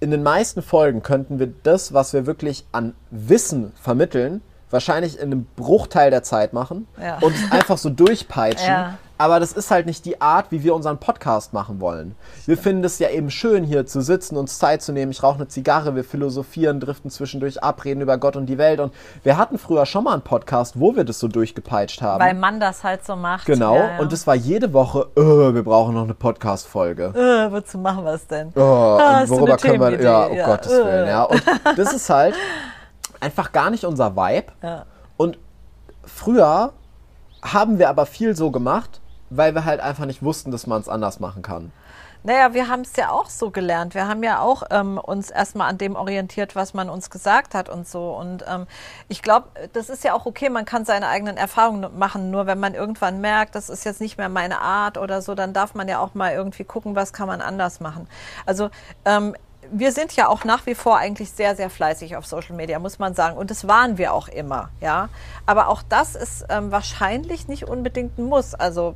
in 0.00 0.10
den 0.10 0.22
meisten 0.22 0.62
Folgen 0.62 1.02
könnten 1.02 1.38
wir 1.38 1.52
das, 1.62 1.92
was 1.94 2.12
wir 2.12 2.26
wirklich 2.26 2.64
an 2.72 2.94
Wissen 3.10 3.72
vermitteln, 3.80 4.42
wahrscheinlich 4.70 5.16
in 5.18 5.26
einem 5.32 5.46
Bruchteil 5.56 6.10
der 6.10 6.22
Zeit 6.22 6.52
machen 6.52 6.88
Ja. 7.00 7.18
und 7.20 7.34
es 7.34 7.52
einfach 7.52 7.78
so 7.78 7.90
durchpeitschen. 7.90 8.68
Ja. 8.72 8.98
Aber 9.22 9.38
das 9.38 9.52
ist 9.52 9.70
halt 9.70 9.86
nicht 9.86 10.04
die 10.04 10.20
Art, 10.20 10.46
wie 10.50 10.64
wir 10.64 10.74
unseren 10.74 10.98
Podcast 10.98 11.52
machen 11.52 11.80
wollen. 11.80 12.16
Wir 12.44 12.58
finden 12.58 12.82
es 12.82 12.98
ja 12.98 13.08
eben 13.08 13.30
schön, 13.30 13.62
hier 13.62 13.86
zu 13.86 14.00
sitzen, 14.00 14.36
uns 14.36 14.58
Zeit 14.58 14.82
zu 14.82 14.90
nehmen. 14.90 15.12
Ich 15.12 15.22
rauche 15.22 15.36
eine 15.36 15.46
Zigarre, 15.46 15.94
wir 15.94 16.02
philosophieren, 16.02 16.80
driften 16.80 17.08
zwischendurch 17.08 17.62
ab, 17.62 17.84
reden 17.84 18.00
über 18.00 18.18
Gott 18.18 18.34
und 18.34 18.46
die 18.46 18.58
Welt. 18.58 18.80
Und 18.80 18.92
wir 19.22 19.36
hatten 19.36 19.58
früher 19.58 19.86
schon 19.86 20.02
mal 20.02 20.14
einen 20.14 20.22
Podcast, 20.22 20.80
wo 20.80 20.96
wir 20.96 21.04
das 21.04 21.20
so 21.20 21.28
durchgepeitscht 21.28 22.02
haben. 22.02 22.20
Weil 22.20 22.34
man 22.34 22.58
das 22.58 22.82
halt 22.82 23.06
so 23.06 23.14
macht. 23.14 23.46
genau. 23.46 23.76
Ja, 23.76 23.90
ja. 23.92 23.98
Und 24.00 24.12
es 24.12 24.26
war 24.26 24.34
jede 24.34 24.72
Woche, 24.72 25.06
äh, 25.14 25.20
wir 25.54 25.62
brauchen 25.62 25.94
noch 25.94 26.02
eine 26.02 26.14
Podcast-Folge. 26.14 27.12
äh, 27.14 27.52
wozu 27.52 27.78
machen 27.78 28.04
wir 28.04 28.14
es 28.14 28.26
denn? 28.26 28.48
Oh, 28.56 28.60
Ah, 29.00 29.22
worüber 29.28 29.56
können 29.56 29.78
wir, 29.78 30.02
ja, 30.02 30.24
um 30.26 30.36
Ja, 30.36 30.46
Gottes. 30.46 30.72
Willen, 30.72 31.06
ja. 31.06 31.22
Und 31.22 31.42
das 31.76 31.92
ist 31.92 32.10
halt 32.10 32.34
einfach 33.20 33.52
gar 33.52 33.70
nicht 33.70 33.84
unser 33.84 34.16
Vibe. 34.16 34.50
Ja. 34.64 34.84
Und 35.16 35.38
früher 36.04 36.72
haben 37.40 37.78
wir 37.78 37.88
aber 37.88 38.06
viel 38.06 38.34
so 38.34 38.50
gemacht, 38.50 39.00
weil 39.36 39.54
wir 39.54 39.64
halt 39.64 39.80
einfach 39.80 40.06
nicht 40.06 40.22
wussten, 40.22 40.50
dass 40.50 40.66
man 40.66 40.80
es 40.80 40.88
anders 40.88 41.20
machen 41.20 41.42
kann. 41.42 41.72
Naja, 42.24 42.54
wir 42.54 42.68
haben 42.68 42.82
es 42.82 42.94
ja 42.94 43.10
auch 43.10 43.28
so 43.28 43.50
gelernt. 43.50 43.94
Wir 43.96 44.06
haben 44.06 44.22
ja 44.22 44.40
auch 44.40 44.62
ähm, 44.70 44.96
uns 44.96 45.30
erstmal 45.30 45.68
an 45.68 45.78
dem 45.78 45.96
orientiert, 45.96 46.54
was 46.54 46.72
man 46.72 46.88
uns 46.88 47.10
gesagt 47.10 47.52
hat 47.52 47.68
und 47.68 47.88
so. 47.88 48.12
Und 48.12 48.44
ähm, 48.48 48.68
ich 49.08 49.22
glaube, 49.22 49.48
das 49.72 49.90
ist 49.90 50.04
ja 50.04 50.14
auch 50.14 50.24
okay, 50.24 50.48
man 50.48 50.64
kann 50.64 50.84
seine 50.84 51.08
eigenen 51.08 51.36
Erfahrungen 51.36 51.98
machen. 51.98 52.30
Nur 52.30 52.46
wenn 52.46 52.60
man 52.60 52.74
irgendwann 52.74 53.20
merkt, 53.20 53.56
das 53.56 53.68
ist 53.68 53.84
jetzt 53.84 54.00
nicht 54.00 54.18
mehr 54.18 54.28
meine 54.28 54.60
Art 54.60 54.98
oder 54.98 55.20
so, 55.20 55.34
dann 55.34 55.52
darf 55.52 55.74
man 55.74 55.88
ja 55.88 55.98
auch 55.98 56.14
mal 56.14 56.32
irgendwie 56.32 56.62
gucken, 56.62 56.94
was 56.94 57.12
kann 57.12 57.26
man 57.26 57.40
anders 57.40 57.80
machen. 57.80 58.06
Also 58.46 58.70
ähm, 59.04 59.34
wir 59.72 59.90
sind 59.90 60.14
ja 60.14 60.28
auch 60.28 60.44
nach 60.44 60.66
wie 60.66 60.74
vor 60.74 60.98
eigentlich 60.98 61.32
sehr, 61.32 61.56
sehr 61.56 61.70
fleißig 61.70 62.16
auf 62.16 62.26
Social 62.26 62.54
Media, 62.54 62.78
muss 62.78 62.98
man 62.98 63.14
sagen. 63.14 63.36
Und 63.36 63.50
das 63.50 63.66
waren 63.66 63.98
wir 63.98 64.12
auch 64.12 64.28
immer, 64.28 64.70
ja. 64.80 65.08
Aber 65.46 65.68
auch 65.68 65.82
das 65.88 66.14
ist 66.14 66.44
ähm, 66.50 66.70
wahrscheinlich 66.70 67.48
nicht 67.48 67.64
unbedingt 67.68 68.18
ein 68.18 68.26
Muss. 68.26 68.54
Also, 68.54 68.94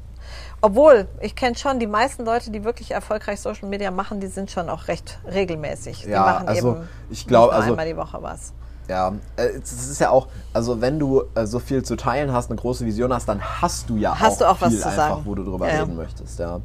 obwohl, 0.61 1.07
ich 1.21 1.35
kenne 1.37 1.57
schon 1.57 1.79
die 1.79 1.87
meisten 1.87 2.25
Leute, 2.25 2.51
die 2.51 2.65
wirklich 2.65 2.91
erfolgreich 2.93 3.41
Social 3.41 3.69
Media 3.69 3.91
machen, 3.91 4.21
die 4.21 4.27
sind 4.27 4.51
schon 4.51 4.69
auch 4.69 4.89
recht 4.89 5.19
regelmäßig. 5.27 6.03
Die 6.03 6.11
Ja, 6.11 6.21
machen 6.21 6.49
also, 6.49 6.77
eben 6.77 6.89
ich 7.11 7.27
glaub, 7.27 7.45
nicht 7.45 7.53
nur 7.53 7.55
also- 7.55 7.71
einmal 7.73 7.87
die 7.87 7.97
Woche 7.97 8.23
was. 8.23 8.53
Ja, 8.89 9.15
äh, 9.35 9.49
es 9.61 9.73
ist 9.73 10.01
ja 10.01 10.11
auch, 10.11 10.29
also 10.53 10.81
wenn 10.81 11.01
du 11.01 11.25
äh, 11.35 11.45
so 11.45 11.59
viel 11.59 11.83
zu 11.83 11.97
teilen 11.97 12.33
hast, 12.33 12.51
eine 12.51 12.61
große 12.61 12.87
Vision 12.87 13.13
hast, 13.13 13.29
dann 13.29 13.41
hast 13.43 13.91
du 13.91 13.97
ja 13.97 14.17
Hast 14.19 14.35
auch, 14.35 14.39
du 14.39 14.51
auch 14.53 14.61
was 14.61 14.69
viel 14.69 14.79
zu 14.81 14.89
einfach, 14.89 15.09
sagen. 15.09 15.23
wo 15.25 15.35
du 15.35 15.43
drüber 15.43 15.69
ja. 15.69 15.81
reden 15.81 15.97
möchtest, 15.97 16.39
ja. 16.39 16.61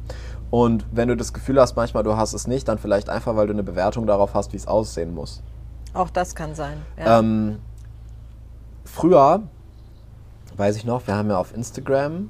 Und 0.50 0.84
wenn 0.92 1.08
du 1.08 1.16
das 1.16 1.32
Gefühl 1.32 1.60
hast, 1.60 1.74
manchmal 1.74 2.04
du 2.04 2.16
hast 2.16 2.32
es 2.32 2.46
nicht, 2.46 2.68
dann 2.68 2.78
vielleicht 2.78 3.08
einfach, 3.08 3.34
weil 3.34 3.48
du 3.48 3.52
eine 3.54 3.64
Bewertung 3.64 4.06
darauf 4.06 4.34
hast, 4.34 4.52
wie 4.52 4.56
es 4.56 4.68
aussehen 4.68 5.14
muss. 5.14 5.42
Auch 5.94 6.10
das 6.10 6.34
kann 6.36 6.54
sein. 6.54 6.76
Ja. 6.96 7.18
Ähm, 7.18 7.58
früher, 8.84 9.42
weiß 10.56 10.76
ich 10.76 10.84
noch, 10.84 11.06
wir 11.06 11.16
haben 11.16 11.28
ja 11.30 11.38
auf 11.38 11.54
Instagram 11.54 12.28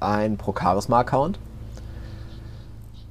einen 0.00 0.36
Pro 0.36 0.54
Charisma-Account. 0.58 1.38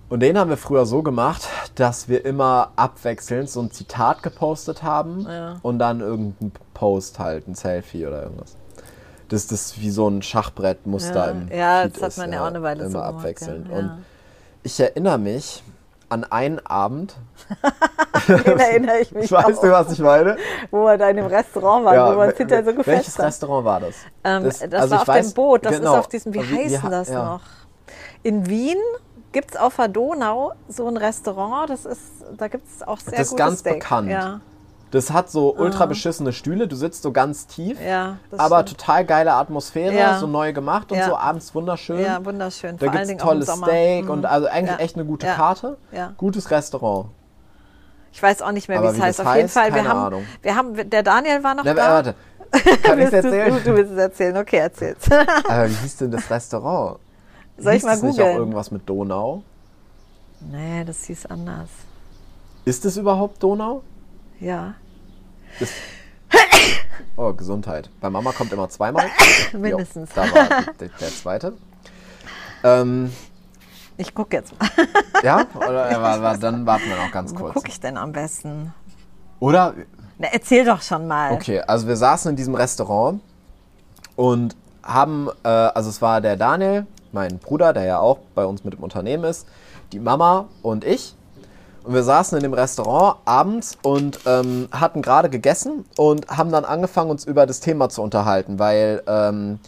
Und 0.09 0.21
den 0.21 0.37
haben 0.39 0.49
wir 0.49 0.57
früher 0.57 0.85
so 0.87 1.03
gemacht, 1.03 1.47
dass 1.75 2.09
wir 2.09 2.25
immer 2.25 2.71
abwechselnd 2.75 3.47
so 3.49 3.61
ein 3.61 3.69
Zitat 3.71 4.23
gepostet 4.23 4.81
haben 4.81 5.27
Ja. 5.29 5.57
und 5.61 5.77
dann 5.77 5.99
irgendein 6.01 6.51
Post 6.73 7.19
halt, 7.19 7.47
ein 7.47 7.53
Selfie 7.53 8.07
oder 8.07 8.23
irgendwas. 8.23 8.55
Das 9.27 9.51
wie 9.79 9.91
so 9.91 10.07
ein 10.07 10.23
Schachbrettmuster 10.23 11.25
Ja. 11.25 11.31
im 11.31 11.47
Ja, 11.51 11.81
Feed 11.83 11.95
das 11.95 12.01
hat 12.01 12.09
ist, 12.09 12.17
man 12.17 12.33
ja 12.33 12.41
auch 12.41 12.47
eine 12.47 12.63
Weile 12.63 12.81
immer 12.81 12.91
so 12.91 12.97
gemacht, 12.97 13.15
abwechselnd. 13.15 13.67
ja. 13.69 13.77
Und 13.77 13.91
ich 14.63 14.79
erinnere 14.79 15.19
mich 15.19 15.61
an 16.09 16.23
einen 16.25 16.59
Abend, 16.65 17.15
Den 18.27 18.59
erinnere 18.59 18.99
ich 18.99 19.11
mich 19.11 19.31
weißt 19.31 19.45
auch, 19.59 19.61
du, 19.61 19.71
was 19.71 19.91
ich 19.91 19.99
meine? 19.99 20.37
wo 20.71 20.85
wir 20.85 20.97
da 20.97 21.09
in 21.09 21.17
dem 21.17 21.25
Restaurant 21.27 21.85
waren, 21.85 22.13
wo 22.15 22.19
wir 22.19 22.27
uns 22.27 22.37
hinterher 22.37 22.63
so 22.63 22.67
welches 22.75 22.85
gefetzt 22.85 23.17
haben. 23.17 23.25
Restaurant 23.25 23.65
war 23.65 23.79
das? 23.79 23.95
Ähm, 24.23 24.43
das, 24.43 24.61
also 24.61 24.91
war 24.95 25.01
auf 25.01 25.07
weiß- 25.09 25.21
dem 25.29 25.33
Boot, 25.33 25.65
das 25.65 25.77
genau. 25.77 25.93
ist 25.93 25.99
auf 25.99 26.07
diesem, 26.07 26.33
wie 26.33 26.49
wie 26.49 26.57
heißt 26.65 26.83
ha- 26.83 26.89
das 26.89 27.09
ja. 27.09 27.23
noch? 27.25 27.41
In 28.23 28.47
Wien 28.49 28.77
gibt 29.31 29.51
es 29.51 29.57
auf 29.57 29.75
der 29.77 29.87
Donau 29.87 30.53
so 30.67 30.87
ein 30.87 30.97
Restaurant, 30.97 31.69
das 31.69 31.85
ist, 31.85 32.01
da 32.37 32.47
gibt 32.47 32.67
es 32.67 32.85
auch 32.87 32.99
sehr 32.99 33.11
Das 33.11 33.21
ist 33.21 33.29
gutes 33.31 33.45
ganz 33.45 33.59
Steak. 33.59 33.73
bekannt. 33.79 34.09
Ja, 34.09 34.41
Das 34.91 35.11
hat 35.11 35.29
so 35.29 35.55
ultra 35.55 35.85
beschissene 35.85 36.33
Stühle, 36.33 36.67
du 36.67 36.75
sitzt 36.75 37.03
so 37.03 37.11
ganz 37.11 37.45
tief, 37.45 37.77
Ah. 37.79 37.87
ja. 37.87 38.17
Aber 38.37 38.61
stimmt. 38.61 38.79
total 38.79 39.05
geile 39.05 39.33
Atmosphäre, 39.33 39.93
Ja. 39.95 40.17
so 40.17 40.25
neu 40.25 40.51
gemacht 40.51 40.91
und 40.91 40.97
Ja. 40.97 41.05
so 41.07 41.15
abends 41.15 41.53
wunderschön. 41.53 41.99
Ja, 42.01 42.23
wunderschön. 42.25 42.75
Da 42.77 42.87
gibt 42.87 43.03
es 43.05 43.17
tolles. 43.17 43.47
Steak 43.49 44.05
Mhm. 44.05 44.09
und 44.11 44.25
also 44.25 44.47
eigentlich 44.47 44.79
echt 44.79 44.95
eine 44.95 45.05
gute. 45.05 45.27
Karte. 45.27 45.77
Gutes 46.17 46.49
Restaurant. 46.49 47.07
Ich 48.11 48.23
weiß 48.23 48.41
auch 48.41 48.51
nicht 48.51 48.67
mehr, 48.67 48.81
wie 48.81 48.87
es 48.87 48.99
heißt. 48.99 49.19
das 49.19 49.25
Auf 49.27 49.35
jeden 49.35 49.45
heißt, 49.45 49.53
Fall, 49.53 49.73
wir 49.75 49.87
haben, 49.87 49.99
Ahnung. 49.99 50.23
wir 50.41 50.55
haben, 50.55 50.89
der 50.89 51.03
Daniel 51.03 51.43
war 51.43 51.53
noch 51.53 51.63
Na, 51.63 51.73
da. 51.75 51.81
warte, 51.89 52.15
kann 52.83 52.97
ich 52.99 53.09
du, 53.11 53.15
erzählen? 53.17 53.53
du, 53.53 53.59
du 53.61 53.75
willst 53.77 53.91
es 53.91 53.97
erzählen, 53.99 54.37
okay, 54.37 54.57
erzähl's. 54.57 54.97
Aber 55.47 55.69
wie 55.69 55.73
hieß 55.75 55.97
denn 55.97 56.09
das 56.09 56.27
Restaurant? 56.31 56.97
Soll 57.59 57.73
ich 57.73 57.83
mal 57.83 57.91
das 57.91 58.01
nicht 58.01 58.15
auch 58.19 58.23
googeln? 58.23 58.37
irgendwas 58.37 58.71
mit 58.71 58.89
Donau? 58.89 59.43
nee, 60.41 60.83
das 60.85 61.03
hieß 61.03 61.27
anders. 61.27 61.69
Ist 62.65 62.85
es 62.85 62.97
überhaupt 62.97 63.43
Donau? 63.43 63.83
Ja, 64.39 64.75
Das 65.59 65.69
oh, 67.17 67.33
Gesundheit. 67.33 67.89
Bei 67.99 68.09
Mama 68.09 68.31
kommt 68.31 68.53
immer 68.53 68.69
zweimal. 68.69 69.05
Mindestens. 69.53 70.09
Jo, 70.15 70.21
da 70.23 70.33
war 70.33 70.47
der, 70.79 70.87
der 70.89 71.07
zweite. 71.09 71.53
Ähm, 72.63 73.11
ich 73.97 74.13
gucke 74.13 74.37
jetzt 74.37 74.53
mal. 74.59 74.69
ja, 75.23 75.45
oder 75.55 75.91
äh, 75.91 75.95
wa- 76.01 76.21
wa- 76.21 76.37
dann 76.37 76.65
warten 76.65 76.87
wir 76.87 76.95
noch 76.97 77.11
ganz 77.11 77.31
Wo 77.33 77.39
kurz. 77.39 77.53
gucke 77.55 77.69
ich 77.69 77.79
denn 77.79 77.97
am 77.97 78.11
besten? 78.11 78.73
Oder 79.39 79.73
Na, 80.17 80.27
erzähl 80.31 80.63
doch 80.65 80.81
schon 80.81 81.07
mal. 81.07 81.31
Okay, 81.33 81.61
also 81.61 81.87
wir 81.87 81.95
saßen 81.97 82.29
in 82.31 82.35
diesem 82.35 82.55
Restaurant 82.55 83.21
und 84.15 84.55
haben, 84.83 85.29
äh, 85.43 85.47
also 85.49 85.89
es 85.89 86.01
war 86.01 86.21
der 86.21 86.35
Daniel, 86.37 86.85
mein 87.11 87.39
Bruder, 87.39 87.73
der 87.73 87.83
ja 87.83 87.99
auch 87.99 88.19
bei 88.35 88.45
uns 88.45 88.63
mit 88.63 88.75
im 88.75 88.83
Unternehmen 88.83 89.23
ist, 89.23 89.47
die 89.91 89.99
Mama 89.99 90.47
und 90.61 90.83
ich. 90.85 91.15
Und 91.83 91.93
wir 91.93 92.03
saßen 92.03 92.37
in 92.37 92.43
dem 92.43 92.53
Restaurant 92.53 93.17
abends 93.25 93.77
und 93.81 94.19
ähm, 94.25 94.67
hatten 94.71 95.01
gerade 95.01 95.29
gegessen 95.29 95.85
und 95.97 96.27
haben 96.29 96.51
dann 96.51 96.65
angefangen, 96.65 97.09
uns 97.09 97.25
über 97.25 97.45
das 97.45 97.59
Thema 97.59 97.89
zu 97.89 98.01
unterhalten, 98.01 98.59
weil 98.59 99.01
ähm, 99.07 99.59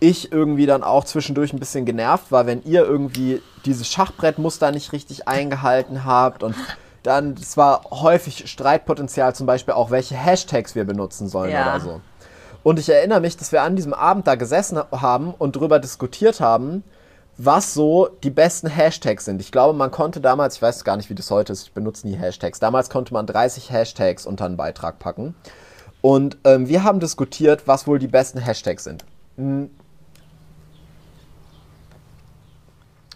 ich 0.00 0.32
irgendwie 0.32 0.66
dann 0.66 0.82
auch 0.82 1.04
zwischendurch 1.04 1.52
ein 1.52 1.58
bisschen 1.58 1.84
genervt 1.86 2.30
war, 2.30 2.46
wenn 2.46 2.62
ihr 2.64 2.84
irgendwie 2.84 3.40
dieses 3.64 3.88
Schachbrettmuster 3.88 4.70
nicht 4.70 4.92
richtig 4.92 5.26
eingehalten 5.28 6.04
habt 6.04 6.42
und 6.42 6.54
dann, 7.02 7.34
es 7.40 7.56
war 7.56 7.82
häufig 7.90 8.50
Streitpotenzial, 8.50 9.34
zum 9.34 9.46
Beispiel 9.46 9.74
auch, 9.74 9.90
welche 9.90 10.16
Hashtags 10.16 10.74
wir 10.74 10.84
benutzen 10.84 11.28
sollen 11.28 11.52
Ja. 11.52 11.62
oder 11.74 11.80
so. 11.80 12.00
Und 12.64 12.80
ich 12.80 12.88
erinnere 12.88 13.20
mich, 13.20 13.36
dass 13.36 13.52
wir 13.52 13.62
an 13.62 13.76
diesem 13.76 13.94
Abend 13.94 14.26
da 14.26 14.34
gesessen 14.34 14.80
haben 14.90 15.32
und 15.38 15.54
darüber 15.54 15.78
diskutiert 15.78 16.40
haben, 16.40 16.82
was 17.38 17.74
so 17.74 18.08
die 18.22 18.30
besten 18.30 18.66
Hashtags 18.68 19.24
sind. 19.26 19.40
Ich 19.40 19.52
glaube, 19.52 19.76
man 19.76 19.90
konnte 19.90 20.20
damals, 20.20 20.56
ich 20.56 20.62
weiß 20.62 20.84
gar 20.84 20.96
nicht, 20.96 21.10
wie 21.10 21.14
das 21.14 21.30
heute 21.30 21.52
ist, 21.52 21.64
ich 21.64 21.72
benutze 21.72 22.06
nie 22.08 22.16
Hashtags. 22.16 22.60
Damals 22.60 22.88
konnte 22.88 23.12
man 23.12 23.26
30 23.26 23.70
Hashtags 23.70 24.24
unter 24.26 24.46
einen 24.46 24.56
Beitrag 24.56 24.98
packen. 24.98 25.34
Und 26.00 26.38
ähm, 26.44 26.68
wir 26.68 26.82
haben 26.84 27.00
diskutiert, 27.00 27.66
was 27.66 27.86
wohl 27.86 27.98
die 27.98 28.06
besten 28.08 28.38
Hashtags 28.38 28.84
sind. 28.84 29.04
Hm. 29.36 29.70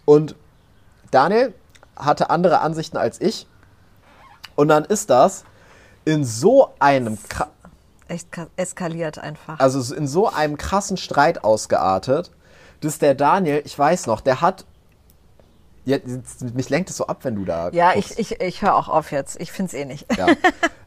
Und 0.05 0.35
Daniel 1.11 1.53
hatte 1.95 2.29
andere 2.29 2.59
Ansichten 2.59 2.97
als 2.97 3.19
ich. 3.21 3.47
Und 4.55 4.67
dann 4.67 4.85
ist 4.85 5.09
das 5.09 5.43
in 6.05 6.25
so 6.25 6.69
einem, 6.79 7.17
Echt 8.07 8.31
ka- 8.31 8.47
eskaliert 8.57 9.17
einfach. 9.19 9.59
also 9.59 9.93
in 9.95 10.07
so 10.07 10.27
einem 10.27 10.57
krassen 10.57 10.97
Streit 10.97 11.43
ausgeartet, 11.43 12.31
dass 12.81 12.99
der 12.99 13.15
Daniel, 13.15 13.61
ich 13.65 13.77
weiß 13.77 14.07
noch, 14.07 14.21
der 14.21 14.41
hat 14.41 14.65
Ja, 15.85 15.97
mich 16.53 16.69
lenkt 16.69 16.89
es 16.89 16.97
so 16.97 17.07
ab, 17.07 17.19
wenn 17.23 17.35
du 17.35 17.45
da. 17.45 17.69
Ja, 17.71 17.93
guckst. 17.93 18.19
ich, 18.19 18.31
ich, 18.33 18.41
ich 18.41 18.61
höre 18.61 18.75
auch 18.75 18.89
auf 18.89 19.11
jetzt. 19.11 19.39
Ich 19.39 19.51
finde 19.51 19.69
es 19.69 19.73
eh 19.73 19.85
nicht. 19.85 20.05
Ja. 20.17 20.27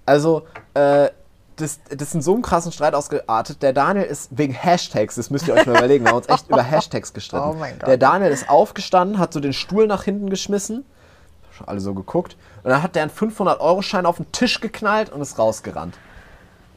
Also, 0.06 0.42
äh, 0.74 1.08
das, 1.56 1.80
das 1.88 2.08
ist 2.08 2.14
in 2.14 2.22
so 2.22 2.34
einem 2.34 2.42
krassen 2.42 2.72
Streit 2.72 2.94
ausgeartet. 2.94 3.62
Der 3.62 3.72
Daniel 3.72 4.04
ist 4.04 4.36
wegen 4.36 4.52
Hashtags, 4.52 5.14
das 5.14 5.30
müsst 5.30 5.46
ihr 5.48 5.54
euch 5.54 5.66
mal 5.66 5.76
überlegen, 5.76 6.04
wir 6.04 6.10
haben 6.10 6.18
uns 6.18 6.28
echt 6.28 6.48
über 6.50 6.62
Hashtags 6.62 7.12
gestritten. 7.12 7.44
Oh 7.48 7.54
mein 7.54 7.78
Gott. 7.78 7.88
Der 7.88 7.96
Daniel 7.96 8.30
ist 8.30 8.48
aufgestanden, 8.48 9.18
hat 9.18 9.32
so 9.32 9.40
den 9.40 9.52
Stuhl 9.52 9.86
nach 9.86 10.02
hinten 10.04 10.30
geschmissen, 10.30 10.84
schon 11.52 11.68
alle 11.68 11.80
so 11.80 11.94
geguckt, 11.94 12.36
und 12.64 12.70
dann 12.70 12.82
hat 12.82 12.94
der 12.96 13.02
einen 13.02 13.12
500-Euro-Schein 13.12 14.06
auf 14.06 14.16
den 14.16 14.30
Tisch 14.32 14.60
geknallt 14.60 15.10
und 15.10 15.20
ist 15.20 15.38
rausgerannt. 15.38 15.96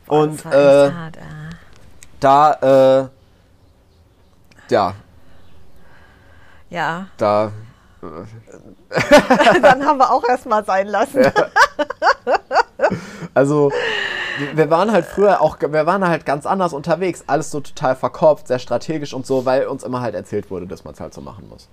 Und 0.07 0.45
äh, 0.45 0.91
hart, 0.91 1.17
äh. 1.17 1.21
da, 2.19 3.01
äh, 3.01 3.07
ja. 4.69 4.93
Ja. 6.69 7.07
Da. 7.17 7.51
Dann 9.61 9.85
haben 9.85 9.97
wir 9.97 10.11
auch 10.11 10.23
erstmal 10.27 10.63
sein 10.65 10.87
lassen. 10.87 11.23
Ja. 11.23 11.31
Also, 13.33 13.71
wir 14.53 14.69
waren 14.69 14.91
halt 14.91 15.05
früher 15.05 15.41
auch, 15.41 15.57
wir 15.59 15.85
waren 15.85 16.07
halt 16.07 16.25
ganz 16.25 16.45
anders 16.45 16.73
unterwegs. 16.73 17.23
Alles 17.27 17.51
so 17.51 17.59
total 17.59 17.95
verkopft, 17.95 18.47
sehr 18.47 18.59
strategisch 18.59 19.13
und 19.13 19.25
so, 19.25 19.45
weil 19.45 19.67
uns 19.67 19.83
immer 19.83 20.01
halt 20.01 20.15
erzählt 20.15 20.51
wurde, 20.51 20.67
dass 20.67 20.83
man 20.83 20.93
es 20.93 20.99
halt 20.99 21.13
so 21.13 21.21
machen 21.21 21.49
muss. 21.49 21.67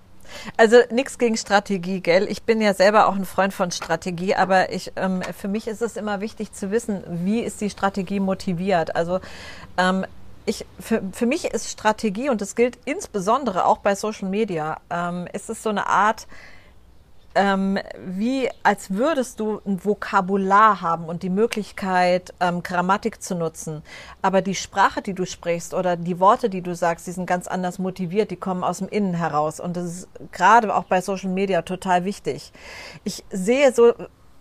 Also 0.56 0.78
nichts 0.90 1.18
gegen 1.18 1.36
Strategie, 1.36 2.00
gell? 2.00 2.26
Ich 2.28 2.42
bin 2.42 2.60
ja 2.60 2.74
selber 2.74 3.08
auch 3.08 3.14
ein 3.14 3.24
Freund 3.24 3.52
von 3.54 3.70
Strategie, 3.70 4.34
aber 4.34 4.72
ich, 4.72 4.92
ähm, 4.96 5.22
für 5.36 5.48
mich 5.48 5.68
ist 5.68 5.82
es 5.82 5.96
immer 5.96 6.20
wichtig 6.20 6.52
zu 6.52 6.70
wissen, 6.70 7.04
wie 7.06 7.40
ist 7.40 7.60
die 7.60 7.70
Strategie 7.70 8.20
motiviert. 8.20 8.96
Also 8.96 9.20
ähm, 9.76 10.04
ich, 10.46 10.66
für, 10.78 11.02
für 11.12 11.26
mich 11.26 11.46
ist 11.46 11.70
Strategie, 11.70 12.28
und 12.28 12.40
das 12.40 12.54
gilt 12.54 12.78
insbesondere 12.84 13.64
auch 13.64 13.78
bei 13.78 13.94
Social 13.94 14.28
Media, 14.28 14.78
ähm, 14.90 15.26
ist 15.32 15.50
es 15.50 15.62
so 15.62 15.70
eine 15.70 15.86
Art, 15.86 16.26
ähm, 17.34 17.78
wie 17.98 18.48
als 18.62 18.90
würdest 18.90 19.40
du 19.40 19.60
ein 19.66 19.84
Vokabular 19.84 20.80
haben 20.80 21.06
und 21.06 21.22
die 21.22 21.30
Möglichkeit, 21.30 22.32
ähm, 22.40 22.62
Grammatik 22.62 23.22
zu 23.22 23.34
nutzen. 23.34 23.82
Aber 24.22 24.40
die 24.40 24.54
Sprache, 24.54 25.02
die 25.02 25.14
du 25.14 25.26
sprichst 25.26 25.74
oder 25.74 25.96
die 25.96 26.20
Worte, 26.20 26.48
die 26.48 26.62
du 26.62 26.74
sagst, 26.74 27.06
die 27.06 27.12
sind 27.12 27.26
ganz 27.26 27.48
anders 27.48 27.78
motiviert, 27.78 28.30
die 28.30 28.36
kommen 28.36 28.62
aus 28.62 28.78
dem 28.78 28.88
Innen 28.88 29.14
heraus. 29.14 29.58
Und 29.58 29.76
das 29.76 29.84
ist 29.86 30.08
gerade 30.32 30.74
auch 30.74 30.84
bei 30.84 31.00
Social 31.00 31.30
Media 31.30 31.62
total 31.62 32.04
wichtig. 32.04 32.52
Ich 33.02 33.24
sehe 33.30 33.72
so 33.72 33.94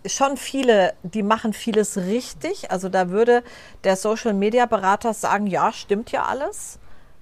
schon 0.06 0.36
viele, 0.36 0.94
die 1.02 1.22
machen 1.22 1.52
vieles 1.52 1.96
richtig. 1.96 2.70
Also 2.70 2.88
da 2.88 3.10
würde 3.10 3.42
der 3.84 3.96
Social 3.96 4.34
Media 4.34 4.66
Berater 4.66 5.14
sagen, 5.14 5.46
ja, 5.46 5.72
stimmt 5.72 6.12
ja 6.12 6.24
alles. 6.24 6.78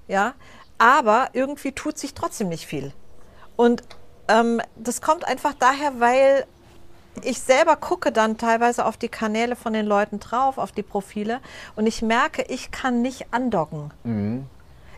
Ja, 0.08 0.34
aber 0.78 1.28
irgendwie 1.32 1.72
tut 1.72 1.98
sich 1.98 2.14
trotzdem 2.14 2.48
nicht 2.48 2.66
viel. 2.66 2.92
Und 3.56 3.82
ähm, 4.28 4.60
das 4.76 5.00
kommt 5.00 5.26
einfach 5.26 5.54
daher, 5.58 6.00
weil 6.00 6.44
ich 7.22 7.40
selber 7.40 7.76
gucke 7.76 8.10
dann 8.10 8.38
teilweise 8.38 8.86
auf 8.86 8.96
die 8.96 9.08
Kanäle 9.08 9.54
von 9.54 9.72
den 9.74 9.86
Leuten 9.86 10.18
drauf, 10.18 10.58
auf 10.58 10.72
die 10.72 10.82
Profile 10.82 11.40
und 11.76 11.86
ich 11.86 12.02
merke, 12.02 12.42
ich 12.48 12.70
kann 12.70 13.02
nicht 13.02 13.26
andocken. 13.32 13.92
Mhm. 14.02 14.46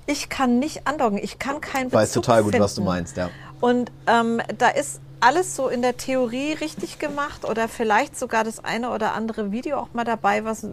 Ich 0.07 0.29
kann 0.29 0.59
nicht 0.59 0.87
andocken. 0.87 1.19
Ich 1.19 1.39
kann 1.39 1.61
kein 1.61 1.85
Bezug 1.85 2.01
Weiß 2.01 2.13
total 2.13 2.43
gut, 2.43 2.53
finden. 2.53 2.65
was 2.65 2.75
du 2.75 2.83
meinst, 2.83 3.17
ja. 3.17 3.31
Und 3.61 3.91
ähm, 4.07 4.41
da 4.59 4.69
ist 4.69 5.01
alles 5.25 5.57
so 5.57 5.69
in 5.69 5.81
der 5.81 5.97
Theorie 5.97 6.53
richtig 6.53 6.99
gemacht 6.99 7.45
oder 7.45 7.69
vielleicht 7.69 8.19
sogar 8.19 8.45
das 8.45 8.63
eine 8.63 8.91
oder 8.91 9.15
andere 9.15 9.53
Video 9.53 9.79
auch 9.79 9.89
mal 9.95 10.05
dabei, 10.05 10.45
was 10.45 10.67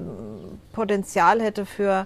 Potenzial 0.74 1.42
hätte 1.42 1.66
für 1.66 2.06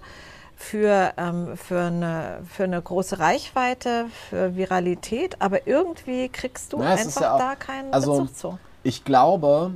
für, 0.58 1.14
ähm, 1.18 1.58
für, 1.58 1.82
eine, 1.82 2.40
für 2.48 2.64
eine 2.64 2.82
große 2.82 3.20
Reichweite, 3.20 4.06
für 4.30 4.56
Viralität, 4.56 5.42
aber 5.42 5.68
irgendwie 5.68 6.30
kriegst 6.30 6.72
du 6.72 6.80
naja, 6.80 6.92
einfach 6.92 7.22
ja 7.22 7.34
auch, 7.36 7.40
da 7.40 7.56
keinen 7.56 7.94
also, 7.94 8.22
Bezug 8.22 8.38
zu. 8.38 8.60
Ich 8.84 9.04
glaube, 9.04 9.72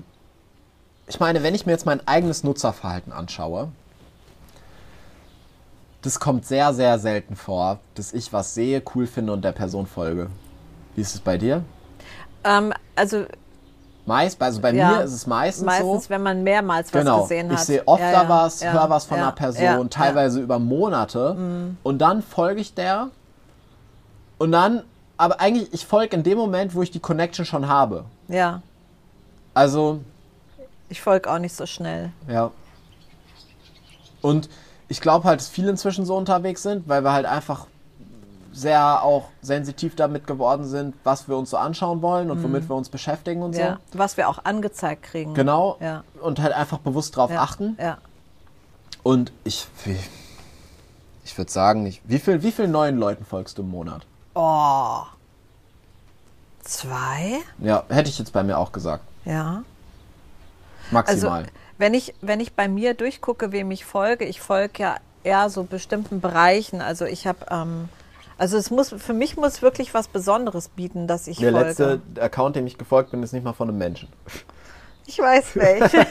ich 1.08 1.20
meine, 1.20 1.44
wenn 1.44 1.54
ich 1.54 1.66
mir 1.66 1.74
jetzt 1.74 1.86
mein 1.86 2.08
eigenes 2.08 2.44
Nutzerverhalten 2.44 3.12
anschaue, 3.12 3.74
das 6.02 6.22
kommt 6.22 6.46
sehr, 6.46 6.74
sehr 6.74 6.98
selten 6.98 7.36
vor, 7.36 7.80
dass 7.96 8.14
ich 8.14 8.32
was 8.32 8.54
sehe, 8.54 8.82
cool 8.96 9.06
finde 9.06 9.34
und 9.34 9.44
der 9.44 9.52
Person 9.52 9.86
folge. 9.86 10.30
Wie 10.96 11.02
ist 11.02 11.14
es 11.14 11.20
bei 11.20 11.38
dir? 11.38 11.66
Ähm, 12.44 12.74
also 12.96 13.26
Meist, 14.10 14.42
also 14.42 14.60
bei 14.60 14.74
ja, 14.74 14.90
mir 14.90 15.04
ist 15.04 15.14
es 15.14 15.28
meistens, 15.28 15.66
meistens 15.66 16.06
so. 16.06 16.10
Wenn 16.10 16.24
man 16.24 16.44
mehrmals 16.44 16.92
was 16.92 17.02
genau. 17.02 17.22
gesehen 17.22 17.52
hat. 17.52 17.60
Ich 17.60 17.66
sehe 17.66 17.88
oft 17.88 18.02
ja, 18.02 18.28
was, 18.28 18.60
ja, 18.60 18.74
höre 18.74 18.90
was 18.90 19.06
von 19.06 19.20
einer 19.20 19.32
Person, 19.32 19.92
teilweise 19.92 20.42
über 20.42 20.58
Monate. 20.58 21.36
Mhm. 21.36 21.78
Und 21.84 22.00
dann 22.00 22.24
folge 22.24 22.60
ich 22.60 22.74
der. 22.74 23.10
Und 24.40 24.52
dann, 24.52 24.82
aber 25.18 25.40
eigentlich, 25.40 25.72
ich 25.74 25.86
folge 25.86 26.16
in 26.16 26.24
dem 26.24 26.40
Moment, 26.40 26.74
wo 26.74 26.82
ich 26.82 26.90
die 26.90 27.00
Connection 27.00 27.46
schon 27.46 27.68
habe. 27.68 28.06
Ja. 28.28 28.64
Also. 29.54 30.00
Ich 30.90 31.02
folge 31.02 31.32
auch 31.32 31.38
nicht 31.38 31.56
so 31.56 31.68
schnell. 31.68 32.12
Ja. 32.28 32.50
Und 34.22 34.50
ich 34.88 35.02
glaube 35.02 35.26
halt, 35.26 35.40
dass 35.40 35.50
viele 35.50 35.70
inzwischen 35.70 36.04
so 36.04 36.16
unterwegs 36.18 36.64
sind, 36.64 36.90
weil 36.90 37.04
wir 37.04 37.14
halt 37.14 37.28
einfach 37.28 37.68
sehr 38.60 39.04
auch 39.04 39.30
sensitiv 39.42 39.96
damit 39.96 40.28
geworden 40.28 40.66
sind, 40.66 40.96
was 41.04 41.28
wir 41.28 41.38
uns 41.38 41.50
so 41.50 41.58
anschauen 41.58 42.02
wollen 42.02 42.30
und 42.30 42.40
mhm. 42.40 42.44
womit 42.44 42.70
wir 42.70 42.76
uns 42.76 42.90
beschäftigen 42.90 43.42
und 43.42 43.56
ja. 43.56 43.80
so. 43.92 44.00
Was 44.00 44.18
wir 44.18 44.30
auch 44.30 44.44
angezeigt 44.44 45.04
kriegen. 45.04 45.34
Genau. 45.34 45.78
Ja. 45.80 46.04
Und 46.22 46.40
halt 46.40 46.54
einfach 46.54 46.80
bewusst 46.80 47.16
drauf 47.16 47.32
ja. 47.32 47.42
achten. 47.42 47.78
Ja. 47.80 47.98
Und 49.04 49.32
ich, 49.44 49.68
ich 51.24 51.38
würde 51.38 51.52
sagen, 51.52 51.86
ich, 51.86 52.02
wie 52.04 52.20
viel, 52.20 52.44
wie 52.44 52.52
viel 52.52 52.68
neuen 52.68 52.98
Leuten 52.98 53.26
folgst 53.26 53.58
du 53.58 53.62
im 53.62 53.70
Monat? 53.70 54.06
Oh. 54.36 55.04
Zwei? 56.62 57.40
Ja, 57.60 57.84
hätte 57.90 58.10
ich 58.10 58.20
jetzt 58.20 58.34
bei 58.34 58.44
mir 58.44 58.58
auch 58.58 58.72
gesagt. 58.72 59.04
Ja. 59.26 59.64
Maximal. 60.92 61.42
Also, 61.42 61.52
wenn 61.78 61.94
ich, 61.94 62.14
wenn 62.22 62.40
ich 62.40 62.54
bei 62.54 62.68
mir 62.68 62.94
durchgucke, 62.94 63.52
wem 63.52 63.72
ich 63.72 63.86
folge, 63.86 64.26
ich 64.26 64.42
folge 64.42 64.84
ja 64.84 64.98
eher 65.24 65.50
so 65.50 65.64
bestimmten 65.64 66.22
Bereichen. 66.22 66.82
Also 66.82 67.06
ich 67.06 67.26
habe 67.28 67.46
ähm, 67.50 67.90
also 68.40 68.58
es 68.58 68.72
muss 68.72 68.96
für 68.98 69.14
mich 69.14 69.36
muss 69.36 69.62
wirklich 69.62 69.94
was 69.94 70.08
Besonderes 70.08 70.70
bieten, 70.70 71.08
dass 71.08 71.28
ich 71.28 71.38
Der 71.38 71.52
folge. 71.52 71.68
letzte 71.68 72.02
Account, 72.22 72.56
dem 72.56 72.66
ich 72.66 72.78
gefolgt 72.78 73.12
bin, 73.12 73.22
ist 73.22 73.34
nicht 73.34 73.44
mal 73.44 73.54
von 73.54 73.68
einem 73.68 73.78
Menschen. 73.78 74.08
Ich 75.06 75.20
weiß 75.20 75.56
welcher. 75.56 76.06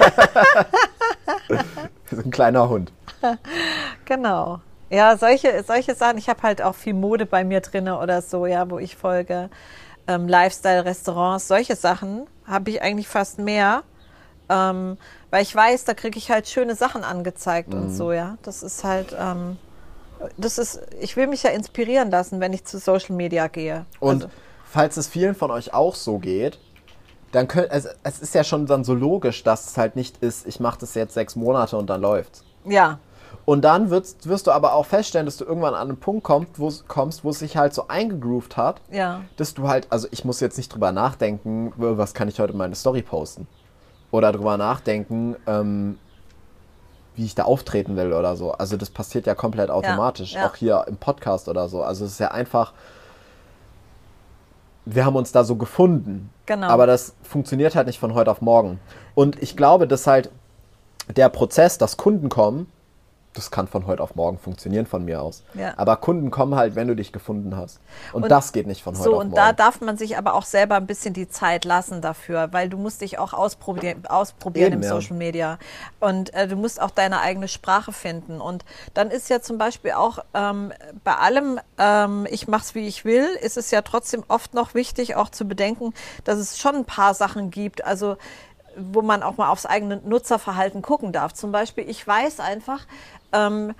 so 2.10 2.16
ein 2.18 2.30
kleiner 2.30 2.68
Hund. 2.68 2.92
Genau. 4.04 4.60
Ja, 4.90 5.16
solche, 5.16 5.64
solche 5.66 5.94
Sachen. 5.94 6.18
Ich 6.18 6.28
habe 6.28 6.42
halt 6.42 6.60
auch 6.60 6.74
viel 6.74 6.94
Mode 6.94 7.24
bei 7.24 7.44
mir 7.44 7.60
drin 7.60 7.88
oder 7.88 8.20
so, 8.20 8.44
ja, 8.44 8.70
wo 8.70 8.78
ich 8.78 8.96
folge. 8.96 9.48
Ähm, 10.06 10.28
Lifestyle, 10.28 10.84
Restaurants, 10.84 11.48
solche 11.48 11.76
Sachen 11.76 12.26
habe 12.46 12.70
ich 12.70 12.82
eigentlich 12.82 13.08
fast 13.08 13.38
mehr. 13.38 13.84
Ähm, 14.50 14.98
weil 15.30 15.42
ich 15.42 15.54
weiß, 15.54 15.84
da 15.84 15.94
kriege 15.94 16.18
ich 16.18 16.30
halt 16.30 16.46
schöne 16.46 16.74
Sachen 16.74 17.04
angezeigt 17.04 17.72
mhm. 17.72 17.82
und 17.82 17.90
so, 17.90 18.12
ja. 18.12 18.36
Das 18.42 18.62
ist 18.62 18.84
halt. 18.84 19.16
Ähm, 19.18 19.56
das 20.36 20.58
ist, 20.58 20.80
ich 21.00 21.16
will 21.16 21.26
mich 21.26 21.42
ja 21.42 21.50
inspirieren 21.50 22.10
lassen, 22.10 22.40
wenn 22.40 22.52
ich 22.52 22.64
zu 22.64 22.78
Social 22.78 23.14
Media 23.14 23.46
gehe. 23.48 23.86
Und 24.00 24.24
also. 24.24 24.34
falls 24.64 24.96
es 24.96 25.08
vielen 25.08 25.34
von 25.34 25.50
euch 25.50 25.74
auch 25.74 25.94
so 25.94 26.18
geht, 26.18 26.58
dann 27.32 27.48
könnt, 27.48 27.68
es, 27.70 27.88
es 28.02 28.20
ist 28.20 28.34
ja 28.34 28.44
schon 28.44 28.66
dann 28.66 28.84
so 28.84 28.94
logisch, 28.94 29.42
dass 29.42 29.68
es 29.68 29.76
halt 29.76 29.96
nicht 29.96 30.18
ist, 30.18 30.46
ich 30.46 30.60
mache 30.60 30.78
das 30.80 30.94
jetzt 30.94 31.14
sechs 31.14 31.36
Monate 31.36 31.76
und 31.76 31.88
dann 31.90 32.00
läuft's. 32.00 32.44
Ja. 32.64 32.98
Und 33.44 33.62
dann 33.62 33.90
wirst, 33.90 34.28
wirst 34.28 34.46
du 34.46 34.50
aber 34.50 34.74
auch 34.74 34.86
feststellen, 34.86 35.26
dass 35.26 35.38
du 35.38 35.44
irgendwann 35.44 35.74
an 35.74 35.88
einen 35.88 35.98
Punkt 35.98 36.22
kommst, 36.22 36.58
wo 36.58 36.70
kommst, 36.86 37.24
wo 37.24 37.30
es 37.30 37.38
sich 37.38 37.56
halt 37.56 37.72
so 37.72 37.88
eingegroovt 37.88 38.56
hat, 38.56 38.80
ja. 38.90 39.22
dass 39.36 39.54
du 39.54 39.68
halt, 39.68 39.86
also 39.90 40.06
ich 40.10 40.24
muss 40.24 40.40
jetzt 40.40 40.58
nicht 40.58 40.72
drüber 40.72 40.92
nachdenken, 40.92 41.72
was 41.76 42.12
kann 42.12 42.28
ich 42.28 42.40
heute 42.40 42.52
in 42.52 42.58
meine 42.58 42.74
Story 42.74 43.02
posten. 43.02 43.46
Oder 44.10 44.32
drüber 44.32 44.56
nachdenken, 44.56 45.36
ähm, 45.46 45.98
wie 47.18 47.24
ich 47.24 47.34
da 47.34 47.44
auftreten 47.44 47.96
will 47.96 48.12
oder 48.12 48.36
so. 48.36 48.52
Also 48.52 48.76
das 48.76 48.90
passiert 48.90 49.26
ja 49.26 49.34
komplett 49.34 49.70
automatisch, 49.70 50.32
ja, 50.32 50.40
ja. 50.40 50.46
auch 50.46 50.54
hier 50.54 50.84
im 50.86 50.96
Podcast 50.96 51.48
oder 51.48 51.68
so. 51.68 51.82
Also 51.82 52.04
es 52.04 52.12
ist 52.12 52.20
ja 52.20 52.30
einfach, 52.30 52.72
wir 54.86 55.04
haben 55.04 55.16
uns 55.16 55.32
da 55.32 55.44
so 55.44 55.56
gefunden. 55.56 56.30
Genau. 56.46 56.68
Aber 56.68 56.86
das 56.86 57.14
funktioniert 57.22 57.74
halt 57.74 57.88
nicht 57.88 57.98
von 57.98 58.14
heute 58.14 58.30
auf 58.30 58.40
morgen. 58.40 58.80
Und 59.14 59.42
ich 59.42 59.56
glaube, 59.56 59.86
dass 59.86 60.06
halt 60.06 60.30
der 61.14 61.28
Prozess, 61.28 61.76
dass 61.76 61.96
Kunden 61.96 62.28
kommen, 62.28 62.70
das 63.38 63.50
kann 63.50 63.68
von 63.68 63.86
heute 63.86 64.02
auf 64.02 64.14
morgen 64.14 64.38
funktionieren 64.38 64.86
von 64.86 65.04
mir 65.04 65.22
aus. 65.22 65.42
Ja. 65.54 65.74
Aber 65.76 65.96
Kunden 65.96 66.30
kommen 66.30 66.56
halt, 66.56 66.74
wenn 66.74 66.88
du 66.88 66.96
dich 66.96 67.12
gefunden 67.12 67.56
hast. 67.56 67.80
Und, 68.12 68.24
und 68.24 68.28
das 68.28 68.52
geht 68.52 68.66
nicht 68.66 68.82
von 68.82 68.94
heute 68.94 69.04
so, 69.04 69.10
auf 69.10 69.16
morgen. 69.16 69.30
So, 69.30 69.36
und 69.36 69.38
da 69.38 69.52
darf 69.52 69.80
man 69.80 69.96
sich 69.96 70.18
aber 70.18 70.34
auch 70.34 70.44
selber 70.44 70.76
ein 70.76 70.86
bisschen 70.86 71.14
die 71.14 71.28
Zeit 71.28 71.64
lassen 71.64 72.02
dafür, 72.02 72.52
weil 72.52 72.68
du 72.68 72.76
musst 72.76 73.00
dich 73.00 73.18
auch 73.18 73.32
ausprobieren, 73.32 74.04
ausprobieren 74.06 74.72
Eben, 74.72 74.82
im 74.82 74.88
ja. 74.88 74.88
Social 74.90 75.16
Media. 75.16 75.58
Und 76.00 76.34
äh, 76.34 76.48
du 76.48 76.56
musst 76.56 76.80
auch 76.80 76.90
deine 76.90 77.20
eigene 77.20 77.48
Sprache 77.48 77.92
finden. 77.92 78.40
Und 78.40 78.64
dann 78.94 79.10
ist 79.10 79.30
ja 79.30 79.40
zum 79.40 79.56
Beispiel 79.56 79.92
auch 79.92 80.18
ähm, 80.34 80.72
bei 81.04 81.14
allem, 81.14 81.60
ähm, 81.78 82.26
ich 82.30 82.48
mach's 82.48 82.74
wie 82.74 82.86
ich 82.86 83.04
will, 83.04 83.26
ist 83.40 83.56
es 83.56 83.70
ja 83.70 83.82
trotzdem 83.82 84.24
oft 84.28 84.54
noch 84.54 84.74
wichtig, 84.74 85.16
auch 85.16 85.28
zu 85.28 85.46
bedenken, 85.46 85.94
dass 86.24 86.38
es 86.38 86.58
schon 86.58 86.74
ein 86.74 86.84
paar 86.84 87.14
Sachen 87.14 87.50
gibt. 87.50 87.84
Also 87.84 88.16
wo 88.78 89.02
man 89.02 89.22
auch 89.22 89.36
mal 89.36 89.50
aufs 89.50 89.66
eigene 89.66 89.96
Nutzerverhalten 89.98 90.82
gucken 90.82 91.12
darf. 91.12 91.32
Zum 91.34 91.52
Beispiel, 91.52 91.88
ich 91.88 92.06
weiß 92.06 92.40
einfach, 92.40 92.86
ähm, 93.32 93.74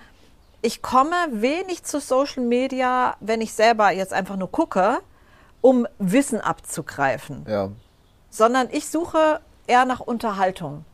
ich 0.63 0.83
komme 0.83 1.15
wenig 1.31 1.85
zu 1.85 2.01
Social 2.01 2.43
Media, 2.43 3.17
wenn 3.21 3.41
ich 3.41 3.53
selber 3.53 3.91
jetzt 3.93 4.13
einfach 4.13 4.37
nur 4.37 4.51
gucke 4.51 4.99
um 5.61 5.87
Wissen 5.99 6.41
abzugreifen, 6.41 7.45
Ja. 7.49 7.71
sondern 8.31 8.69
ich 8.71 8.89
suche 8.89 9.41
eher 9.67 9.85
nach 9.85 10.01
Unterhaltung. 10.01 10.85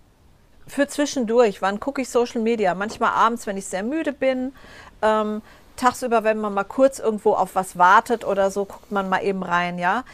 Für 0.67 0.89
zwischendurch. 0.89 1.61
Wann 1.61 1.79
gucke 1.81 2.01
ich 2.03 2.09
Social 2.09 2.41
Media? 2.41 2.75
Manchmal 2.75 3.11
abends, 3.11 3.47
wenn 3.47 3.59
ich 3.59 3.67
sehr 3.67 3.83
müde 3.83 4.13
bin. 4.15 4.55
Ähm, 5.03 5.43
tagsüber, 5.77 6.25
wenn 6.25 6.39
man 6.39 6.55
mal 6.55 6.65
kurz 6.65 6.99
irgendwo 6.99 7.35
auf 7.35 7.55
was 7.55 7.77
wartet 7.77 8.25
oder 8.25 8.51
so, 8.51 8.65
guckt 8.65 8.91
man 8.91 9.09
mal 9.11 9.23
eben 9.23 9.43
rein, 9.43 9.79
ja. 9.79 10.05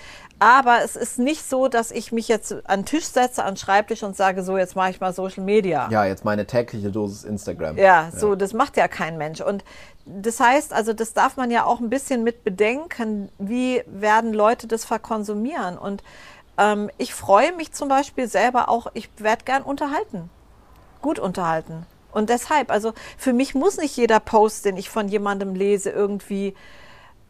Aber 0.41 0.83
es 0.83 0.97
ist 0.97 1.19
nicht 1.19 1.49
so, 1.49 1.69
dass 1.69 1.91
ich 1.91 2.13
mich 2.13 2.27
jetzt 2.27 2.53
an 2.65 2.81
den 2.81 2.87
Tisch 2.87 3.05
setze, 3.05 3.45
an 3.45 3.53
den 3.53 3.57
Schreibtisch 3.59 4.03
und 4.03 4.17
sage, 4.17 4.43
so, 4.43 4.57
jetzt 4.57 4.75
mache 4.75 4.89
ich 4.91 4.99
mal 4.99 5.13
Social 5.13 5.45
Media. 5.45 5.87
Ja, 5.91 6.07
jetzt 6.07 6.25
meine 6.25 6.47
tägliche 6.47 6.91
Dosis 6.91 7.25
Instagram. 7.25 7.77
Ja, 7.77 8.11
so, 8.11 8.35
das 8.35 8.55
macht 8.55 8.79
ja 8.79 8.89
kein 8.89 9.19
Mensch. 9.19 9.43
Und 9.43 9.65
das 10.07 10.41
heißt, 10.41 10.73
also 10.73 10.95
das 10.95 11.13
darf 11.13 11.37
man 11.37 11.51
ja 11.51 11.65
auch 11.65 11.79
ein 11.79 11.91
bisschen 11.91 12.25
mit 12.25 12.43
bedenken, 12.43 13.29
wie 13.39 13.83
werden 13.87 14.33
Leute 14.33 14.67
das 14.67 14.87
verkonsumieren. 14.87 15.77
Und 15.77 16.03
ähm, 16.57 16.91
ich 16.97 17.13
freue 17.13 17.55
mich 17.55 17.73
zum 17.73 17.89
Beispiel 17.91 18.27
selber 18.27 18.71
auch, 18.71 18.87
ich 18.95 19.11
werde 19.19 19.45
gern 19.45 19.63
unterhalten, 19.63 20.31
gut 21.03 21.19
unterhalten. 21.19 21.85
Und 22.13 22.31
deshalb, 22.31 22.71
also 22.71 22.95
für 23.19 23.35
mich 23.35 23.55
muss 23.55 23.77
nicht 23.77 23.95
jeder 23.95 24.21
Post, 24.21 24.65
den 24.65 24.79
ich 24.79 24.89
von 24.89 25.09
jemandem 25.09 25.55
lese, 25.55 25.91
irgendwie 25.91 26.55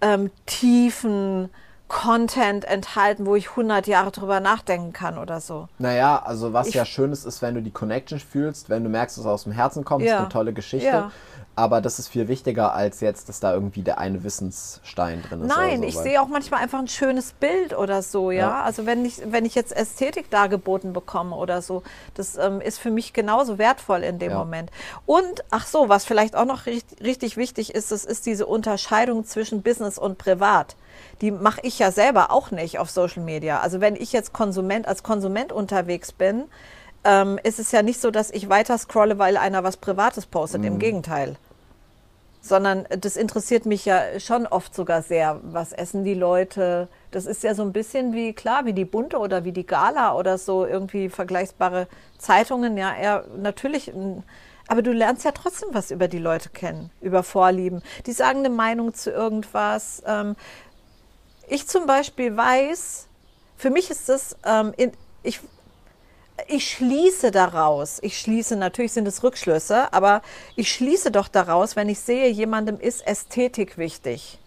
ähm, 0.01 0.31
tiefen 0.47 1.51
Content 1.91 2.65
enthalten, 2.65 3.27
wo 3.27 3.35
ich 3.35 3.51
100 3.51 3.87
Jahre 3.89 4.11
drüber 4.13 4.39
nachdenken 4.41 4.93
kann 4.93 5.19
oder 5.19 5.41
so. 5.41 5.69
Naja, 5.79 6.23
also 6.25 6.53
was 6.53 6.69
Ich- 6.69 6.75
ja 6.75 6.85
schön 6.87 7.13
ist, 7.13 7.25
ist, 7.27 7.43
wenn 7.43 7.55
du 7.57 7.63
die 7.63 7.73
Connection 7.73 8.21
fühlst, 8.21 8.71
wenn 8.71 8.85
du 8.85 8.89
merkst, 8.89 9.19
dass 9.19 9.25
es 9.25 9.31
aus 9.31 9.43
dem 9.43 9.53
Herzen 9.53 9.85
kommt, 9.85 10.05
Ja. 10.05 10.15
ist 10.15 10.21
eine 10.21 10.29
tolle 10.31 10.53
Geschichte. 10.53 10.87
Ja. 10.87 11.11
Aber 11.57 11.81
das 11.83 11.99
ist 11.99 12.09
viel 12.09 12.29
wichtiger, 12.29 12.73
als 12.75 13.01
jetzt, 13.01 13.29
dass 13.29 13.41
da 13.41 13.53
irgendwie 13.53 13.83
der 13.83 13.99
eine 13.99 14.23
Wissensstein 14.25 15.21
drin 15.23 15.43
ist. 15.43 15.49
Nein, 15.49 15.81
so, 15.81 15.85
ich 15.89 15.97
sehe 15.99 16.23
auch 16.23 16.29
manchmal 16.29 16.63
einfach 16.63 16.79
ein 16.79 16.89
schönes 16.89 17.33
Bild 17.33 17.77
oder 17.77 18.03
so, 18.03 18.31
ja. 18.31 18.39
Ja. 18.49 18.63
Also 18.63 18.87
wenn 18.87 19.05
ich, 19.05 19.21
wenn 19.27 19.45
ich 19.45 19.57
jetzt 19.57 19.77
Ästhetik 19.77 20.31
dargeboten 20.31 20.93
bekomme 20.93 21.35
oder 21.37 21.61
so, 21.61 21.83
das 22.15 22.37
ähm, 22.37 22.61
ist 22.63 22.79
für 22.79 22.91
mich 22.93 23.13
genauso 23.13 23.59
wertvoll 23.59 24.05
in 24.05 24.19
dem 24.21 24.31
Ja. 24.31 24.39
Moment. 24.39 24.71
Und, 25.07 25.45
ach 25.51 25.67
so, 25.67 25.89
was 25.91 26.05
vielleicht 26.05 26.35
auch 26.37 26.47
noch 26.47 26.67
richtig, 26.67 27.03
richtig 27.05 27.37
wichtig 27.37 27.75
ist, 27.75 27.91
das 27.93 28.05
ist 28.07 28.25
diese 28.27 28.47
Unterscheidung 28.47 29.25
zwischen 29.27 29.63
Business 29.63 29.99
und 29.99 30.17
Privat. 30.19 30.77
Die 31.21 31.31
mache 31.31 31.61
ich 31.63 31.79
ja 31.79 31.91
selber 31.91 32.31
auch 32.31 32.51
nicht 32.51 32.79
auf 32.79 32.91
Social 32.91 33.23
Media. 33.23 33.61
Also 33.61 33.81
wenn 33.81 33.97
ich 33.97 34.13
jetzt 34.13 34.33
Konsument 34.33 34.87
als 34.89 35.03
Konsument 35.03 35.53
unterwegs 35.53 36.13
bin, 36.13 36.45
ähm, 37.05 37.39
ist 37.43 37.59
es 37.59 37.73
ja 37.73 37.83
nicht 37.83 38.01
so, 38.01 38.11
dass 38.11 38.31
ich 38.31 38.49
weiter 38.49 38.77
scrolle, 38.79 39.19
weil 39.19 39.37
einer 39.37 39.65
was 39.65 39.77
Privates 39.77 40.27
postet. 40.27 40.63
Mhm. 40.63 40.67
Im 40.67 40.79
Gegenteil 40.79 41.37
sondern 42.41 42.87
das 42.91 43.17
interessiert 43.17 43.67
mich 43.67 43.85
ja 43.85 44.19
schon 44.19 44.47
oft 44.47 44.75
sogar 44.75 45.03
sehr. 45.03 45.41
Was 45.43 45.73
essen 45.73 46.05
die 46.05 46.15
Leute? 46.15 46.89
Das 47.11 47.27
ist 47.27 47.43
ja 47.43 47.55
so 47.55 47.63
ein 47.63 47.73
bisschen 47.73 48.15
wie, 48.15 48.33
klar, 48.33 48.65
wie 48.65 48.73
die 48.73 48.85
Bunte 48.85 49.19
oder 49.19 49.45
wie 49.45 49.53
die 49.53 49.67
Gala 49.67 50.15
oder 50.15 50.39
so 50.39 50.65
irgendwie 50.65 51.09
vergleichbare 51.09 51.87
Zeitungen. 52.19 52.77
Ja, 52.77 52.95
eher 52.95 53.25
natürlich. 53.37 53.93
Aber 54.69 54.83
du 54.83 54.93
lernst 54.93 55.25
ja 55.25 55.33
trotzdem 55.33 55.71
was 55.73 55.91
über 55.91 56.09
die 56.09 56.19
Leute 56.19 56.49
kennen, 56.49 56.91
über 57.01 57.23
Vorlieben. 57.23 57.83
Die 58.07 58.13
sagen 58.13 58.39
eine 58.39 58.51
Meinung 58.51 58.95
zu 58.95 59.11
irgendwas. 59.11 60.03
Ähm, 60.07 60.37
ich 61.51 61.67
zum 61.67 61.87
Beispiel 61.87 62.37
weiß, 62.37 63.09
für 63.57 63.71
mich 63.71 63.91
ist 63.91 64.09
das, 64.09 64.37
ähm, 64.45 64.73
in, 64.77 64.93
ich, 65.23 65.41
ich 66.47 66.71
schließe 66.71 67.31
daraus, 67.31 67.99
ich 68.03 68.19
schließe, 68.19 68.57
natürlich 68.57 68.93
sind 68.93 69.07
es 69.07 69.23
Rückschlüsse, 69.23 69.93
aber 69.93 70.23
ich 70.57 70.73
schließe 70.73 71.11
doch 71.11 71.29
daraus, 71.29 71.77
wenn 71.77 71.89
ich 71.89 72.01
sehe, 72.01 72.29
jemandem 72.31 72.79
ist 72.79 73.07
Ästhetik 73.07 73.77
wichtig. 73.77 74.39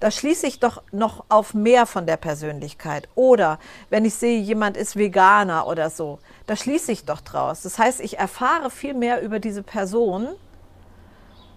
Da 0.00 0.10
schließe 0.10 0.46
ich 0.46 0.58
doch 0.58 0.82
noch 0.90 1.24
auf 1.28 1.54
mehr 1.54 1.86
von 1.86 2.06
der 2.06 2.18
Persönlichkeit. 2.18 3.08
Oder 3.14 3.58
wenn 3.88 4.04
ich 4.04 4.14
sehe, 4.14 4.38
jemand 4.40 4.76
ist 4.76 4.96
Veganer 4.96 5.66
oder 5.66 5.88
so, 5.88 6.18
da 6.46 6.54
schließe 6.54 6.92
ich 6.92 7.06
doch 7.06 7.22
draus. 7.22 7.62
Das 7.62 7.78
heißt, 7.78 8.00
ich 8.00 8.18
erfahre 8.18 8.70
viel 8.70 8.92
mehr 8.92 9.22
über 9.22 9.38
diese 9.38 9.62
Person 9.62 10.28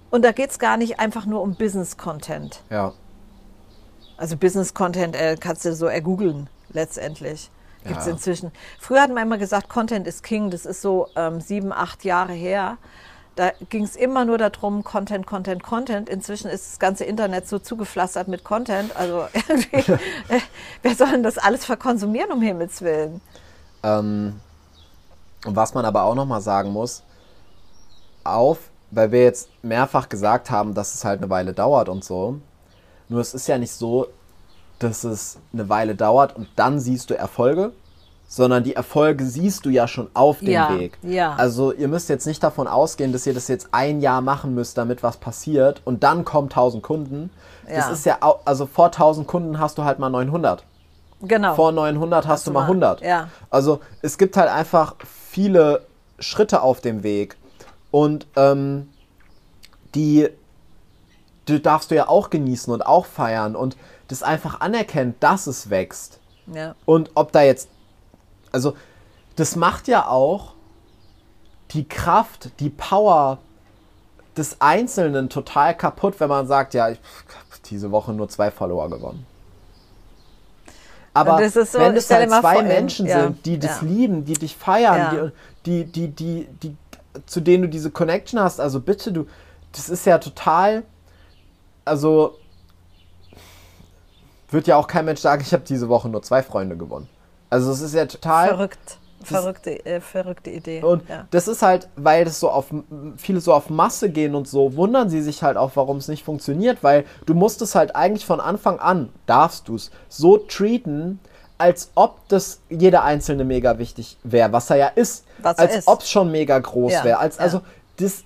und 0.10 0.24
da 0.24 0.32
geht 0.32 0.52
es 0.52 0.60
gar 0.60 0.78
nicht 0.78 1.00
einfach 1.00 1.26
nur 1.26 1.42
um 1.42 1.56
Business-Content. 1.56 2.62
Ja. 2.70 2.94
Also 4.20 4.36
Business-Content 4.36 5.16
äh, 5.16 5.38
kannst 5.40 5.64
du 5.64 5.74
so 5.74 5.86
ergoogeln 5.86 6.50
letztendlich. 6.72 7.50
Gibt 7.86 8.02
es 8.02 8.08
inzwischen. 8.08 8.52
Früher 8.78 9.02
hatten 9.02 9.14
wir 9.14 9.22
immer 9.22 9.38
gesagt, 9.38 9.70
Content 9.70 10.06
ist 10.06 10.22
King. 10.22 10.52
Das 10.52 10.66
ist 10.66 10.82
so 10.82 11.08
ähm, 11.16 11.40
sieben, 11.40 11.72
acht 11.72 12.04
Jahre 12.04 12.34
her. 12.34 12.78
Da 13.38 13.52
ging 13.70 13.86
es 13.86 13.96
immer 13.96 14.26
nur 14.26 14.38
darum, 14.38 14.84
Content, 14.84 15.26
Content, 15.26 15.64
Content. 15.64 16.10
Inzwischen 16.10 16.50
ist 16.50 16.74
das 16.74 16.80
ganze 16.80 17.06
Internet 17.06 17.48
so 17.48 17.58
zugepflastert 17.58 18.28
mit 18.28 18.44
Content. 18.44 18.94
Also 18.98 19.28
irgendwie, 19.48 19.92
äh, 20.28 20.42
wer 20.82 20.96
soll 20.96 21.12
denn 21.12 21.24
das 21.24 21.38
alles 21.38 21.64
verkonsumieren, 21.64 22.34
um 22.34 22.42
Himmels 22.42 22.82
Willen? 22.82 23.22
Ähm, 23.84 24.42
und 25.46 25.56
was 25.56 25.74
man 25.74 25.86
aber 25.86 26.04
auch 26.04 26.16
nochmal 26.16 26.42
sagen 26.42 26.72
muss, 26.72 27.04
auf, 28.26 28.60
weil 28.92 29.14
wir 29.14 29.24
jetzt 29.24 29.50
mehrfach 29.64 30.10
gesagt 30.10 30.52
haben, 30.52 30.74
dass 30.74 30.94
es 30.94 31.06
halt 31.06 31.22
eine 31.22 31.30
Weile 31.30 31.54
dauert 31.54 31.88
und 31.88 32.04
so. 32.04 32.42
Nur 33.10 33.22
es 33.22 33.34
ist 33.34 33.48
ja 33.48 33.58
nicht 33.58 33.72
so, 33.72 34.08
dass 34.80 35.04
es 35.04 35.38
eine 35.52 35.68
Weile 35.68 35.96
dauert 35.96 36.36
und 36.36 36.48
dann 36.56 36.80
siehst 36.80 37.10
du 37.10 37.18
Erfolge, 37.18 37.72
sondern 38.28 38.64
die 38.64 38.76
Erfolge 38.76 39.26
siehst 39.26 39.66
du 39.66 39.70
ja 39.70 39.88
schon 39.88 40.08
auf 40.14 40.40
dem 40.40 40.50
Ja, 40.50 40.78
Weg. 40.78 40.98
ja. 41.02 41.34
Also 41.34 41.74
ihr 41.74 41.88
müsst 41.88 42.08
jetzt 42.10 42.28
nicht 42.28 42.44
davon 42.44 42.68
ausgehen, 42.68 43.12
dass 43.12 43.26
ihr 43.26 43.34
das 43.34 43.48
jetzt 43.48 43.70
ein 43.72 44.00
Jahr 44.02 44.22
machen 44.22 44.54
müsst, 44.54 44.78
damit 44.78 45.02
was 45.04 45.18
passiert 45.18 45.82
und 45.86 46.04
dann 46.04 46.24
kommen 46.24 46.50
1000 46.50 46.84
Kunden. 46.84 47.32
Das 47.66 47.88
Ja. 47.88 47.92
ist 47.92 48.06
ja, 48.06 48.18
au- 48.22 48.40
also 48.46 48.68
vor 48.68 48.92
1000 48.92 49.28
Kunden 49.28 49.60
hast 49.60 49.78
du 49.80 49.84
halt 49.84 49.98
mal 50.00 50.10
900 50.10 50.64
Genau. 51.24 51.56
vor 51.56 51.72
900 51.72 52.28
hast, 52.28 52.46
du 52.48 52.52
mal 52.52 52.62
mal- 52.62 52.68
100. 52.68 53.02
ja. 53.02 53.28
Also 53.50 53.80
es 54.04 54.18
gibt 54.20 54.38
halt 54.38 54.50
einfach 54.50 54.96
viele 55.30 55.82
Schritte 56.20 56.62
auf 56.62 56.80
dem 56.82 57.02
Weg 57.04 57.36
und 57.92 58.28
ähm, 58.36 58.90
die 59.96 60.30
darfst 61.58 61.90
du 61.90 61.96
ja 61.96 62.08
auch 62.08 62.30
genießen 62.30 62.72
und 62.72 62.86
auch 62.86 63.06
feiern 63.06 63.56
und 63.56 63.78
das 64.08 64.22
einfach 64.24 64.60
anerkennen, 64.62 65.16
dass 65.20 65.48
es 65.48 65.70
wächst. 65.70 66.20
ja. 66.48 66.76
Und 66.86 67.12
ob 67.16 67.32
da 67.32 67.42
jetzt, 67.42 67.70
also 68.52 68.76
das 69.36 69.56
macht 69.56 69.88
ja 69.88 70.08
auch 70.08 70.54
die 71.72 71.88
Kraft, 71.88 72.52
die 72.60 72.70
Power 72.70 73.40
des 74.36 74.60
Einzelnen 74.60 75.30
total 75.30 75.76
kaputt, 75.76 76.20
wenn 76.20 76.30
man 76.30 76.48
sagt, 76.48 76.74
ja, 76.74 76.90
ich 76.90 77.00
habe 77.28 77.62
diese 77.70 77.92
Woche 77.92 78.14
nur 78.14 78.30
zwei 78.30 78.52
Follower 78.52 78.90
gewonnen. 78.90 79.26
Aber 81.14 81.50
so, 81.50 81.62
wenn 81.80 81.96
es 81.96 82.10
halt 82.10 82.30
zwei 82.30 82.62
Menschen 82.64 83.06
ja, 83.06 83.24
sind, 83.24 83.46
die 83.46 83.60
das 83.60 83.82
ja. 83.82 83.88
lieben, 83.88 84.26
die 84.26 84.34
dich 84.34 84.56
feiern, 84.56 85.16
Ja. 85.16 85.32
die, 85.66 85.86
die, 85.86 86.08
die, 86.08 86.48
die, 86.64 86.78
zu 87.26 87.42
denen 87.42 87.64
du 87.64 87.70
diese 87.70 87.92
Connection 87.92 88.40
hast, 88.40 88.60
also 88.60 88.80
bitte, 88.80 89.12
du, 89.12 89.26
das 89.72 89.90
ist 89.90 90.06
ja 90.06 90.18
total, 90.20 90.84
also 91.90 92.38
wird 94.50 94.68
ja 94.68 94.78
auch 94.78 94.88
kein 94.88 95.06
Mensch 95.06 95.20
sagen, 95.20 95.42
ich 95.46 95.54
habe 95.54 95.64
diese 95.68 95.90
Woche 95.90 96.10
nur 96.10 96.24
zwei 96.24 96.42
Freunde 96.42 96.78
gewonnen. 96.78 97.10
Also 97.50 97.72
es 97.72 97.82
ist 97.82 97.94
ja 97.94 98.06
total 98.06 98.48
Verrückt. 98.50 98.98
Verrückte, 99.22 99.86
äh, 99.86 100.00
verrückte 100.00 100.50
Idee. 100.50 100.82
und 100.82 101.08
ja. 101.10 101.28
das 101.32 101.50
ist 101.50 101.62
halt, 101.62 101.90
weil 101.98 102.24
das 102.24 102.40
so 102.40 102.50
auf 102.50 102.68
viele 103.18 103.42
so 103.42 103.54
auf 103.54 103.70
Masse 103.70 104.10
gehen 104.10 104.34
und 104.34 104.48
so, 104.48 104.78
wundern 104.78 105.10
sie 105.10 105.22
sich 105.22 105.44
halt 105.44 105.58
auch, 105.58 105.72
warum 105.76 105.98
es 105.98 106.08
nicht 106.08 106.24
funktioniert, 106.24 106.84
weil 106.84 107.04
du 107.26 107.34
musst 107.34 107.62
es 107.62 107.76
halt 107.76 107.98
eigentlich 107.98 108.26
von 108.26 108.40
Anfang 108.40 108.80
an, 108.80 109.10
darfst 109.26 109.68
du 109.68 109.76
es, 109.76 109.92
so 110.08 110.38
treaten, 110.38 111.20
als 111.58 111.92
ob 111.96 112.30
das 112.30 112.62
jeder 112.70 113.04
einzelne 113.04 113.44
mega 113.44 113.78
wichtig 113.78 114.18
wäre, 114.24 114.54
was 114.54 114.70
er 114.70 114.78
ja 114.78 114.88
ist. 114.88 115.26
Was 115.40 115.58
als 115.58 115.86
ob 115.86 116.00
es 116.00 116.10
schon 116.10 116.32
mega 116.32 116.58
groß 116.58 116.94
Ja, 116.94 117.04
wäre. 117.04 117.20
Als, 117.20 117.38
ja. 117.38 117.44
Also 117.44 117.62
das, 117.98 118.24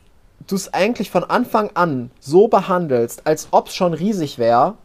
du 0.47 0.55
es 0.55 0.73
eigentlich 0.73 1.09
von 1.09 1.23
Anfang 1.23 1.71
an 1.73 2.11
so 2.19 2.47
behandelst, 2.47 3.25
als 3.25 3.47
ob 3.51 3.67
es 3.67 3.75
schon 3.75 3.93
riesig 3.93 4.37
wäre, 4.37 4.75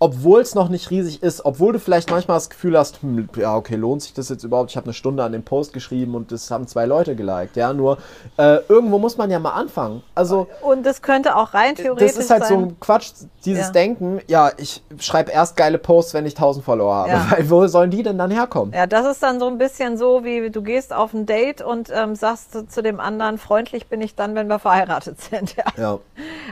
obwohl 0.00 0.40
es 0.40 0.54
noch 0.54 0.68
nicht 0.68 0.90
riesig 0.90 1.22
ist, 1.22 1.44
obwohl 1.44 1.72
du 1.72 1.80
vielleicht 1.80 2.10
manchmal 2.10 2.36
das 2.36 2.50
Gefühl 2.50 2.78
hast, 2.78 3.02
hm, 3.02 3.28
ja, 3.36 3.56
okay, 3.56 3.74
lohnt 3.74 4.02
sich 4.02 4.14
das 4.14 4.28
jetzt 4.28 4.44
überhaupt? 4.44 4.70
Ich 4.70 4.76
habe 4.76 4.84
eine 4.86 4.92
Stunde 4.94 5.24
an 5.24 5.32
dem 5.32 5.42
Post 5.42 5.72
geschrieben 5.72 6.14
und 6.14 6.30
das 6.30 6.50
haben 6.50 6.66
zwei 6.68 6.86
Leute 6.86 7.16
geliked, 7.16 7.56
ja, 7.56 7.72
nur 7.72 7.98
äh, 8.36 8.58
irgendwo 8.68 8.98
muss 8.98 9.16
man 9.16 9.30
ja 9.30 9.38
mal 9.40 9.52
anfangen. 9.52 10.02
Also, 10.14 10.46
Und 10.62 10.86
das 10.86 11.02
könnte 11.02 11.34
auch 11.36 11.52
rein 11.52 11.74
theoretisch 11.74 12.12
das 12.12 12.16
ist 12.24 12.30
halt 12.30 12.44
so 12.44 12.54
sein. 12.54 12.62
ein 12.64 12.80
Quatsch, 12.80 13.10
dieses 13.44 13.66
Ja. 13.66 13.72
Denken, 13.72 14.20
ja, 14.28 14.52
ich 14.56 14.82
schreibe 15.00 15.32
erst 15.32 15.56
geile 15.56 15.78
Posts, 15.78 16.14
wenn 16.14 16.26
ich 16.26 16.34
1000 16.36 16.64
Follower 16.64 16.94
habe, 16.94 17.10
Ja. 17.10 17.26
weil 17.30 17.50
wo 17.50 17.66
sollen 17.66 17.90
die 17.90 18.02
denn 18.04 18.18
dann 18.18 18.30
herkommen? 18.30 18.72
Ja, 18.74 18.86
das 18.86 19.04
ist 19.06 19.22
dann 19.22 19.40
so 19.40 19.46
ein 19.48 19.58
bisschen 19.58 19.96
so, 19.98 20.22
wie 20.22 20.50
du 20.50 20.62
gehst 20.62 20.92
auf 20.92 21.12
ein 21.12 21.26
Date 21.26 21.60
und 21.60 21.90
ähm, 21.92 22.14
sagst 22.14 22.52
zu, 22.52 22.68
zu 22.68 22.82
dem 22.82 23.00
anderen, 23.00 23.38
freundlich 23.38 23.88
bin 23.88 24.00
ich 24.00 24.14
dann, 24.14 24.34
wenn 24.36 24.46
wir 24.46 24.58
verheiratet 24.60 25.20
sind. 25.30 25.56
Ja. 25.56 25.64
Ja. 25.76 25.98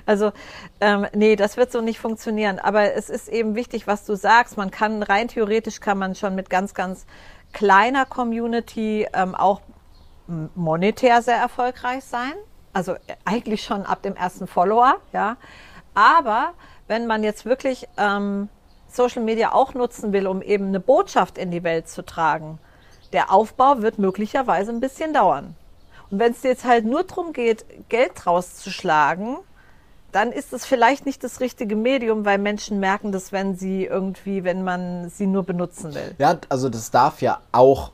Also, 0.04 0.32
ähm, 0.80 1.06
nee, 1.14 1.36
das 1.36 1.56
wird 1.56 1.70
so 1.70 1.80
nicht 1.80 1.98
funktionieren. 2.00 2.58
Aber 2.58 2.92
es 2.94 3.08
ist 3.08 3.28
eben 3.36 3.54
wichtig, 3.54 3.86
was 3.86 4.04
du 4.04 4.14
sagst. 4.14 4.56
Man 4.56 4.70
kann 4.70 5.02
rein 5.02 5.28
theoretisch 5.28 5.80
kann 5.80 5.98
man 5.98 6.14
schon 6.14 6.34
mit 6.34 6.50
ganz, 6.50 6.74
ganz 6.74 7.06
kleiner 7.52 8.04
Community 8.04 9.06
ähm, 9.12 9.34
auch 9.34 9.60
monetär 10.54 11.22
sehr 11.22 11.36
erfolgreich 11.36 12.04
sein. 12.04 12.32
Also 12.72 12.94
äh, 12.94 13.16
eigentlich 13.24 13.62
schon 13.62 13.86
ab 13.86 14.02
dem 14.02 14.16
ersten 14.16 14.46
Follower, 14.46 14.96
ja. 15.12 15.36
Aber 15.94 16.52
wenn 16.88 17.06
man 17.06 17.22
jetzt 17.22 17.44
wirklich 17.44 17.88
ähm, 17.96 18.48
Social 18.88 19.22
Media 19.22 19.52
auch 19.52 19.74
nutzen 19.74 20.12
will, 20.12 20.26
um 20.26 20.42
eben 20.42 20.66
eine 20.66 20.80
Botschaft 20.80 21.38
in 21.38 21.50
die 21.50 21.62
Welt 21.62 21.88
zu 21.88 22.04
tragen, 22.04 22.58
der 23.12 23.32
Aufbau 23.32 23.82
wird 23.82 23.98
möglicherweise 23.98 24.72
ein 24.72 24.80
bisschen 24.80 25.14
dauern. 25.14 25.54
Und 26.10 26.18
wenn 26.18 26.32
es 26.32 26.42
jetzt 26.42 26.64
halt 26.64 26.84
nur 26.84 27.04
darum 27.04 27.32
geht, 27.32 27.64
Geld 27.88 28.12
draus 28.14 28.56
zu 28.56 28.70
schlagen, 28.70 29.38
dann 30.16 30.32
ist 30.32 30.54
es 30.54 30.64
vielleicht 30.64 31.04
nicht 31.04 31.22
das 31.22 31.40
richtige 31.40 31.76
Medium, 31.76 32.24
weil 32.24 32.38
Menschen 32.38 32.80
merken 32.80 33.12
das, 33.12 33.32
wenn 33.32 33.54
sie 33.54 33.84
irgendwie, 33.84 34.44
wenn 34.44 34.64
man 34.64 35.10
sie 35.10 35.26
nur 35.26 35.42
benutzen 35.42 35.94
will. 35.94 36.14
Ja, 36.16 36.38
also 36.48 36.70
das 36.70 36.90
darf 36.90 37.20
ja 37.20 37.40
auch 37.52 37.90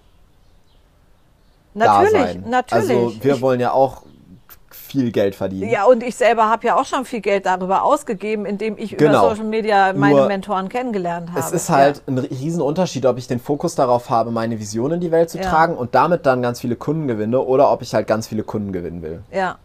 natürlich, 1.74 2.12
da 2.12 2.18
sein. 2.26 2.44
natürlich. 2.48 2.90
Also 2.90 3.24
wir 3.24 3.40
wollen 3.40 3.58
ja 3.58 3.72
auch 3.72 4.02
viel 4.70 5.10
Geld 5.10 5.34
verdienen. 5.34 5.68
Ja, 5.68 5.84
und 5.86 6.04
ich 6.04 6.14
selber 6.14 6.48
habe 6.48 6.64
ja 6.64 6.76
auch 6.76 6.84
schon 6.84 7.04
viel 7.04 7.20
Geld 7.20 7.44
darüber 7.44 7.82
ausgegeben, 7.82 8.46
indem 8.46 8.78
ich 8.78 8.96
Genau. 8.96 9.24
über 9.24 9.30
Social 9.30 9.46
Media 9.46 9.92
meine 9.92 10.14
Nur 10.14 10.26
Mentoren 10.28 10.68
kennengelernt 10.68 11.30
habe. 11.30 11.40
Es 11.40 11.50
ist 11.50 11.70
halt 11.70 12.02
ein 12.06 12.18
Riesenunterschied, 12.18 13.04
ob 13.04 13.18
ich 13.18 13.26
den 13.26 13.40
Fokus 13.40 13.74
darauf 13.74 14.10
habe, 14.10 14.30
meine 14.30 14.60
Vision 14.60 14.92
in 14.92 15.00
die 15.00 15.10
Welt 15.10 15.28
zu 15.28 15.38
Ja. 15.38 15.50
tragen 15.50 15.76
und 15.76 15.96
damit 15.96 16.24
dann 16.24 16.40
ganz 16.40 16.60
viele 16.60 16.76
Kunden 16.76 17.08
gewinne 17.08 17.40
oder 17.40 17.72
ob 17.72 17.82
ich 17.82 17.92
halt 17.94 18.06
ganz 18.06 18.28
viele 18.28 18.44
Kunden 18.44 18.70
gewinnen 18.72 19.02
will. 19.02 19.22
Ja, 19.32 19.38
ja 19.38 19.58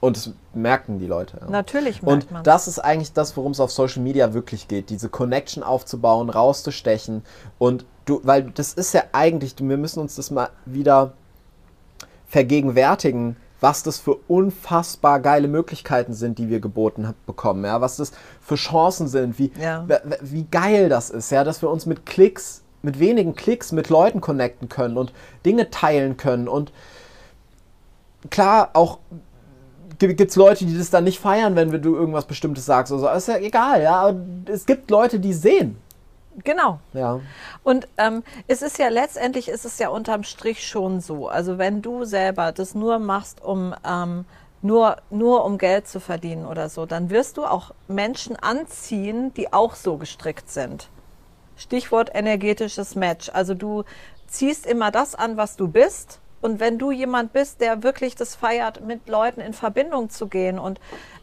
Und 0.00 0.16
das 0.16 0.30
merken 0.54 0.98
die 0.98 1.06
Leute. 1.06 1.38
Ja. 1.42 1.50
natürlich 1.50 2.02
merkt 2.02 2.24
Und 2.24 2.30
man. 2.32 2.42
das 2.44 2.66
ist 2.68 2.78
eigentlich 2.78 3.12
das, 3.12 3.36
worum 3.36 3.52
es 3.52 3.60
auf 3.60 3.70
Social 3.70 4.02
Media 4.02 4.32
wirklich 4.32 4.66
geht, 4.66 4.88
diese 4.90 5.08
Connection 5.10 5.62
aufzubauen, 5.62 6.30
rauszustechen 6.30 7.22
und 7.58 7.84
du, 8.06 8.20
weil 8.24 8.44
das 8.50 8.72
ist 8.72 8.94
ja 8.94 9.02
eigentlich, 9.12 9.54
wir 9.58 9.76
müssen 9.76 10.00
uns 10.00 10.16
das 10.16 10.30
mal 10.30 10.48
wieder 10.64 11.12
vergegenwärtigen, 12.28 13.36
was 13.60 13.82
das 13.82 13.98
für 13.98 14.14
unfassbar 14.26 15.20
geile 15.20 15.46
Möglichkeiten 15.48 16.14
sind, 16.14 16.38
die 16.38 16.48
wir 16.48 16.60
geboten 16.60 17.12
bekommen, 17.26 17.64
ja, 17.64 17.80
was 17.82 17.96
das 17.96 18.12
für 18.40 18.54
Chancen 18.54 19.06
sind, 19.06 19.38
wie, 19.38 19.52
Ja. 19.60 19.86
wie 20.22 20.44
geil 20.44 20.88
das 20.88 21.10
ist, 21.10 21.30
ja, 21.30 21.44
dass 21.44 21.60
wir 21.60 21.68
uns 21.68 21.84
mit 21.84 22.06
Klicks, 22.06 22.62
mit 22.82 22.98
wenigen 22.98 23.34
Klicks 23.34 23.70
mit 23.72 23.90
Leuten 23.90 24.22
connecten 24.22 24.70
können 24.70 24.96
und 24.96 25.12
Dinge 25.44 25.68
teilen 25.70 26.16
können 26.16 26.48
und 26.48 26.72
klar, 28.30 28.70
auch 28.72 28.98
gibt 30.08 30.30
es 30.30 30.36
Leute, 30.36 30.64
die 30.64 30.76
das 30.76 30.90
dann 30.90 31.04
nicht 31.04 31.20
feiern, 31.20 31.56
wenn 31.56 31.70
du 31.82 31.94
irgendwas 31.94 32.24
Bestimmtes 32.24 32.66
sagst. 32.66 32.92
Also 32.92 33.08
ist 33.08 33.28
ja 33.28 33.36
egal, 33.38 33.82
ja. 33.82 34.00
aber 34.00 34.20
Es 34.46 34.66
gibt 34.66 34.90
Leute, 34.90 35.20
die 35.20 35.32
sehen. 35.32 35.76
genau. 36.44 36.80
Ja. 36.92 37.20
Und 37.62 37.88
ähm, 37.98 38.22
es 38.48 38.62
ist 38.62 38.78
ja 38.78 38.88
letztendlich 38.88 39.48
ist 39.48 39.64
es 39.64 39.78
ja 39.78 39.88
unterm 39.88 40.22
Strich 40.24 40.66
schon 40.66 41.00
so. 41.00 41.28
Also 41.28 41.58
wenn 41.58 41.82
du 41.82 42.04
selber 42.04 42.52
das 42.52 42.74
nur 42.74 42.98
machst, 42.98 43.42
um 43.42 43.74
ähm, 43.86 44.24
nur, 44.62 44.96
nur 45.10 45.44
um 45.44 45.58
Geld 45.58 45.88
zu 45.88 46.00
verdienen 46.00 46.46
oder 46.46 46.68
so, 46.68 46.86
dann 46.86 47.10
wirst 47.10 47.36
du 47.36 47.44
auch 47.44 47.72
Menschen 47.88 48.36
anziehen, 48.36 49.32
die 49.34 49.52
auch 49.52 49.74
so 49.74 49.96
gestrickt 49.96 50.50
sind. 50.50 50.88
Stichwort 51.56 52.10
energetisches 52.14 52.94
Match. 52.94 53.30
Also 53.32 53.54
du 53.54 53.84
ziehst 54.26 54.66
immer 54.66 54.90
das 54.90 55.14
an, 55.14 55.36
was 55.36 55.56
du 55.56 55.68
bist. 55.68 56.19
Und 56.40 56.60
wenn 56.60 56.78
du 56.78 56.90
jemand 56.90 57.32
bist, 57.32 57.60
der 57.60 57.82
wirklich 57.82 58.14
das 58.14 58.34
feiert, 58.34 58.84
mit 58.84 59.08
Leuten 59.08 59.40
in 59.40 59.52
Verbindung 59.52 60.10
zu 60.10 60.26
gehen 60.26 60.58
und 60.58 60.80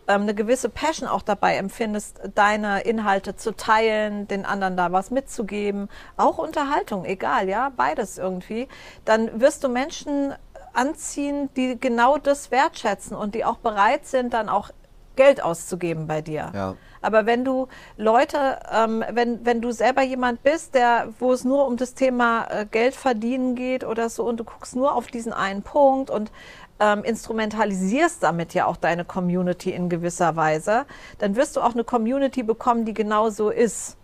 ähm, 0.07 0.21
eine 0.21 0.35
gewisse 0.35 0.69
Passion 0.69 1.07
auch 1.07 1.21
dabei 1.21 1.57
empfindest, 1.57 2.21
deine 2.35 2.81
Inhalte 2.81 3.35
zu 3.35 3.55
teilen, 3.55 4.27
den 4.27 4.45
anderen 4.45 4.77
da 4.77 4.91
was 4.91 5.11
mitzugeben, 5.11 5.89
auch 6.15 6.37
Unterhaltung, 6.37 7.05
egal, 7.05 7.49
ja, 7.49 7.71
beides 7.75 8.17
irgendwie, 8.17 8.67
dann 9.05 9.41
wirst 9.41 9.63
du 9.63 9.69
Menschen 9.69 10.33
anziehen, 10.73 11.49
die 11.55 11.79
genau 11.79 12.17
das 12.17 12.51
wertschätzen 12.51 13.17
und 13.17 13.33
die 13.33 13.43
auch 13.43 13.57
bereit 13.57 14.05
sind, 14.05 14.33
dann 14.33 14.47
auch 14.47 14.69
Geld 15.17 15.43
auszugeben 15.43 16.07
bei 16.07 16.21
dir. 16.21 16.51
Ja. 16.55 16.75
Aber 17.01 17.25
wenn 17.25 17.43
du 17.43 17.67
Leute, 17.97 18.59
ähm, 18.73 19.03
wenn, 19.11 19.45
wenn 19.45 19.61
du 19.61 19.71
selber 19.71 20.01
jemand 20.01 20.43
bist, 20.43 20.73
der, 20.75 21.09
wo 21.19 21.33
es 21.33 21.43
nur 21.43 21.67
um 21.67 21.75
das 21.75 21.93
Thema 21.93 22.47
äh, 22.49 22.65
Geld 22.65 22.95
verdienen 22.95 23.55
geht 23.55 23.83
oder 23.83 24.09
so 24.09 24.23
und 24.23 24.37
du 24.37 24.45
guckst 24.45 24.75
nur 24.75 24.95
auf 24.95 25.07
diesen 25.07 25.33
einen 25.33 25.61
Punkt 25.61 26.09
und 26.09 26.31
ähm, 26.79 27.03
instrumentalisierst 27.03 28.21
damit 28.23 28.53
ja 28.53 28.65
auch 28.65 28.77
deine 28.77 29.05
Community 29.05 29.71
in 29.71 29.89
gewisser 29.89 30.35
Weise, 30.35 30.85
dann 31.17 31.35
wirst 31.35 31.57
du 31.57 31.61
auch 31.61 31.73
eine 31.73 31.83
Community 31.83 32.43
bekommen, 32.43 32.85
die 32.85 32.93
genau 32.93 33.29
so 33.29 33.49
ist. 33.49 33.97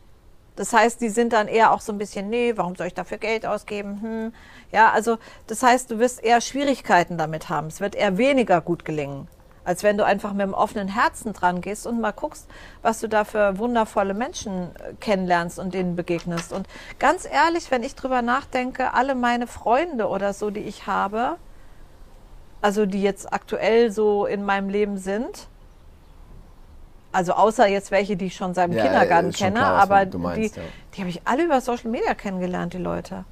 Das 0.55 0.71
heißt, 0.71 1.01
die 1.01 1.09
sind 1.09 1.33
dann 1.33 1.47
eher 1.47 1.71
auch 1.71 1.81
so 1.81 1.91
ein 1.91 1.97
bisschen, 1.97 2.29
nee, 2.29 2.53
warum 2.55 2.75
soll 2.75 2.87
ich 2.87 2.93
dafür 2.93 3.17
Geld 3.17 3.45
ausgeben? 3.45 4.01
Hm. 4.01 4.33
Ja, 4.71 4.91
also 4.91 5.17
das 5.47 5.63
heißt, 5.63 5.89
du 5.89 5.99
wirst 5.99 6.23
eher 6.23 6.41
Schwierigkeiten 6.41 7.17
damit 7.17 7.49
haben. 7.49 7.67
Es 7.67 7.81
wird 7.81 7.95
eher 7.95 8.17
weniger 8.17 8.61
gut 8.61 8.85
gelingen, 8.85 9.27
als 9.65 9.83
wenn 9.83 9.97
du 9.97 10.05
einfach 10.05 10.33
mit 10.33 10.41
dem 10.41 10.53
offenen 10.53 10.87
Herzen 10.87 11.33
dran 11.33 11.61
gehst 11.61 11.87
und 11.87 12.01
mal 12.01 12.11
guckst, 12.11 12.49
was 12.81 12.99
du 12.99 13.07
da 13.07 13.23
für 13.23 13.57
wundervolle 13.57 14.13
Menschen 14.13 14.75
äh, 14.75 14.93
kennenlernst 14.99 15.59
und 15.59 15.73
denen 15.73 15.95
begegnest. 15.95 16.51
Und 16.51 16.67
ganz 16.99 17.25
ehrlich, 17.25 17.71
wenn 17.71 17.83
ich 17.83 17.95
drüber 17.95 18.21
nachdenke, 18.21 18.93
alle 18.93 19.15
meine 19.15 19.47
Freunde 19.47 20.07
oder 20.07 20.33
so, 20.33 20.49
die 20.49 20.61
ich 20.61 20.87
habe, 20.87 21.37
also 22.61 22.85
die 22.85 23.01
jetzt 23.01 23.31
aktuell 23.31 23.91
so 23.91 24.25
in 24.25 24.43
meinem 24.43 24.69
Leben 24.69 24.97
sind, 24.97 25.47
also 27.11 27.33
außer 27.33 27.67
jetzt 27.67 27.91
welche, 27.91 28.17
die 28.17 28.25
ich 28.25 28.35
schon 28.35 28.53
seit 28.53 28.69
dem 28.69 28.77
Ja, 28.77 28.83
Kindergarten 28.85 29.31
kenne, 29.31 29.59
klar, 29.59 29.81
aber 29.81 30.17
meinst, 30.17 30.55
die, 30.55 30.59
ja. 30.59 30.65
die 30.95 31.01
habe 31.01 31.09
ich 31.09 31.21
alle 31.25 31.43
über 31.43 31.61
Social 31.61 31.91
Media 31.91 32.15
kennengelernt, 32.15 32.73
die 32.73 32.79
Leute. 32.79 33.23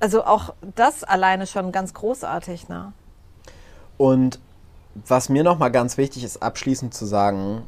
Also 0.00 0.24
auch 0.24 0.54
das 0.74 1.04
alleine 1.04 1.46
schon 1.46 1.72
ganz 1.72 1.94
großartig, 1.94 2.68
ne? 2.68 2.92
Und 4.00 4.40
was 4.94 5.28
mir 5.28 5.44
nochmal 5.44 5.70
ganz 5.70 5.98
wichtig 5.98 6.24
ist, 6.24 6.42
abschließend 6.42 6.94
zu 6.94 7.04
sagen, 7.04 7.64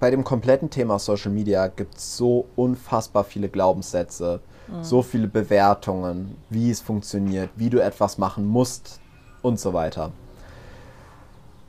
bei 0.00 0.10
dem 0.10 0.24
kompletten 0.24 0.70
Thema 0.70 0.98
Social 0.98 1.30
Media 1.30 1.68
gibt 1.68 1.98
es 1.98 2.16
so 2.16 2.46
unfassbar 2.56 3.22
viele 3.22 3.48
Glaubenssätze, 3.48 4.40
so 4.82 5.02
viele 5.02 5.28
Bewertungen, 5.28 6.36
wie 6.48 6.68
es 6.68 6.80
funktioniert, 6.80 7.48
wie 7.54 7.70
du 7.70 7.78
etwas 7.78 8.18
machen 8.18 8.44
musst 8.44 8.98
und 9.40 9.60
so 9.60 9.72
weiter. 9.72 10.10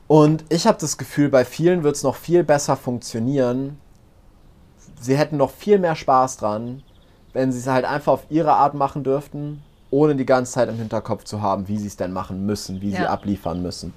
Und 0.08 0.44
ich 0.48 0.66
habe 0.66 0.78
das 0.80 0.98
Gefühl, 0.98 1.28
bei 1.28 1.44
vielen 1.44 1.84
wird 1.84 1.94
es 1.94 2.02
noch 2.02 2.16
viel 2.16 2.42
besser 2.42 2.74
funktionieren. 2.74 3.78
Sie 5.00 5.16
hätten 5.16 5.36
noch 5.36 5.52
viel 5.52 5.78
mehr 5.78 5.94
Spaß 5.94 6.38
dran, 6.38 6.82
wenn 7.32 7.52
sie 7.52 7.60
es 7.60 7.68
halt 7.68 7.84
einfach 7.84 8.14
auf 8.14 8.26
ihre 8.28 8.54
Art 8.54 8.74
machen 8.74 9.04
dürften, 9.04 9.62
ohne 9.92 10.16
die 10.16 10.26
ganze 10.26 10.52
Zeit 10.52 10.68
im 10.68 10.76
Hinterkopf 10.76 11.24
zu 11.24 11.42
haben, 11.42 11.68
wie 11.68 11.76
sie 11.78 11.86
es 11.86 11.96
denn 11.96 12.12
machen 12.12 12.46
müssen, 12.46 12.80
wie 12.80 12.90
sie 12.90 13.02
Ja. 13.02 13.10
abliefern 13.10 13.62
müssen. 13.62 13.92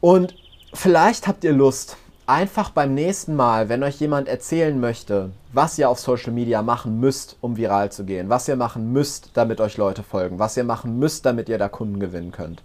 Und 0.00 0.34
vielleicht 0.72 1.26
habt 1.26 1.42
ihr 1.44 1.52
Lust, 1.52 1.96
einfach 2.26 2.70
beim 2.70 2.94
nächsten 2.94 3.34
Mal, 3.34 3.68
wenn 3.68 3.82
euch 3.82 3.98
jemand 4.00 4.28
erzählen 4.28 4.78
möchte, 4.78 5.30
was 5.52 5.78
ihr 5.78 5.88
auf 5.90 5.98
Social 5.98 6.32
Media 6.32 6.62
machen 6.62 7.00
müsst, 7.00 7.36
um 7.40 7.56
viral 7.56 7.90
zu 7.90 8.04
gehen, 8.04 8.28
was 8.28 8.46
ihr 8.46 8.56
machen 8.56 8.92
müsst, 8.92 9.30
damit 9.34 9.60
euch 9.60 9.76
Leute 9.78 10.02
folgen, 10.02 10.38
was 10.38 10.56
ihr 10.56 10.64
machen 10.64 10.98
müsst, 10.98 11.26
damit 11.26 11.48
ihr 11.48 11.58
da 11.58 11.68
Kunden 11.68 11.98
gewinnen 11.98 12.30
könnt, 12.30 12.62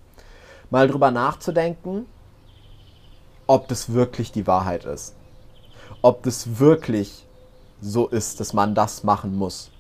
mal 0.70 0.88
drüber 0.88 1.10
nachzudenken, 1.12 2.06
ob 3.48 3.68
das 3.70 3.92
wirklich 3.92 4.32
die 4.32 4.46
Wahrheit 4.46 4.86
ist. 4.86 5.16
Ob 6.02 6.24
das 6.24 6.60
wirklich 6.60 7.26
so 7.82 8.08
ist, 8.08 8.40
dass 8.40 8.54
man 8.54 8.76
das 8.76 9.04
machen 9.04 9.36
muss. 9.36 9.72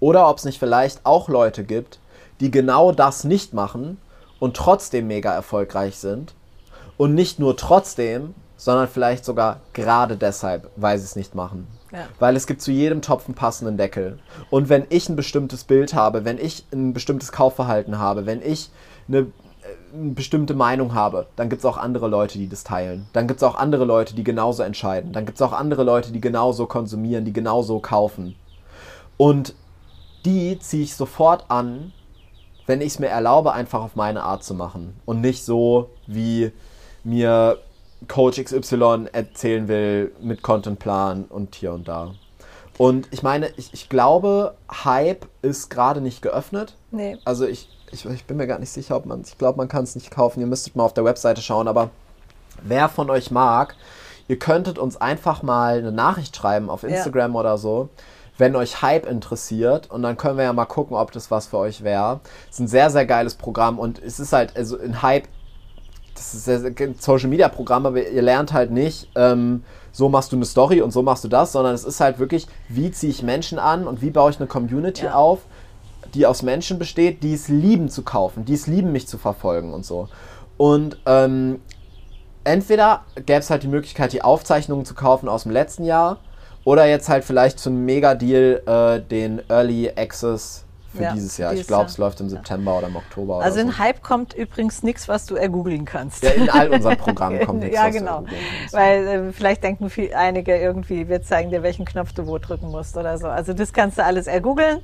Oder 0.00 0.28
ob 0.28 0.38
es 0.38 0.44
nicht 0.44 0.58
vielleicht 0.58 1.04
auch 1.04 1.28
Leute 1.28 1.62
gibt, 1.62 2.00
die 2.40 2.50
genau 2.50 2.90
das 2.90 3.24
nicht 3.24 3.52
machen 3.52 3.98
und 4.38 4.56
trotzdem 4.56 5.06
mega 5.06 5.32
erfolgreich 5.32 5.98
sind. 5.98 6.34
Und 6.96 7.14
nicht 7.14 7.38
nur 7.38 7.56
trotzdem, 7.56 8.34
sondern 8.56 8.88
vielleicht 8.88 9.24
sogar 9.24 9.60
gerade 9.72 10.16
deshalb, 10.16 10.70
weil 10.76 10.98
sie 10.98 11.04
es 11.04 11.16
nicht 11.16 11.34
machen. 11.34 11.66
Ja. 11.92 12.08
Weil 12.18 12.36
es 12.36 12.46
gibt 12.46 12.60
zu 12.60 12.70
jedem 12.70 13.00
Topf 13.02 13.26
einen 13.26 13.34
passenden 13.34 13.76
Deckel. 13.76 14.18
Und 14.50 14.68
wenn 14.68 14.86
ich 14.90 15.08
ein 15.08 15.16
bestimmtes 15.16 15.64
Bild 15.64 15.94
habe, 15.94 16.24
wenn 16.24 16.38
ich 16.38 16.66
ein 16.72 16.92
bestimmtes 16.92 17.32
Kaufverhalten 17.32 17.98
habe, 17.98 18.26
wenn 18.26 18.42
ich 18.42 18.70
eine, 19.08 19.18
äh, 19.18 19.24
eine 19.94 20.10
bestimmte 20.12 20.54
Meinung 20.54 20.94
habe, 20.94 21.26
dann 21.36 21.48
gibt 21.48 21.60
es 21.60 21.66
auch 21.66 21.78
andere 21.78 22.06
Leute, 22.06 22.38
die 22.38 22.48
das 22.48 22.62
teilen. 22.62 23.06
Dann 23.14 23.26
gibt 23.26 23.38
es 23.38 23.42
auch 23.42 23.54
andere 23.54 23.86
Leute, 23.86 24.14
die 24.14 24.24
genauso 24.24 24.62
entscheiden. 24.62 25.12
Dann 25.12 25.24
gibt 25.24 25.38
es 25.38 25.42
auch 25.42 25.52
andere 25.52 25.82
Leute, 25.82 26.12
die 26.12 26.20
genauso 26.20 26.66
konsumieren, 26.66 27.24
die 27.24 27.32
genauso 27.32 27.80
kaufen. 27.80 28.36
Und 29.16 29.54
die 30.24 30.58
ziehe 30.58 30.84
ich 30.84 30.94
sofort 30.94 31.50
an, 31.50 31.92
wenn 32.66 32.80
ich 32.80 32.94
es 32.94 32.98
mir 32.98 33.08
erlaube, 33.08 33.52
einfach 33.52 33.82
auf 33.82 33.96
meine 33.96 34.22
Art 34.22 34.44
zu 34.44 34.54
machen. 34.54 34.94
Und 35.04 35.20
nicht 35.20 35.44
so, 35.44 35.90
wie 36.06 36.52
mir 37.04 37.58
Coach 38.08 38.42
XY 38.42 39.06
erzählen 39.12 39.68
will 39.68 40.12
mit 40.20 40.42
Contentplan 40.42 41.24
und 41.24 41.54
hier 41.54 41.72
und 41.72 41.88
da. 41.88 42.14
Und 42.78 43.08
ich 43.10 43.22
meine, 43.22 43.48
ich, 43.56 43.74
ich 43.74 43.88
glaube, 43.88 44.54
Hype 44.84 45.26
ist 45.42 45.68
gerade 45.68 46.00
nicht 46.00 46.22
geöffnet. 46.22 46.76
Nee. 46.90 47.18
Also 47.24 47.46
ich, 47.46 47.68
ich, 47.92 48.06
ich 48.06 48.24
bin 48.24 48.38
mir 48.38 48.46
gar 48.46 48.58
nicht 48.58 48.70
sicher, 48.70 48.96
ob 48.96 49.04
man 49.04 49.22
Ich 49.22 49.36
glaube, 49.36 49.58
man 49.58 49.68
kann 49.68 49.84
es 49.84 49.94
nicht 49.94 50.10
kaufen. 50.10 50.40
Ihr 50.40 50.46
müsstet 50.46 50.76
mal 50.76 50.84
auf 50.84 50.94
der 50.94 51.04
Webseite 51.04 51.42
schauen, 51.42 51.68
aber 51.68 51.90
wer 52.62 52.88
von 52.88 53.10
euch 53.10 53.30
mag, 53.30 53.76
ihr 54.28 54.38
könntet 54.38 54.78
uns 54.78 54.96
einfach 54.96 55.42
mal 55.42 55.78
eine 55.78 55.92
Nachricht 55.92 56.34
schreiben 56.36 56.70
auf 56.70 56.84
Instagram 56.84 57.36
oder 57.36 57.58
so, 57.58 57.90
wenn 58.40 58.56
euch 58.56 58.82
Hype 58.82 59.06
interessiert. 59.06 59.90
Und 59.90 60.02
dann 60.02 60.16
können 60.16 60.36
wir 60.36 60.44
ja 60.44 60.52
mal 60.52 60.64
gucken, 60.64 60.96
ob 60.96 61.12
das 61.12 61.30
was 61.30 61.46
für 61.46 61.58
euch 61.58 61.84
wäre. 61.84 62.20
Es 62.48 62.56
ist 62.56 62.60
ein 62.60 62.68
sehr, 62.68 62.90
sehr 62.90 63.06
geiles 63.06 63.34
Programm 63.34 63.78
und 63.78 64.02
es 64.02 64.18
ist 64.18 64.32
halt, 64.32 64.56
also 64.56 64.76
in 64.76 65.02
Hype 65.02 65.28
das 66.14 66.34
ist 66.34 66.48
ein 66.48 66.96
Social 66.98 67.28
Media 67.28 67.48
Programm, 67.48 67.86
aber 67.86 68.06
ihr 68.06 68.20
lernt 68.20 68.52
halt 68.52 68.70
nicht, 68.70 69.08
ähm, 69.14 69.64
so 69.90 70.08
machst 70.08 70.32
du 70.32 70.36
eine 70.36 70.44
Story 70.44 70.82
und 70.82 70.90
so 70.90 71.02
machst 71.02 71.24
du 71.24 71.28
das, 71.28 71.52
sondern 71.52 71.74
es 71.74 71.84
ist 71.84 72.00
halt 72.00 72.18
wirklich, 72.18 72.46
wie 72.68 72.90
ziehe 72.90 73.10
ich 73.10 73.22
Menschen 73.22 73.58
an 73.58 73.86
und 73.86 74.02
wie 74.02 74.10
baue 74.10 74.30
ich 74.30 74.38
eine 74.38 74.46
Community 74.46 75.06
Ja. 75.06 75.14
auf, 75.14 75.40
die 76.12 76.26
aus 76.26 76.42
Menschen 76.42 76.78
besteht, 76.78 77.22
die 77.22 77.32
es 77.32 77.48
lieben 77.48 77.88
zu 77.88 78.02
kaufen, 78.02 78.44
die 78.44 78.54
es 78.54 78.66
lieben, 78.66 78.92
mich 78.92 79.06
zu 79.08 79.16
verfolgen 79.16 79.72
und 79.72 79.86
so. 79.86 80.08
Und 80.58 80.98
ähm, 81.06 81.60
entweder 82.44 83.04
gäbe 83.14 83.38
es 83.38 83.48
halt 83.48 83.62
die 83.62 83.68
Möglichkeit, 83.68 84.12
die 84.12 84.22
Aufzeichnungen 84.22 84.84
zu 84.84 84.94
kaufen 84.94 85.28
aus 85.28 85.44
dem 85.44 85.52
letzten 85.52 85.84
Jahr 85.84 86.18
oder 86.70 86.86
jetzt 86.86 87.08
halt 87.08 87.24
vielleicht 87.24 87.58
zu 87.58 87.68
einem 87.70 87.84
Mega-Deal 87.84 88.62
äh, 88.66 89.00
den 89.08 89.42
Early 89.48 89.90
Access 89.96 90.64
für 90.94 91.02
Ja, 91.04 91.12
dieses 91.12 91.36
Jahr. 91.38 91.52
Ich 91.52 91.66
glaube, 91.66 91.86
es 91.86 91.98
läuft 91.98 92.20
im 92.20 92.28
September 92.28 92.78
oder 92.78 92.88
im 92.88 92.96
Oktober 92.96 93.40
Also 93.42 93.54
oder 93.60 93.62
in 93.68 93.72
so. 93.72 93.78
Hype 93.78 94.02
kommt 94.02 94.34
übrigens 94.34 94.82
nichts, 94.82 95.08
was 95.08 95.24
du 95.26 95.36
ergoogeln 95.36 95.84
kannst. 95.84 96.22
Ja, 96.24 96.30
in 96.30 96.50
all 96.50 96.68
unseren 96.70 96.96
Programmen 96.96 97.40
kommt 97.46 97.60
nichts. 97.60 97.76
ja, 97.76 97.88
genau. 97.90 98.24
Weil 98.72 99.06
äh, 99.06 99.32
vielleicht 99.32 99.62
denken 99.62 99.88
viel, 99.90 100.12
einige 100.14 100.56
irgendwie, 100.56 101.08
wir 101.08 101.22
zeigen 101.22 101.50
dir, 101.50 101.62
welchen 101.62 101.84
Knopf 101.84 102.12
du 102.12 102.26
wo 102.26 102.38
drücken 102.38 102.70
musst 102.70 102.96
oder 102.96 103.18
so. 103.18 103.28
Also 103.28 103.52
das 103.52 103.72
kannst 103.72 103.98
du 103.98 104.04
alles 104.04 104.26
ergoogeln. 104.26 104.78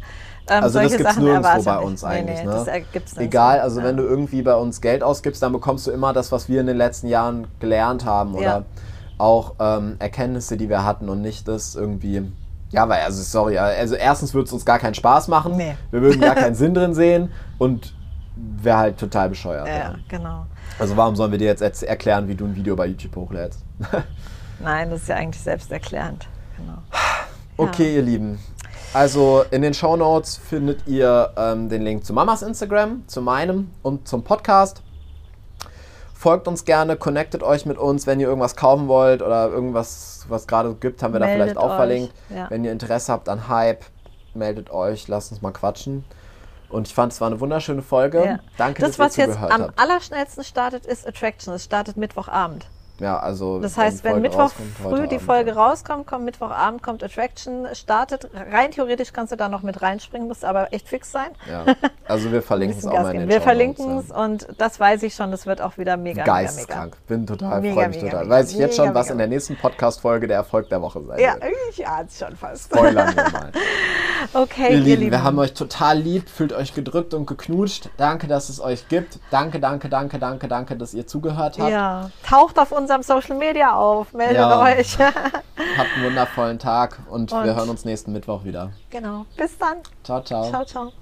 Ähm, 0.48 0.62
Also 0.62 0.78
das 0.80 0.90
solche 0.90 0.96
gibt's 0.98 1.12
Sachen 1.14 1.24
nirgendwo 1.24 1.62
bei 1.62 1.76
nicht. 1.76 1.84
uns 1.86 2.02
Nee, 2.02 2.08
eigentlich. 2.08 2.38
nee, 2.38 2.44
ne? 2.46 2.50
das 2.52 2.66
ergibt's 2.68 3.16
nirgendwo. 3.16 3.22
Egal, 3.38 3.60
also 3.60 3.80
Ja. 3.80 3.86
wenn 3.86 3.96
du 3.96 4.02
irgendwie 4.04 4.42
bei 4.42 4.54
uns 4.54 4.80
Geld 4.80 5.02
ausgibst, 5.02 5.42
dann 5.42 5.52
bekommst 5.52 5.86
du 5.88 5.90
immer 5.90 6.12
das, 6.12 6.30
was 6.30 6.48
wir 6.48 6.60
in 6.60 6.66
den 6.68 6.76
letzten 6.76 7.08
Jahren 7.08 7.48
gelernt 7.58 8.04
haben 8.04 8.34
oder 8.34 8.42
Ja. 8.44 8.62
Auch 9.18 9.54
ähm, 9.58 9.96
Erkenntnisse, 9.98 10.56
die 10.56 10.68
wir 10.68 10.84
hatten 10.84 11.08
und 11.08 11.22
nicht 11.22 11.48
das 11.48 11.74
irgendwie. 11.74 12.30
Ja, 12.70 12.88
weil, 12.88 13.02
also 13.02 13.22
sorry, 13.22 13.58
also 13.58 13.94
erstens 13.94 14.34
würde 14.34 14.46
es 14.46 14.52
uns 14.52 14.64
gar 14.64 14.78
keinen 14.78 14.94
Spaß 14.94 15.28
machen. 15.28 15.56
Nee. 15.56 15.76
Wir 15.90 16.02
würden 16.02 16.20
gar 16.20 16.34
keinen 16.36 16.54
Sinn 16.54 16.74
drin 16.74 16.94
sehen 16.94 17.30
und 17.58 17.94
wäre 18.36 18.76
halt 18.78 18.98
total 18.98 19.28
bescheuert. 19.28 19.66
Ja, 19.68 19.76
Ja. 19.78 19.94
genau. 20.08 20.46
Also 20.78 20.96
warum 20.96 21.16
sollen 21.16 21.30
wir 21.30 21.38
dir 21.38 21.46
jetzt 21.46 21.82
erklären, 21.82 22.28
wie 22.28 22.34
du 22.34 22.44
ein 22.44 22.54
Video 22.56 22.76
bei 22.76 22.86
YouTube 22.86 23.16
hochlädst? 23.16 23.60
Nein, 24.60 24.90
das 24.90 25.02
ist 25.02 25.08
ja 25.08 25.16
eigentlich 25.16 25.42
selbsterklärend. 25.42 26.26
Genau. 26.56 26.78
Okay, 27.56 27.94
ihr 27.96 28.02
Lieben. 28.02 28.38
Also 28.92 29.44
in 29.50 29.62
den 29.62 29.72
Show 29.74 29.96
Notes 29.96 30.36
findet 30.36 30.86
ihr 30.86 31.30
ähm, 31.36 31.68
den 31.68 31.82
Link 31.82 32.04
zu 32.04 32.12
Mamas 32.12 32.42
Instagram, 32.42 33.04
zu 33.06 33.20
meinem 33.22 33.70
und 33.82 34.08
zum 34.08 34.22
Podcast. 34.24 34.82
Folgt 36.26 36.48
uns 36.48 36.64
gerne, 36.64 36.96
connectet 36.96 37.44
euch 37.44 37.66
mit 37.66 37.78
uns, 37.78 38.08
wenn 38.08 38.18
ihr 38.18 38.26
irgendwas 38.26 38.56
kaufen 38.56 38.88
wollt 38.88 39.22
oder 39.22 39.48
irgendwas, 39.48 40.26
was 40.28 40.48
gerade 40.48 40.74
gibt, 40.74 41.00
haben 41.04 41.12
wir 41.12 41.20
da 41.20 41.26
Meldet 41.26 41.42
vielleicht 41.44 41.56
auch 41.56 41.70
euch, 41.70 41.76
verlinkt. 41.76 42.12
ja. 42.30 42.50
Wenn 42.50 42.64
ihr 42.64 42.72
Interesse 42.72 43.12
habt 43.12 43.28
an 43.28 43.46
Hype, 43.46 43.84
meldet 44.34 44.70
euch, 44.70 45.06
lasst 45.06 45.30
uns 45.30 45.40
mal 45.40 45.52
quatschen. 45.52 46.04
Und 46.68 46.88
ich 46.88 46.94
fand, 46.96 47.12
es 47.12 47.20
war 47.20 47.28
eine 47.28 47.38
wunderschöne 47.38 47.80
Folge. 47.80 48.24
Ja. 48.24 48.38
Danke, 48.56 48.80
das, 48.82 48.96
dass 48.96 48.98
was 48.98 49.18
ihr 49.18 49.26
jetzt 49.26 49.34
zugehört 49.34 49.52
am 49.52 49.62
habt. 49.68 49.78
allerschnellsten 49.78 50.42
startet, 50.42 50.84
ist 50.84 51.06
Attraction. 51.06 51.54
Es 51.54 51.62
startet 51.62 51.96
Mittwochabend. 51.96 52.66
Ja, 52.98 53.18
also 53.18 53.60
Das 53.60 53.76
heißt, 53.76 54.04
wenn 54.04 54.12
Folge 54.12 54.28
Mittwoch 54.28 54.50
früh 54.82 55.06
die 55.06 55.16
Abend, 55.16 55.22
Folge 55.22 55.50
ja. 55.50 55.56
rauskommt, 55.56 56.06
kommt 56.06 56.24
Mittwochabend, 56.24 56.82
kommt 56.82 57.04
Attraction, 57.04 57.66
startet. 57.74 58.28
Rein 58.52 58.70
theoretisch 58.70 59.12
kannst 59.12 59.32
du 59.32 59.36
da 59.36 59.48
noch 59.48 59.62
mit 59.62 59.82
reinspringen, 59.82 60.28
musst 60.28 60.44
aber 60.44 60.72
echt 60.72 60.88
fix 60.88 61.12
sein. 61.12 61.28
Ja. 61.50 61.64
Also 62.06 62.32
wir 62.32 62.42
verlinken 62.42 62.78
es 62.78 62.86
auch 62.86 62.94
mal 62.94 63.14
in 63.14 63.20
den 63.20 63.28
Wir 63.28 63.40
verlinken 63.40 63.96
ja. 63.96 64.00
es 64.00 64.10
und 64.10 64.48
das 64.58 64.80
weiß 64.80 65.02
ich 65.02 65.14
schon, 65.14 65.30
das 65.30 65.46
wird 65.46 65.60
auch 65.60 65.76
wieder 65.78 65.96
mega, 65.96 66.22
mega, 66.22 66.32
Geisteskrank. 66.32 66.96
Bin 67.06 67.26
total, 67.26 67.60
Mega, 67.60 67.74
freue 67.74 67.88
mich 67.88 67.96
mega, 67.98 68.10
total. 68.10 68.24
mega, 68.24 68.36
Weiß 68.36 68.52
ich 68.52 68.58
jetzt 68.58 68.76
schon, 68.76 68.86
mega, 68.86 68.94
was 68.98 69.06
mega. 69.06 69.12
in 69.12 69.18
der 69.18 69.28
nächsten 69.28 69.56
Podcast-Folge 69.56 70.26
der 70.26 70.36
Erfolg 70.36 70.68
der 70.68 70.80
Woche 70.80 71.02
sein 71.04 71.16
mega. 71.16 71.34
Ja, 71.34 71.34
wird. 71.34 71.52
ich 71.70 71.86
ahne 71.86 72.06
es 72.08 72.18
schon 72.18 72.36
fast. 72.36 72.64
Spoilern 72.72 73.14
wir 73.14 73.22
mal. 73.30 73.52
Okay, 74.32 74.70
ihr 74.70 74.70
ihr 74.70 74.80
Lieben, 74.80 75.00
Lieben. 75.00 75.12
wir 75.12 75.22
haben 75.22 75.38
euch 75.38 75.52
total 75.52 75.98
lieb, 75.98 76.28
fühlt 76.28 76.52
euch 76.52 76.74
gedrückt 76.74 77.14
und 77.14 77.26
geknutscht. 77.26 77.90
Danke, 77.96 78.26
dass 78.26 78.48
es 78.48 78.60
euch 78.60 78.88
gibt. 78.88 79.18
Danke, 79.30 79.60
danke, 79.60 79.88
danke, 79.88 80.18
danke, 80.18 80.48
danke, 80.48 80.76
dass 80.76 80.94
ihr 80.94 81.06
zugehört 81.06 81.58
habt. 81.58 81.70
ja, 81.70 82.10
taucht 82.26 82.58
auf 82.58 82.72
unserem 82.86 83.02
Social 83.02 83.36
Media 83.36 83.74
auf, 83.74 84.12
meldet 84.12 84.36
Ja. 84.36 84.60
euch. 84.60 84.98
Habt 84.98 85.90
einen 85.96 86.04
wundervollen 86.04 86.58
Tag 86.58 86.98
und, 87.10 87.32
Und- 87.32 87.44
wir 87.44 87.54
hören 87.56 87.68
uns 87.68 87.84
nächsten 87.84 88.12
Mittwoch 88.12 88.44
wieder. 88.44 88.70
genau. 88.90 89.26
Bis 89.36 89.58
dann. 89.58 89.78
Ciao, 90.04 90.22
ciao. 90.22 90.48
Ciao, 90.50 90.64
ciao. 90.64 90.92